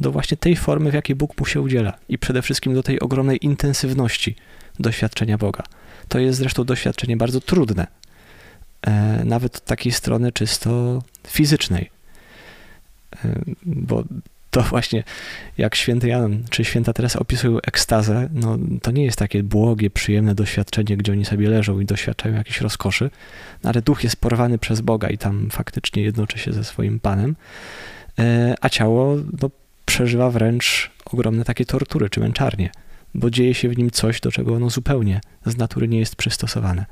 do 0.00 0.12
właśnie 0.12 0.36
tej 0.36 0.56
formy, 0.56 0.90
w 0.90 0.94
jakiej 0.94 1.16
Bóg 1.16 1.40
mu 1.40 1.46
się 1.46 1.60
udziela 1.60 1.98
i 2.08 2.18
przede 2.18 2.42
wszystkim 2.42 2.74
do 2.74 2.82
tej 2.82 3.00
ogromnej 3.00 3.44
intensywności 3.44 4.36
doświadczenia 4.78 5.38
Boga. 5.38 5.62
To 6.08 6.18
jest 6.18 6.38
zresztą 6.38 6.64
doświadczenie 6.64 7.16
bardzo 7.16 7.40
trudne, 7.40 7.86
e, 8.82 9.24
nawet 9.24 9.56
od 9.56 9.64
takiej 9.64 9.92
strony 9.92 10.32
czysto 10.32 11.02
fizycznej, 11.26 11.90
e, 13.24 13.40
bo 13.62 14.04
to 14.50 14.62
właśnie 14.62 15.04
jak 15.58 15.74
święty 15.74 16.08
Jan 16.08 16.44
czy 16.50 16.64
święta 16.64 16.92
Teresa 16.92 17.18
opisują 17.18 17.60
ekstazę, 17.60 18.28
no 18.32 18.58
to 18.82 18.90
nie 18.90 19.04
jest 19.04 19.18
takie 19.18 19.42
błogie, 19.42 19.90
przyjemne 19.90 20.34
doświadczenie, 20.34 20.96
gdzie 20.96 21.12
oni 21.12 21.24
sobie 21.24 21.48
leżą 21.48 21.80
i 21.80 21.84
doświadczają 21.84 22.34
jakiejś 22.34 22.60
rozkoszy, 22.60 23.10
no, 23.64 23.70
ale 23.70 23.82
duch 23.82 24.04
jest 24.04 24.16
porwany 24.16 24.58
przez 24.58 24.80
Boga 24.80 25.08
i 25.08 25.18
tam 25.18 25.48
faktycznie 25.50 26.02
jednoczy 26.02 26.38
się 26.38 26.52
ze 26.52 26.64
swoim 26.64 27.00
Panem, 27.00 27.36
e, 28.18 28.54
a 28.60 28.68
ciało 28.68 29.16
no, 29.42 29.50
przeżywa 29.86 30.30
wręcz 30.30 30.90
ogromne 31.04 31.44
takie 31.44 31.64
tortury 31.64 32.10
czy 32.10 32.20
męczarnie, 32.20 32.70
bo 33.14 33.30
dzieje 33.30 33.54
się 33.54 33.68
w 33.68 33.78
nim 33.78 33.90
coś, 33.90 34.20
do 34.20 34.32
czego 34.32 34.54
ono 34.54 34.70
zupełnie 34.70 35.20
z 35.46 35.56
natury 35.56 35.88
nie 35.88 35.98
jest 35.98 36.16
przystosowane. 36.16 36.86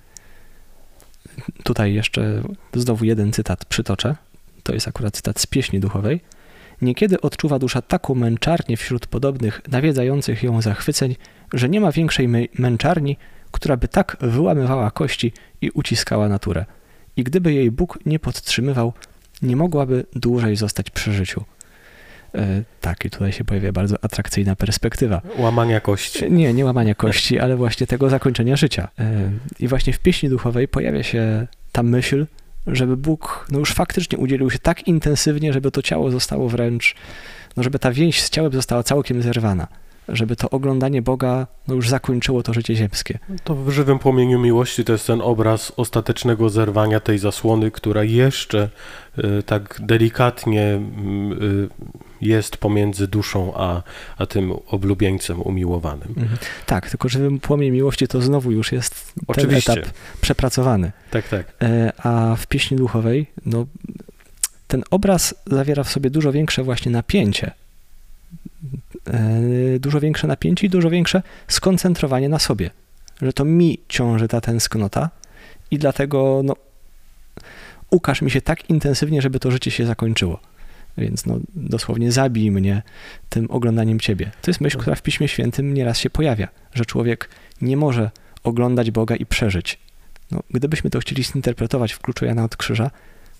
Tutaj 1.62 1.94
jeszcze 1.94 2.42
znowu 2.74 3.04
jeden 3.04 3.32
cytat 3.32 3.64
przytoczę. 3.64 4.16
To 4.62 4.74
jest 4.74 4.88
akurat 4.88 5.14
cytat 5.14 5.40
z 5.40 5.46
pieśni 5.46 5.80
duchowej. 5.80 6.20
Niekiedy 6.82 7.20
odczuwa 7.20 7.58
dusza 7.58 7.82
taką 7.82 8.14
męczarnię 8.14 8.76
wśród 8.76 9.06
podobnych, 9.06 9.60
nawiedzających 9.70 10.42
ją 10.42 10.62
zachwyceń, 10.62 11.16
że 11.52 11.68
nie 11.68 11.80
ma 11.80 11.92
większej 11.92 12.28
męczarni, 12.58 13.16
która 13.50 13.76
by 13.76 13.88
tak 13.88 14.16
wyłamywała 14.20 14.90
kości 14.90 15.32
i 15.60 15.70
uciskała 15.70 16.28
naturę. 16.28 16.64
I 17.16 17.24
gdyby 17.24 17.52
jej 17.52 17.70
Bóg 17.70 17.98
nie 18.06 18.18
podtrzymywał, 18.18 18.92
nie 19.42 19.56
mogłaby 19.56 20.04
dłużej 20.12 20.56
zostać 20.56 20.90
przy 20.90 21.12
życiu. 21.12 21.44
E, 22.34 22.62
tak, 22.80 23.04
i 23.04 23.10
tutaj 23.10 23.32
się 23.32 23.44
pojawia 23.44 23.72
bardzo 23.72 23.96
atrakcyjna 24.04 24.56
perspektywa. 24.56 25.22
Łamania 25.38 25.80
kości. 25.80 26.32
Nie, 26.32 26.54
nie 26.54 26.64
łamania 26.64 26.94
kości, 26.94 27.38
ale 27.38 27.56
właśnie 27.56 27.86
tego 27.86 28.10
zakończenia 28.10 28.56
życia. 28.56 28.88
E, 28.98 29.30
I 29.60 29.68
właśnie 29.68 29.92
w 29.92 29.98
pieśni 29.98 30.28
duchowej 30.28 30.68
pojawia 30.68 31.02
się 31.02 31.46
ta 31.72 31.82
myśl, 31.82 32.26
żeby 32.68 32.96
Bóg 32.96 33.46
no 33.50 33.58
już 33.58 33.74
faktycznie 33.74 34.18
udzielił 34.18 34.50
się 34.50 34.58
tak 34.58 34.88
intensywnie, 34.88 35.52
żeby 35.52 35.70
to 35.70 35.82
ciało 35.82 36.10
zostało 36.10 36.48
wręcz, 36.48 36.94
no 37.56 37.62
żeby 37.62 37.78
ta 37.78 37.92
więź 37.92 38.22
z 38.22 38.30
ciałem 38.30 38.52
została 38.52 38.82
całkiem 38.82 39.22
zerwana 39.22 39.66
żeby 40.08 40.36
to 40.36 40.50
oglądanie 40.50 41.02
Boga 41.02 41.46
no 41.68 41.74
już 41.74 41.88
zakończyło 41.88 42.42
to 42.42 42.54
życie 42.54 42.76
ziemskie. 42.76 43.18
To 43.44 43.54
w 43.54 43.70
żywym 43.70 43.98
płomieniu 43.98 44.38
miłości 44.38 44.84
to 44.84 44.92
jest 44.92 45.06
ten 45.06 45.20
obraz 45.20 45.72
ostatecznego 45.76 46.50
zerwania 46.50 47.00
tej 47.00 47.18
zasłony, 47.18 47.70
która 47.70 48.04
jeszcze 48.04 48.70
y, 49.18 49.42
tak 49.42 49.80
delikatnie 49.82 50.62
y, 50.62 51.68
jest 52.20 52.56
pomiędzy 52.56 53.08
duszą 53.08 53.52
a, 53.56 53.82
a 54.18 54.26
tym 54.26 54.52
oblubieńcem 54.66 55.42
umiłowanym. 55.42 56.08
Mhm. 56.08 56.38
Tak, 56.66 56.90
tylko 56.90 57.08
żywym 57.08 57.40
płomień 57.40 57.70
miłości 57.70 58.08
to 58.08 58.22
znowu 58.22 58.52
już 58.52 58.72
jest 58.72 59.12
Oczywiście. 59.26 59.74
ten 59.74 59.82
etap 59.82 59.94
przepracowany. 60.20 60.92
Tak, 61.10 61.28
tak. 61.28 61.52
E, 61.62 61.92
a 61.98 62.36
w 62.36 62.46
pieśni 62.46 62.76
duchowej, 62.76 63.26
no, 63.46 63.66
ten 64.66 64.82
obraz 64.90 65.34
zawiera 65.46 65.84
w 65.84 65.90
sobie 65.90 66.10
dużo 66.10 66.32
większe 66.32 66.62
właśnie 66.62 66.92
napięcie 66.92 67.50
E, 69.06 69.78
dużo 69.78 70.00
większe 70.00 70.26
napięcie 70.26 70.66
i 70.66 70.70
dużo 70.70 70.90
większe 70.90 71.22
skoncentrowanie 71.48 72.28
na 72.28 72.38
sobie. 72.38 72.70
Że 73.22 73.32
to 73.32 73.44
mi 73.44 73.78
ciąży 73.88 74.28
ta 74.28 74.40
tęsknota 74.40 75.10
i 75.70 75.78
dlatego 75.78 76.40
no, 76.44 76.56
ukaż 77.90 78.22
mi 78.22 78.30
się 78.30 78.40
tak 78.40 78.70
intensywnie, 78.70 79.22
żeby 79.22 79.40
to 79.40 79.50
życie 79.50 79.70
się 79.70 79.86
zakończyło. 79.86 80.40
Więc 80.98 81.26
no, 81.26 81.38
dosłownie 81.54 82.12
zabij 82.12 82.50
mnie 82.50 82.82
tym 83.28 83.50
oglądaniem 83.50 84.00
Ciebie. 84.00 84.30
To 84.42 84.50
jest 84.50 84.60
myśl, 84.60 84.78
która 84.78 84.96
w 84.96 85.02
Piśmie 85.02 85.28
Świętym 85.28 85.74
nieraz 85.74 85.98
się 85.98 86.10
pojawia, 86.10 86.48
że 86.74 86.84
człowiek 86.84 87.28
nie 87.62 87.76
może 87.76 88.10
oglądać 88.44 88.90
Boga 88.90 89.16
i 89.16 89.26
przeżyć. 89.26 89.78
No, 90.30 90.42
gdybyśmy 90.50 90.90
to 90.90 90.98
chcieli 91.00 91.24
zinterpretować 91.24 91.92
w 91.92 91.98
kluczu 91.98 92.24
Jana 92.24 92.44
od 92.44 92.56
Krzyża, 92.56 92.90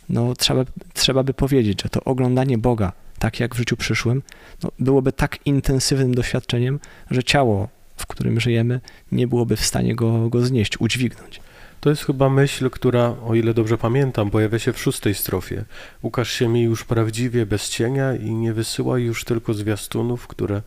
no 0.08 0.34
trzeba, 0.34 0.64
trzeba 0.94 1.22
by 1.22 1.34
powiedzieć, 1.34 1.82
że 1.82 1.88
to 1.88 2.04
oglądanie 2.04 2.58
Boga 2.58 2.92
tak 3.18 3.40
jak 3.40 3.54
w 3.54 3.58
życiu 3.58 3.76
przyszłym, 3.76 4.22
no, 4.62 4.70
byłoby 4.78 5.12
tak 5.12 5.46
intensywnym 5.46 6.14
doświadczeniem, 6.14 6.80
że 7.10 7.22
ciało 7.22 7.68
w 7.98 8.06
którym 8.06 8.40
żyjemy, 8.40 8.80
nie 9.12 9.26
byłoby 9.26 9.56
w 9.56 9.64
stanie 9.64 9.94
go, 9.94 10.28
go 10.28 10.46
znieść, 10.46 10.80
udźwignąć. 10.80 11.40
To 11.80 11.90
jest 11.90 12.04
chyba 12.04 12.28
myśl, 12.28 12.70
która, 12.70 13.14
o 13.26 13.34
ile 13.34 13.54
dobrze 13.54 13.78
pamiętam, 13.78 14.30
pojawia 14.30 14.58
się 14.58 14.72
w 14.72 14.78
szóstej 14.80 15.14
strofie. 15.14 15.64
Ukaż 16.02 16.30
się 16.30 16.48
mi 16.48 16.62
już 16.62 16.84
prawdziwie, 16.84 17.46
bez 17.46 17.68
cienia 17.70 18.14
i 18.14 18.30
nie 18.30 18.52
wysyłaj 18.52 19.02
już 19.02 19.24
tylko 19.24 19.54
zwiastunów, 19.54 20.26
które 20.26 20.62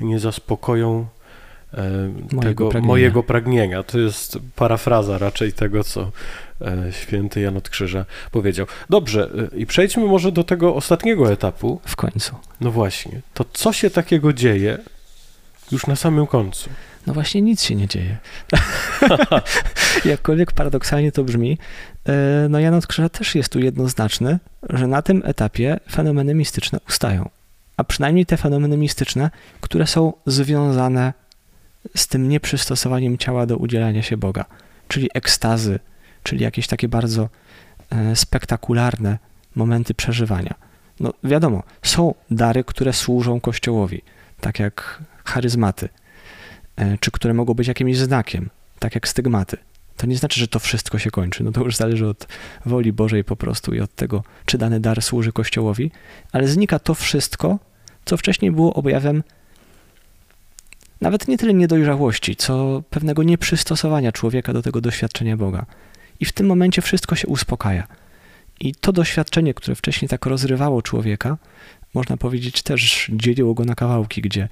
nie 0.00 0.18
zaspokoją 0.18 1.06
e, 1.74 2.08
Mojego 2.08 2.40
tego 2.42 2.68
pragnienia. 2.68 2.86
mojego 2.86 3.22
pragnienia. 3.22 3.82
To 3.82 3.98
jest 3.98 4.38
parafraza 4.56 5.18
raczej 5.18 5.52
tego, 5.52 5.84
co 5.84 6.10
e, 6.60 6.92
święty 6.92 7.40
Jan 7.40 7.56
od 7.56 7.68
Krzyża 7.68 8.04
powiedział. 8.30 8.66
Dobrze, 8.90 9.30
e, 9.52 9.56
i 9.56 9.66
przejdźmy 9.66 10.04
może 10.06 10.32
do 10.32 10.44
tego 10.44 10.74
ostatniego 10.74 11.32
etapu. 11.32 11.80
W 11.84 11.96
końcu. 11.96 12.34
No 12.60 12.70
właśnie, 12.70 13.20
to 13.34 13.44
co 13.52 13.72
się 13.72 13.90
takiego 13.90 14.32
dzieje 14.32 14.78
już 15.72 15.86
na 15.86 15.96
samym 15.96 16.26
końcu? 16.26 16.70
No 17.06 17.14
właśnie 17.14 17.42
nic 17.42 17.62
się 17.62 17.74
nie 17.74 17.88
dzieje. 17.88 18.16
Jakkolwiek 20.04 20.52
paradoksalnie 20.52 21.12
to 21.12 21.24
brzmi, 21.24 21.58
e, 22.08 22.46
no 22.48 22.60
Jan 22.60 22.74
od 22.74 22.86
Krzyża 22.86 23.08
też 23.08 23.34
jest 23.34 23.48
tu 23.48 23.60
jednoznaczny, 23.60 24.38
że 24.70 24.86
na 24.86 25.02
tym 25.02 25.22
etapie 25.24 25.80
fenomeny 25.90 26.34
mistyczne 26.34 26.78
ustają. 26.88 27.28
A 27.76 27.84
przynajmniej 27.84 28.26
te 28.26 28.36
fenomeny 28.36 28.76
mistyczne, 28.76 29.30
które 29.60 29.86
są 29.86 30.12
związane 30.26 31.12
z 31.96 32.06
tym 32.08 32.28
nieprzystosowaniem 32.28 33.18
ciała 33.18 33.46
do 33.46 33.56
udzielania 33.56 34.02
się 34.02 34.16
Boga, 34.16 34.44
czyli 34.88 35.10
ekstazy, 35.14 35.78
czyli 36.22 36.42
jakieś 36.42 36.66
takie 36.66 36.88
bardzo 36.88 37.28
e, 37.90 38.16
spektakularne 38.16 39.18
momenty 39.54 39.94
przeżywania. 39.94 40.54
No 41.00 41.12
wiadomo, 41.24 41.62
są 41.82 42.14
dary, 42.30 42.64
które 42.64 42.92
służą 42.92 43.40
Kościołowi, 43.40 44.02
tak 44.40 44.58
jak 44.58 45.02
charyzmaty, 45.24 45.88
czy 47.00 47.10
które 47.10 47.34
mogą 47.34 47.54
być 47.54 47.68
jakimś 47.68 47.96
znakiem, 47.96 48.50
tak 48.78 48.94
jak 48.94 49.08
stygmaty. 49.08 49.56
To 49.96 50.06
nie 50.06 50.16
znaczy, 50.16 50.40
że 50.40 50.48
to 50.48 50.58
wszystko 50.58 50.98
się 50.98 51.10
kończy. 51.10 51.44
No 51.44 51.52
to 51.52 51.64
już 51.64 51.76
zależy 51.76 52.06
od 52.06 52.26
woli 52.66 52.92
Bożej 52.92 53.24
po 53.24 53.36
prostu 53.36 53.74
i 53.74 53.80
od 53.80 53.94
tego, 53.94 54.24
czy 54.46 54.58
dany 54.58 54.80
dar 54.80 55.02
służy 55.02 55.32
Kościołowi, 55.32 55.90
ale 56.32 56.48
znika 56.48 56.78
to 56.78 56.94
wszystko, 56.94 57.58
co 58.04 58.16
wcześniej 58.16 58.50
było 58.50 58.74
objawem 58.74 59.22
nawet 61.00 61.28
nie 61.28 61.38
tyle 61.38 61.54
niedojrzałości, 61.54 62.36
co 62.36 62.82
pewnego 62.90 63.22
nieprzystosowania 63.22 64.12
człowieka 64.12 64.52
do 64.52 64.62
tego 64.62 64.80
doświadczenia 64.80 65.36
Boga. 65.36 65.66
I 66.20 66.24
w 66.24 66.32
tym 66.32 66.46
momencie 66.46 66.82
wszystko 66.82 67.14
się 67.14 67.28
uspokaja. 67.28 67.86
I 68.60 68.74
to 68.74 68.92
doświadczenie, 68.92 69.54
które 69.54 69.74
wcześniej 69.74 70.08
tak 70.08 70.26
rozrywało 70.26 70.82
człowieka, 70.82 71.36
można 71.94 72.16
powiedzieć 72.16 72.62
też 72.62 73.10
dzieliło 73.12 73.54
go 73.54 73.64
na 73.64 73.74
kawałki, 73.74 74.22
gdzie 74.22 74.48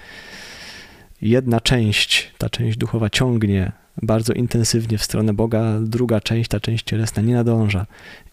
jedna 1.23 1.61
część, 1.61 2.31
ta 2.39 2.51
część 2.51 2.79
duchowa 2.79 3.11
ciągnie 3.11 3.73
bardzo 4.03 4.33
intensywnie 4.33 4.99
w 4.99 5.05
stronę 5.05 5.33
Boga, 5.33 5.81
druga 5.81 6.21
część, 6.21 6.49
ta 6.49 6.61
część 6.61 6.85
cielesna 6.85 7.23
nie 7.23 7.35
nadąża 7.35 7.87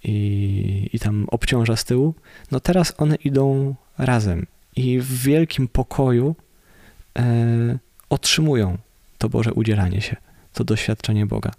i, 0.04 0.90
i 0.94 1.00
tam 1.00 1.26
obciąża 1.32 1.76
z 1.76 1.86
tyłu, 1.86 2.16
no 2.52 2.60
teraz 2.60 2.94
one 2.98 3.16
idą 3.16 3.76
razem 3.98 4.46
i 4.76 5.00
w 5.00 5.22
wielkim 5.24 5.68
pokoju 5.68 6.36
e, 7.20 7.80
otrzymują 8.10 8.78
to 9.18 9.30
Boże 9.30 9.54
udzielanie 9.54 10.02
się, 10.02 10.16
to 10.54 10.64
doświadczenie 10.64 11.26
Boga. 11.26 11.52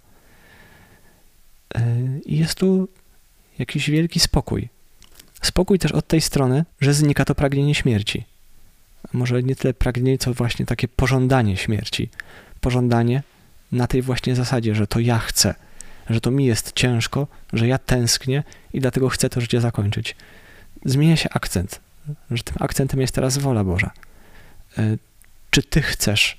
E, 1.75 1.97
I 2.25 2.37
jest 2.37 2.55
tu 2.55 2.87
jakiś 3.59 3.89
wielki 3.89 4.19
spokój. 4.19 4.69
Spokój 5.41 5.79
też 5.79 5.91
od 5.91 6.07
tej 6.07 6.21
strony, 6.21 6.65
że 6.81 6.93
znika 6.93 7.25
to 7.25 7.35
pragnienie 7.35 7.75
śmierci. 7.75 8.25
Może 9.13 9.43
nie 9.43 9.55
tyle 9.55 9.73
pragnienie, 9.73 10.17
co 10.17 10.33
właśnie 10.33 10.65
takie 10.65 10.87
pożądanie 10.87 11.57
śmierci. 11.57 12.09
Pożądanie 12.61 13.23
na 13.71 13.87
tej 13.87 14.01
właśnie 14.01 14.35
zasadzie, 14.35 14.75
że 14.75 14.87
to 14.87 14.99
ja 14.99 15.19
chcę, 15.19 15.55
że 16.09 16.21
to 16.21 16.31
mi 16.31 16.45
jest 16.45 16.73
ciężko, 16.73 17.27
że 17.53 17.67
ja 17.67 17.77
tęsknię 17.77 18.43
i 18.73 18.79
dlatego 18.79 19.09
chcę 19.09 19.29
to 19.29 19.41
życie 19.41 19.61
zakończyć. 19.61 20.15
Zmienia 20.85 21.15
się 21.15 21.29
akcent, 21.29 21.79
że 22.31 22.43
tym 22.43 22.55
akcentem 22.59 23.01
jest 23.01 23.15
teraz 23.15 23.37
wola 23.37 23.63
Boża. 23.63 23.91
E, 24.77 24.97
czy 25.49 25.63
ty 25.63 25.81
chcesz, 25.81 26.37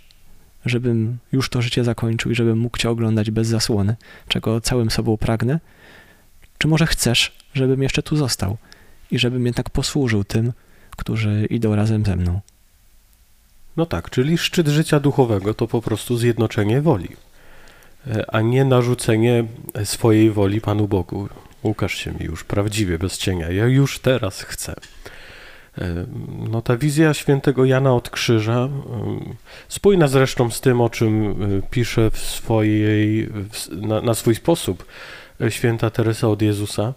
żebym 0.66 1.18
już 1.32 1.50
to 1.50 1.62
życie 1.62 1.84
zakończył 1.84 2.32
i 2.32 2.34
żebym 2.34 2.58
mógł 2.58 2.78
cię 2.78 2.90
oglądać 2.90 3.30
bez 3.30 3.48
zasłony, 3.48 3.96
czego 4.28 4.60
całym 4.60 4.90
sobą 4.90 5.16
pragnę? 5.16 5.60
Czy 6.58 6.68
może 6.68 6.86
chcesz, 6.86 7.32
żebym 7.54 7.82
jeszcze 7.82 8.02
tu 8.02 8.16
został 8.16 8.56
i 9.10 9.18
żebym 9.18 9.46
jednak 9.46 9.70
posłużył 9.70 10.24
tym, 10.24 10.52
którzy 10.96 11.46
idą 11.50 11.76
razem 11.76 12.04
ze 12.04 12.16
mną? 12.16 12.40
No 13.76 13.86
tak, 13.86 14.10
czyli 14.10 14.38
szczyt 14.38 14.68
życia 14.68 15.00
duchowego 15.00 15.54
to 15.54 15.66
po 15.66 15.82
prostu 15.82 16.16
zjednoczenie 16.16 16.80
woli, 16.80 17.08
e, 18.06 18.34
a 18.34 18.40
nie 18.40 18.64
narzucenie 18.64 19.44
swojej 19.84 20.30
woli 20.30 20.60
Panu 20.60 20.88
Bogu. 20.88 21.28
Ukaż 21.62 21.94
się 21.94 22.12
mi 22.12 22.26
już 22.26 22.44
prawdziwie, 22.44 22.98
bez 22.98 23.18
cienia. 23.18 23.50
Ja 23.50 23.66
już 23.66 23.98
teraz 23.98 24.42
chcę. 24.42 24.74
E, 25.78 26.06
No 26.50 26.62
ta 26.62 26.76
wizja 26.76 27.14
świętego 27.14 27.64
Jana 27.64 27.94
od 27.94 28.10
Krzyża, 28.10 28.68
spójna 29.68 30.08
zresztą 30.08 30.50
z 30.50 30.60
tym, 30.60 30.80
o 30.80 30.90
czym 30.90 31.42
e, 31.42 31.62
pisze 31.70 32.10
w 32.10 32.18
swojej, 32.18 33.28
na, 33.70 34.00
na 34.00 34.14
swój 34.14 34.34
sposób 34.34 34.86
święta 35.48 35.90
Teresa 35.90 36.28
od 36.28 36.42
Jezusa, 36.42 36.94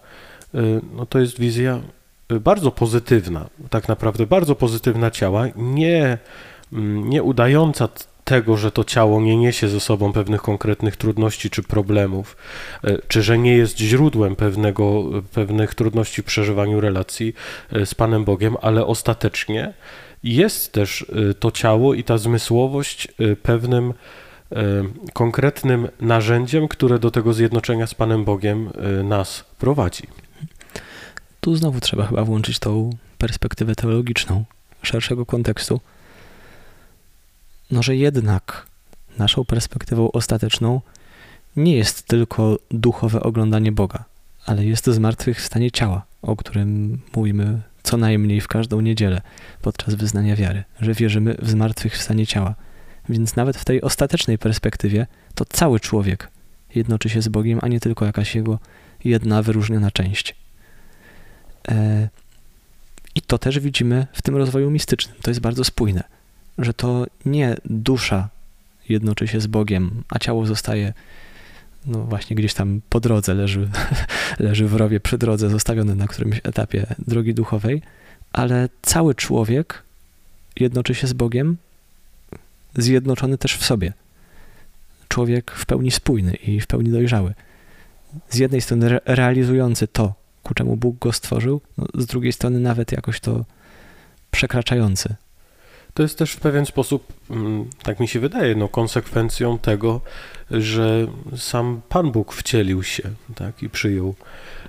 no 0.94 1.06
to 1.06 1.20
jest 1.20 1.40
wizja 1.40 1.82
bardzo 2.30 2.72
pozytywna, 2.72 3.50
tak 3.70 3.88
naprawdę 3.88 4.26
bardzo 4.26 4.56
pozytywna 4.56 5.12
ciała, 5.12 5.46
nie, 5.56 6.18
nie 6.84 7.24
udająca 7.24 7.88
tego, 8.26 8.58
że 8.58 8.72
to 8.72 8.84
ciało 8.84 9.22
nie 9.22 9.38
niesie 9.38 9.70
ze 9.70 9.80
sobą 9.80 10.14
pewnych 10.14 10.42
konkretnych 10.42 10.98
trudności 10.98 11.50
czy 11.50 11.64
problemów, 11.64 12.38
e, 12.84 12.98
czy 13.08 13.24
że 13.24 13.38
nie 13.38 13.58
jest 13.58 13.78
źródłem 13.78 14.36
pewnego, 14.36 15.04
pewnych 15.34 15.76
trudności 15.76 16.22
w 16.22 16.26
przeżywaniu 16.26 16.82
relacji 16.82 17.34
e, 17.72 17.86
z 17.86 17.96
Panem 17.96 18.26
Bogiem, 18.26 18.58
ale 18.62 18.86
ostatecznie 18.86 19.74
jest 20.24 20.72
też 20.72 21.06
e, 21.30 21.34
to 21.34 21.52
ciało 21.52 21.94
i 21.94 22.04
ta 22.04 22.18
zmysłowość 22.18 23.08
pewnym 23.44 23.94
konkretnym 25.14 25.88
narzędziem, 26.02 26.68
które 26.68 27.00
do 27.00 27.12
tego 27.12 27.34
zjednoczenia 27.34 27.88
z 27.88 27.94
Panem 27.94 28.26
Bogiem 28.26 28.70
nas 29.04 29.46
prowadzi. 29.60 30.04
Tu 31.42 31.56
znowu 31.56 31.80
trzeba 31.80 32.06
chyba 32.06 32.24
włączyć 32.24 32.60
tą 32.60 32.90
perspektywę 33.18 33.76
teologiczną, 33.76 34.44
szerszego 34.82 35.26
kontekstu. 35.26 35.80
No, 37.72 37.84
że 37.84 37.96
jednak 37.96 38.68
naszą 39.18 39.46
perspektywą 39.46 40.12
ostateczną 40.12 40.82
nie 41.56 41.76
jest 41.76 42.08
tylko 42.08 42.60
duchowe 42.72 43.24
oglądanie 43.24 43.72
Boga, 43.72 44.04
ale 44.46 44.66
jest 44.66 44.86
zmartwychwstanie 44.86 45.72
ciała, 45.72 46.06
o 46.22 46.36
którym 46.36 47.00
mówimy 47.16 47.62
co 47.84 47.98
najmniej 47.98 48.42
w 48.42 48.48
każdą 48.48 48.82
niedzielę 48.82 49.22
podczas 49.62 49.96
wyznania 49.96 50.36
wiary, 50.36 50.64
że 50.82 50.94
wierzymy 50.94 51.36
w 51.42 51.50
zmartwychwstanie 51.50 52.28
ciała. 52.28 52.56
Więc 53.10 53.36
nawet 53.36 53.58
w 53.58 53.66
tej 53.66 53.82
ostatecznej 53.82 54.38
perspektywie 54.38 55.08
to 55.36 55.46
cały 55.46 55.80
człowiek 55.80 56.32
jednoczy 56.76 57.10
się 57.10 57.22
z 57.22 57.28
Bogiem, 57.28 57.60
a 57.62 57.68
nie 57.68 57.80
tylko 57.80 58.06
jakaś 58.06 58.36
jego 58.36 58.60
jedna 59.04 59.42
wyróżniona 59.42 59.92
część. 59.92 60.36
E, 61.68 62.10
I 63.16 63.22
to 63.22 63.38
też 63.38 63.60
widzimy 63.60 64.08
w 64.14 64.22
tym 64.22 64.36
rozwoju 64.36 64.72
mistycznym. 64.72 65.16
To 65.22 65.32
jest 65.32 65.42
bardzo 65.42 65.64
spójne, 65.64 66.04
że 66.58 66.74
to 66.74 67.06
nie 67.26 67.56
dusza 67.66 68.30
jednoczy 68.90 69.28
się 69.28 69.42
z 69.42 69.48
Bogiem, 69.48 70.04
a 70.10 70.20
ciało 70.20 70.46
zostaje 70.46 70.94
no 71.86 72.04
właśnie 72.04 72.36
gdzieś 72.36 72.54
tam 72.54 72.82
po 72.90 73.00
drodze, 73.00 73.34
leży, 73.34 73.70
leży 74.40 74.68
w 74.68 74.76
rowie 74.76 75.00
przy 75.00 75.18
drodze, 75.18 75.50
zostawione 75.50 75.96
na 75.96 76.08
którymś 76.08 76.42
etapie 76.44 76.96
drogi 77.08 77.34
duchowej, 77.34 77.82
ale 78.34 78.70
cały 78.82 79.16
człowiek 79.16 79.84
jednoczy 80.56 80.96
się 80.96 81.08
z 81.08 81.14
Bogiem, 81.14 81.58
zjednoczony 82.78 83.38
też 83.38 83.58
w 83.58 83.66
sobie. 83.66 83.94
Człowiek 85.08 85.52
w 85.52 85.66
pełni 85.66 85.92
spójny 85.92 86.34
i 86.34 86.62
w 86.62 86.68
pełni 86.68 86.90
dojrzały. 86.90 87.34
Z 88.30 88.38
jednej 88.38 88.62
strony 88.62 88.86
re- 88.86 89.02
realizujący 89.06 89.88
to, 89.88 90.14
ku 90.44 90.54
czemu 90.54 90.78
Bóg 90.78 91.00
go 91.00 91.12
stworzył, 91.12 91.62
no, 91.78 91.86
z 91.94 92.06
drugiej 92.06 92.34
strony 92.34 92.60
nawet 92.60 92.92
jakoś 92.92 93.20
to 93.20 93.46
przekraczający. 94.32 95.16
To 95.96 96.04
jest 96.04 96.18
też 96.18 96.32
w 96.32 96.40
pewien 96.40 96.66
sposób, 96.66 97.14
mm, 97.30 97.66
tak 97.84 98.00
mi 98.00 98.08
się 98.08 98.20
wydaje, 98.20 98.56
no, 98.56 98.68
konsekwencją 98.68 99.60
tego, 99.60 100.02
że 100.52 101.08
sam 101.38 101.82
Pan 101.90 102.12
Bóg 102.12 102.34
wcielił 102.34 102.84
się 102.84 103.04
tak, 103.36 103.64
i 103.64 103.70
przyjął, 103.70 104.16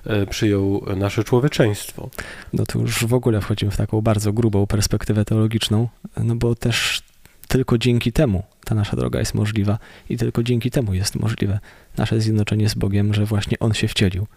e, 0.05 0.25
przyjął 0.25 0.85
nasze 0.95 1.23
człowieczeństwo. 1.23 2.09
No 2.53 2.65
to 2.65 2.79
już 2.79 3.05
w 3.05 3.13
ogóle 3.13 3.41
wchodzimy 3.41 3.71
w 3.71 3.77
taką 3.77 4.01
bardzo 4.01 4.33
grubą 4.33 4.67
perspektywę 4.67 5.25
teologiczną, 5.25 5.87
no 6.17 6.35
bo 6.35 6.55
też 6.55 7.01
tylko 7.47 7.77
dzięki 7.77 8.11
temu 8.11 8.43
ta 8.65 8.75
nasza 8.75 8.97
droga 8.97 9.19
jest 9.19 9.33
możliwa 9.33 9.79
i 10.09 10.17
tylko 10.17 10.43
dzięki 10.43 10.71
temu 10.71 10.93
jest 10.93 11.15
możliwe 11.15 11.59
nasze 11.97 12.21
zjednoczenie 12.21 12.69
z 12.69 12.73
Bogiem, 12.73 13.13
że 13.13 13.25
właśnie 13.25 13.59
On 13.59 13.73
się 13.73 13.87
wcielił, 13.87 14.27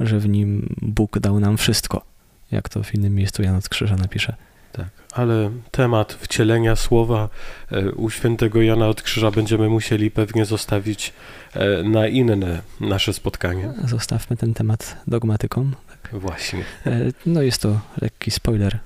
że 0.00 0.18
w 0.18 0.28
Nim 0.28 0.74
Bóg 0.82 1.18
dał 1.18 1.40
nam 1.40 1.56
wszystko, 1.56 2.04
jak 2.50 2.68
to 2.68 2.82
w 2.82 2.94
innym 2.94 3.14
miejscu 3.14 3.42
Jan 3.42 3.56
od 3.56 3.68
Krzyża 3.68 3.96
napisze. 3.96 4.36
Tak, 4.72 4.88
ale 5.12 5.50
temat 5.70 6.12
wcielenia 6.12 6.76
słowa 6.76 7.28
e, 7.72 7.92
u 7.92 8.10
świętego 8.10 8.62
Jana 8.62 8.88
od 8.88 9.02
Krzyża 9.02 9.30
będziemy 9.30 9.68
musieli 9.68 10.10
pewnie 10.10 10.44
zostawić 10.44 11.12
e, 11.54 11.82
na 11.82 12.06
inne 12.06 12.62
nasze 12.80 13.12
spotkanie. 13.12 13.72
Zostawmy 13.84 14.36
ten 14.36 14.54
temat 14.54 14.96
dogmatykom. 15.06 15.74
Właśnie. 16.12 16.64
E, 16.86 17.00
no 17.26 17.42
jest 17.42 17.62
to 17.62 17.80
lekki 18.00 18.30
spoiler 18.30 18.78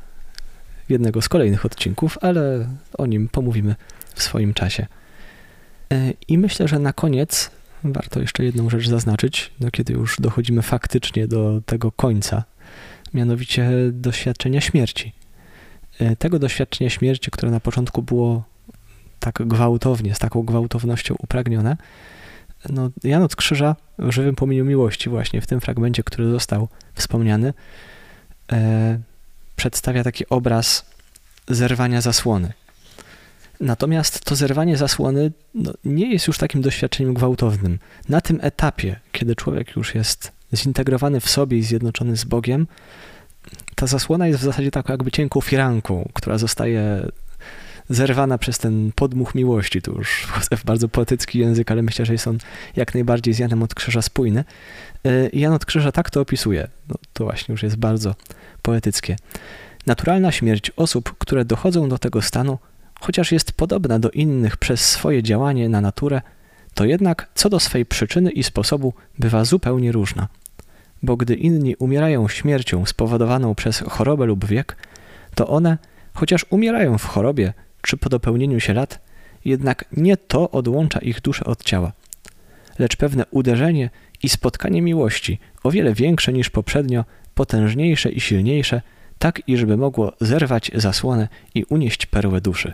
jednego 0.88 1.22
z 1.22 1.28
kolejnych 1.28 1.66
odcinków, 1.66 2.18
ale 2.20 2.68
o 2.98 3.06
nim 3.06 3.28
pomówimy 3.28 3.74
w 4.14 4.22
swoim 4.22 4.54
czasie. 4.54 4.86
I 6.28 6.38
myślę, 6.38 6.68
że 6.68 6.78
na 6.78 6.92
koniec 6.92 7.50
warto 7.84 8.20
jeszcze 8.20 8.44
jedną 8.44 8.70
rzecz 8.70 8.88
zaznaczyć, 8.88 9.52
no 9.60 9.70
kiedy 9.70 9.92
już 9.92 10.20
dochodzimy 10.20 10.62
faktycznie 10.62 11.28
do 11.28 11.60
tego 11.66 11.92
końca, 11.92 12.44
mianowicie 13.14 13.70
doświadczenia 13.92 14.60
śmierci. 14.60 15.12
E, 16.00 16.16
tego 16.16 16.38
doświadczenia 16.38 16.90
śmierci, 16.90 17.30
które 17.30 17.52
na 17.52 17.60
początku 17.60 18.02
było 18.02 18.44
tak 19.20 19.42
gwałtownie, 19.46 20.14
z 20.14 20.18
taką 20.18 20.42
gwałtownością 20.42 21.14
upragnione, 21.18 21.76
no, 22.68 22.90
Jan 23.04 23.28
Krzyża 23.36 23.76
w 23.98 24.10
żywym 24.10 24.34
płomieniu 24.34 24.64
miłości, 24.64 25.10
właśnie 25.10 25.40
w 25.40 25.46
tym 25.46 25.60
fragmencie, 25.60 26.02
który 26.02 26.30
został 26.30 26.68
wspomniany, 26.94 27.54
e, 28.52 28.98
przedstawia 29.56 30.04
taki 30.04 30.28
obraz 30.28 30.86
zerwania 31.48 32.00
zasłony. 32.00 32.52
Natomiast 33.60 34.24
to 34.24 34.36
zerwanie 34.36 34.76
zasłony 34.76 35.32
no, 35.54 35.72
nie 35.84 36.12
jest 36.12 36.26
już 36.26 36.38
takim 36.38 36.62
doświadczeniem 36.62 37.14
gwałtownym. 37.14 37.78
Na 38.08 38.20
tym 38.20 38.38
etapie, 38.42 39.00
kiedy 39.12 39.36
człowiek 39.36 39.76
już 39.76 39.94
jest 39.94 40.32
zintegrowany 40.54 41.20
w 41.20 41.30
sobie 41.30 41.58
i 41.58 41.62
zjednoczony 41.62 42.16
z 42.16 42.24
Bogiem, 42.24 42.66
ta 43.74 43.86
zasłona 43.86 44.26
jest 44.26 44.40
w 44.40 44.44
zasadzie 44.44 44.70
taką 44.70 44.92
jakby 44.92 45.10
cienką 45.10 45.40
firanką, 45.40 46.08
która 46.14 46.38
zostaje 46.38 47.06
zerwana 47.90 48.38
przez 48.38 48.58
ten 48.58 48.92
podmuch 48.94 49.34
miłości. 49.34 49.82
Tu 49.82 49.92
już 49.92 50.28
w 50.56 50.64
bardzo 50.64 50.88
poetycki 50.88 51.38
język, 51.38 51.70
ale 51.70 51.82
myślę, 51.82 52.06
że 52.06 52.12
jest 52.12 52.26
on 52.26 52.38
jak 52.76 52.94
najbardziej 52.94 53.34
z 53.34 53.38
Janem 53.38 53.62
od 53.62 53.74
Krzyża 53.74 54.02
spójny. 54.02 54.44
Y, 55.06 55.30
Jan 55.32 55.52
od 55.52 55.64
Krzyża 55.64 55.92
tak 55.92 56.10
to 56.10 56.20
opisuje. 56.20 56.68
No, 56.88 56.94
to 57.12 57.24
właśnie 57.24 57.52
już 57.52 57.62
jest 57.62 57.76
bardzo 57.76 58.14
poetyckie. 58.62 59.16
Naturalna 59.86 60.32
śmierć 60.32 60.70
osób, 60.76 61.14
które 61.18 61.44
dochodzą 61.44 61.88
do 61.88 61.98
tego 61.98 62.22
stanu, 62.22 62.58
chociaż 63.00 63.32
jest 63.32 63.52
podobna 63.52 63.98
do 63.98 64.10
innych 64.10 64.56
przez 64.56 64.80
swoje 64.80 65.22
działanie 65.22 65.68
na 65.68 65.80
naturę, 65.80 66.22
to 66.74 66.84
jednak 66.84 67.28
co 67.34 67.48
do 67.48 67.60
swej 67.60 67.86
przyczyny 67.86 68.30
i 68.30 68.42
sposobu 68.42 68.92
bywa 69.18 69.44
zupełnie 69.44 69.92
różna 69.92 70.28
bo 71.02 71.16
gdy 71.16 71.34
inni 71.34 71.76
umierają 71.76 72.28
śmiercią 72.28 72.86
spowodowaną 72.86 73.54
przez 73.54 73.78
chorobę 73.78 74.26
lub 74.26 74.44
wiek, 74.44 74.76
to 75.34 75.48
one, 75.48 75.78
chociaż 76.14 76.46
umierają 76.50 76.98
w 76.98 77.04
chorobie 77.04 77.52
czy 77.82 77.96
po 77.96 78.08
dopełnieniu 78.08 78.60
się 78.60 78.74
lat, 78.74 79.00
jednak 79.44 79.84
nie 79.92 80.16
to 80.16 80.50
odłącza 80.50 80.98
ich 80.98 81.20
duszę 81.20 81.44
od 81.44 81.64
ciała, 81.64 81.92
lecz 82.78 82.96
pewne 82.96 83.24
uderzenie 83.30 83.90
i 84.22 84.28
spotkanie 84.28 84.82
miłości, 84.82 85.38
o 85.62 85.70
wiele 85.70 85.94
większe 85.94 86.32
niż 86.32 86.50
poprzednio, 86.50 87.04
potężniejsze 87.34 88.10
i 88.10 88.20
silniejsze, 88.20 88.82
tak 89.18 89.42
iżby 89.46 89.76
mogło 89.76 90.12
zerwać 90.20 90.70
zasłonę 90.74 91.28
i 91.54 91.64
unieść 91.64 92.06
perłę 92.06 92.40
duszy. 92.40 92.72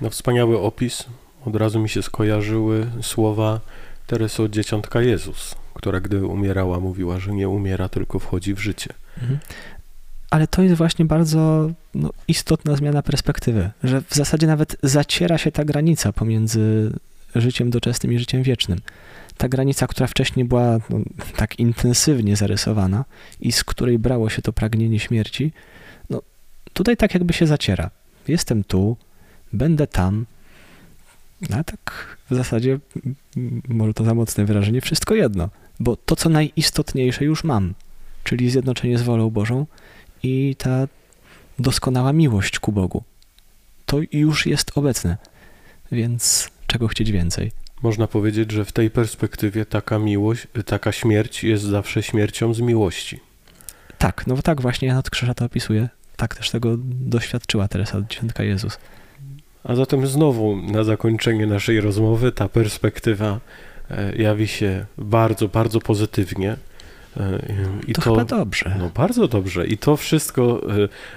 No 0.00 0.10
wspaniały 0.10 0.60
opis. 0.60 1.04
Od 1.46 1.56
razu 1.56 1.80
mi 1.80 1.88
się 1.88 2.02
skojarzyły 2.02 2.86
słowa 3.02 3.60
Teresy 4.06 4.42
od 4.42 4.50
Dzieciątka 4.50 5.00
Jezus 5.00 5.54
która 5.74 6.00
gdy 6.00 6.26
umierała, 6.26 6.80
mówiła, 6.80 7.18
że 7.18 7.32
nie 7.32 7.48
umiera, 7.48 7.88
tylko 7.88 8.18
wchodzi 8.18 8.54
w 8.54 8.58
życie. 8.58 8.90
Mhm. 9.22 9.38
Ale 10.30 10.46
to 10.46 10.62
jest 10.62 10.74
właśnie 10.74 11.04
bardzo 11.04 11.70
no, 11.94 12.10
istotna 12.28 12.76
zmiana 12.76 13.02
perspektywy, 13.02 13.70
że 13.84 14.02
w 14.02 14.14
zasadzie 14.14 14.46
nawet 14.46 14.76
zaciera 14.82 15.38
się 15.38 15.52
ta 15.52 15.64
granica 15.64 16.12
pomiędzy 16.12 16.92
życiem 17.34 17.70
doczesnym 17.70 18.12
i 18.12 18.18
życiem 18.18 18.42
wiecznym. 18.42 18.80
Ta 19.36 19.48
granica, 19.48 19.86
która 19.86 20.06
wcześniej 20.06 20.44
była 20.44 20.78
no, 20.90 20.98
tak 21.36 21.58
intensywnie 21.58 22.36
zarysowana 22.36 23.04
i 23.40 23.52
z 23.52 23.64
której 23.64 23.98
brało 23.98 24.30
się 24.30 24.42
to 24.42 24.52
pragnienie 24.52 25.00
śmierci, 25.00 25.52
no, 26.10 26.22
tutaj 26.72 26.96
tak 26.96 27.14
jakby 27.14 27.32
się 27.32 27.46
zaciera. 27.46 27.90
Jestem 28.28 28.64
tu, 28.64 28.96
będę 29.52 29.86
tam, 29.86 30.26
no, 31.50 31.56
a 31.56 31.64
tak 31.64 32.13
w 32.30 32.34
zasadzie, 32.34 32.78
może 33.68 33.94
to 33.94 34.04
za 34.04 34.14
mocne 34.14 34.44
wyrażenie, 34.44 34.80
wszystko 34.80 35.14
jedno 35.14 35.48
bo 35.80 35.96
to, 35.96 36.16
co 36.16 36.28
najistotniejsze 36.28 37.24
już 37.24 37.44
mam, 37.44 37.74
czyli 38.24 38.50
zjednoczenie 38.50 38.98
z 38.98 39.02
wolą 39.02 39.30
Bożą 39.30 39.66
i 40.22 40.56
ta 40.58 40.88
doskonała 41.58 42.12
miłość 42.12 42.58
ku 42.58 42.72
Bogu, 42.72 43.04
to 43.86 43.98
już 44.12 44.46
jest 44.46 44.78
obecne, 44.78 45.16
więc 45.92 46.50
czego 46.66 46.88
chcieć 46.88 47.12
więcej? 47.12 47.52
Można 47.82 48.06
powiedzieć, 48.06 48.52
że 48.52 48.64
w 48.64 48.72
tej 48.72 48.90
perspektywie 48.90 49.66
taka 49.66 49.98
miłość, 49.98 50.46
taka 50.66 50.92
śmierć 50.92 51.44
jest 51.44 51.64
zawsze 51.64 52.02
śmiercią 52.02 52.54
z 52.54 52.60
miłości. 52.60 53.20
Tak, 53.98 54.26
no 54.26 54.42
tak 54.42 54.60
właśnie 54.60 54.88
Jan 54.88 54.96
od 54.96 55.10
Krzyża 55.10 55.34
to 55.34 55.44
opisuje. 55.44 55.88
Tak 56.16 56.34
też 56.34 56.50
tego 56.50 56.76
doświadczyła 56.78 57.68
Teresa 57.68 58.02
Dziesiątka 58.10 58.42
Jezus. 58.42 58.78
A 59.64 59.74
zatem 59.74 60.06
znowu 60.06 60.56
na 60.56 60.84
zakończenie 60.84 61.46
naszej 61.46 61.80
rozmowy 61.80 62.32
ta 62.32 62.48
perspektywa 62.48 63.40
E, 63.90 64.16
jawi 64.16 64.48
się 64.48 64.86
bardzo, 64.98 65.48
bardzo 65.48 65.80
pozytywnie. 65.80 66.56
E, 67.16 67.38
I 67.86 67.92
to, 67.92 68.02
to 68.02 68.10
chyba 68.10 68.24
dobrze. 68.24 68.76
No 68.78 68.90
bardzo 68.94 69.28
dobrze. 69.28 69.66
I 69.66 69.78
to 69.78 69.96
wszystko, 69.96 70.60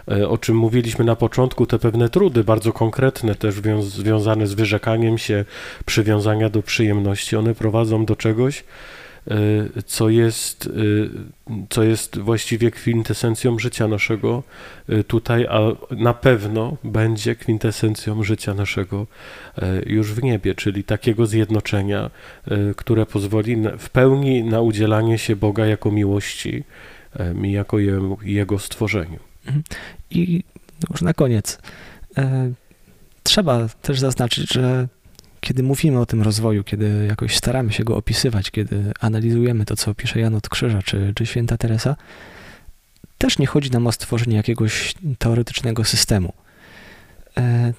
e, 0.08 0.30
o 0.30 0.38
czym 0.38 0.58
mówiliśmy 0.58 1.06
na 1.06 1.16
początku, 1.16 1.66
te 1.66 1.80
pewne 1.80 2.10
trudy, 2.10 2.44
bardzo 2.44 2.74
konkretne 2.74 3.36
też 3.36 3.56
związane 3.82 4.48
z 4.48 4.54
wyrzekaniem 4.54 5.18
się, 5.18 5.46
przywiązania 5.86 6.50
do 6.50 6.62
przyjemności, 6.62 7.36
one 7.36 7.56
prowadzą 7.56 8.06
do 8.06 8.16
czegoś, 8.16 8.64
co 9.86 10.10
jest, 10.10 10.66
y, 10.66 11.10
co 11.70 11.84
jest 11.84 12.18
właściwie 12.18 12.72
kwintesencją 12.72 13.60
życia 13.60 13.88
naszego 13.88 14.44
y, 14.90 15.04
tutaj, 15.04 15.48
a 15.48 15.60
na 15.92 16.14
pewno 16.14 16.78
będzie 16.84 17.36
kwintesencją 17.36 18.24
życia 18.24 18.54
naszego 18.54 19.08
już 19.86 20.14
w 20.14 20.24
niebie, 20.24 20.56
czyli 20.56 20.84
takiego 20.84 21.26
zjednoczenia, 21.26 22.10
które 22.76 23.06
pozwoli 23.06 23.58
w 23.80 23.90
pełni 23.90 24.44
na 24.44 24.62
udzielanie 24.62 25.18
się 25.18 25.36
Boga 25.36 25.66
jako 25.66 25.92
miłości 25.92 26.64
mi 27.34 27.52
jako 27.52 27.78
Jego 28.24 28.60
stworzeniu. 28.60 29.20
Mhm. 29.46 29.64
I 30.12 30.44
już 30.92 31.02
na 31.02 31.14
koniec. 31.14 31.60
Trzeba 33.24 33.68
też 33.82 34.00
zaznaczyć, 34.00 34.54
że 34.54 34.88
kiedy 35.48 35.64
mówimy 35.64 36.00
o 36.00 36.06
tym 36.06 36.22
rozwoju, 36.22 36.64
kiedy 36.64 37.06
jakoś 37.10 37.38
staramy 37.38 37.74
się 37.74 37.84
go 37.84 37.98
opisywać, 37.98 38.52
kiedy 38.52 38.92
analizujemy 39.00 39.66
to, 39.66 39.76
co 39.76 39.96
pisze 39.96 40.20
Jan 40.20 40.36
od 40.36 40.50
Krzyża 40.50 40.82
czy, 40.82 41.14
czy 41.16 41.26
święta 41.26 41.58
Teresa, 41.58 41.96
też 43.18 43.40
nie 43.40 43.48
chodzi 43.48 43.72
nam 43.72 43.88
o 43.88 43.92
stworzenie 43.92 44.38
jakiegoś 44.38 44.94
teoretycznego 45.18 45.84
systemu. 45.84 46.34
E, 47.38 47.74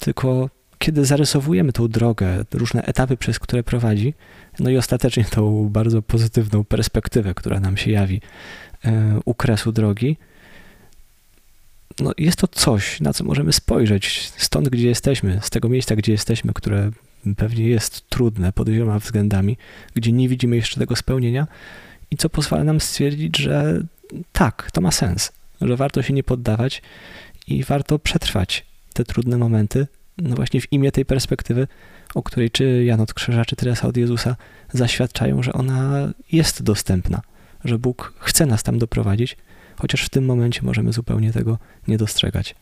tylko 0.00 0.50
kiedy 0.78 1.04
zarysowujemy 1.04 1.72
tą 1.72 1.88
drogę, 1.88 2.44
różne 2.52 2.82
etapy, 2.82 3.16
przez 3.16 3.38
które 3.38 3.62
prowadzi, 3.62 4.14
no 4.58 4.70
i 4.70 4.76
ostatecznie 4.76 5.24
tą 5.24 5.68
bardzo 5.68 6.02
pozytywną 6.02 6.64
perspektywę, 6.64 7.34
która 7.34 7.60
nam 7.60 7.76
się 7.76 7.90
jawi 7.90 8.20
e, 8.84 9.20
u 9.24 9.34
kresu 9.34 9.72
drogi, 9.72 10.16
no 12.00 12.12
jest 12.18 12.38
to 12.38 12.48
coś, 12.48 13.00
na 13.00 13.12
co 13.12 13.24
możemy 13.24 13.52
spojrzeć 13.52 14.32
stąd, 14.36 14.68
gdzie 14.68 14.88
jesteśmy, 14.88 15.40
z 15.42 15.50
tego 15.50 15.68
miejsca, 15.68 15.96
gdzie 15.96 16.12
jesteśmy, 16.12 16.52
które 16.54 16.90
pewnie 17.36 17.68
jest 17.68 18.08
trudne 18.08 18.52
pod 18.52 18.70
wieloma 18.70 18.98
względami, 18.98 19.56
gdzie 19.94 20.12
nie 20.12 20.28
widzimy 20.28 20.56
jeszcze 20.56 20.80
tego 20.80 20.96
spełnienia 20.96 21.46
i 22.10 22.16
co 22.16 22.28
pozwala 22.28 22.64
nam 22.64 22.80
stwierdzić, 22.80 23.38
że 23.38 23.82
tak, 24.32 24.70
to 24.72 24.80
ma 24.80 24.90
sens, 24.90 25.32
że 25.60 25.76
warto 25.76 26.02
się 26.02 26.12
nie 26.14 26.22
poddawać 26.22 26.82
i 27.46 27.64
warto 27.64 27.98
przetrwać 27.98 28.66
te 28.92 29.04
trudne 29.04 29.38
momenty, 29.38 29.86
no 30.18 30.36
właśnie 30.36 30.60
w 30.60 30.72
imię 30.72 30.92
tej 30.92 31.04
perspektywy, 31.04 31.66
o 32.14 32.22
której 32.22 32.50
czy 32.50 32.84
Jan 32.84 33.00
od 33.00 33.14
Krzyża, 33.14 33.44
czy 33.44 33.56
Teresa 33.56 33.88
od 33.88 33.96
Jezusa 33.96 34.36
zaświadczają, 34.72 35.42
że 35.42 35.52
ona 35.52 36.12
jest 36.32 36.62
dostępna, 36.62 37.20
że 37.64 37.78
Bóg 37.78 38.14
chce 38.18 38.46
nas 38.46 38.62
tam 38.62 38.78
doprowadzić, 38.78 39.36
chociaż 39.76 40.04
w 40.04 40.08
tym 40.08 40.24
momencie 40.24 40.60
możemy 40.62 40.92
zupełnie 40.92 41.32
tego 41.32 41.58
nie 41.88 41.98
dostrzegać. 41.98 42.54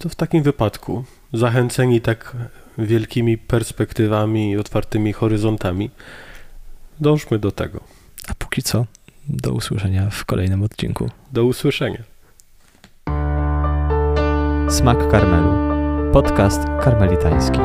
To 0.00 0.08
w 0.08 0.14
takim 0.14 0.42
wypadku, 0.42 1.04
zachęceni 1.32 2.00
tak 2.00 2.36
wielkimi 2.78 3.38
perspektywami 3.38 4.50
i 4.50 4.56
otwartymi 4.56 5.12
horyzontami, 5.12 5.90
dążmy 7.00 7.38
do 7.38 7.52
tego. 7.52 7.80
A 8.28 8.34
póki 8.34 8.62
co, 8.62 8.86
do 9.28 9.52
usłyszenia 9.52 10.10
w 10.10 10.24
kolejnym 10.24 10.62
odcinku. 10.62 11.10
Do 11.32 11.44
usłyszenia. 11.44 12.02
Smak 14.68 15.10
Karmelu. 15.10 15.50
Podcast 16.12 16.64
karmelitański. 16.84 17.58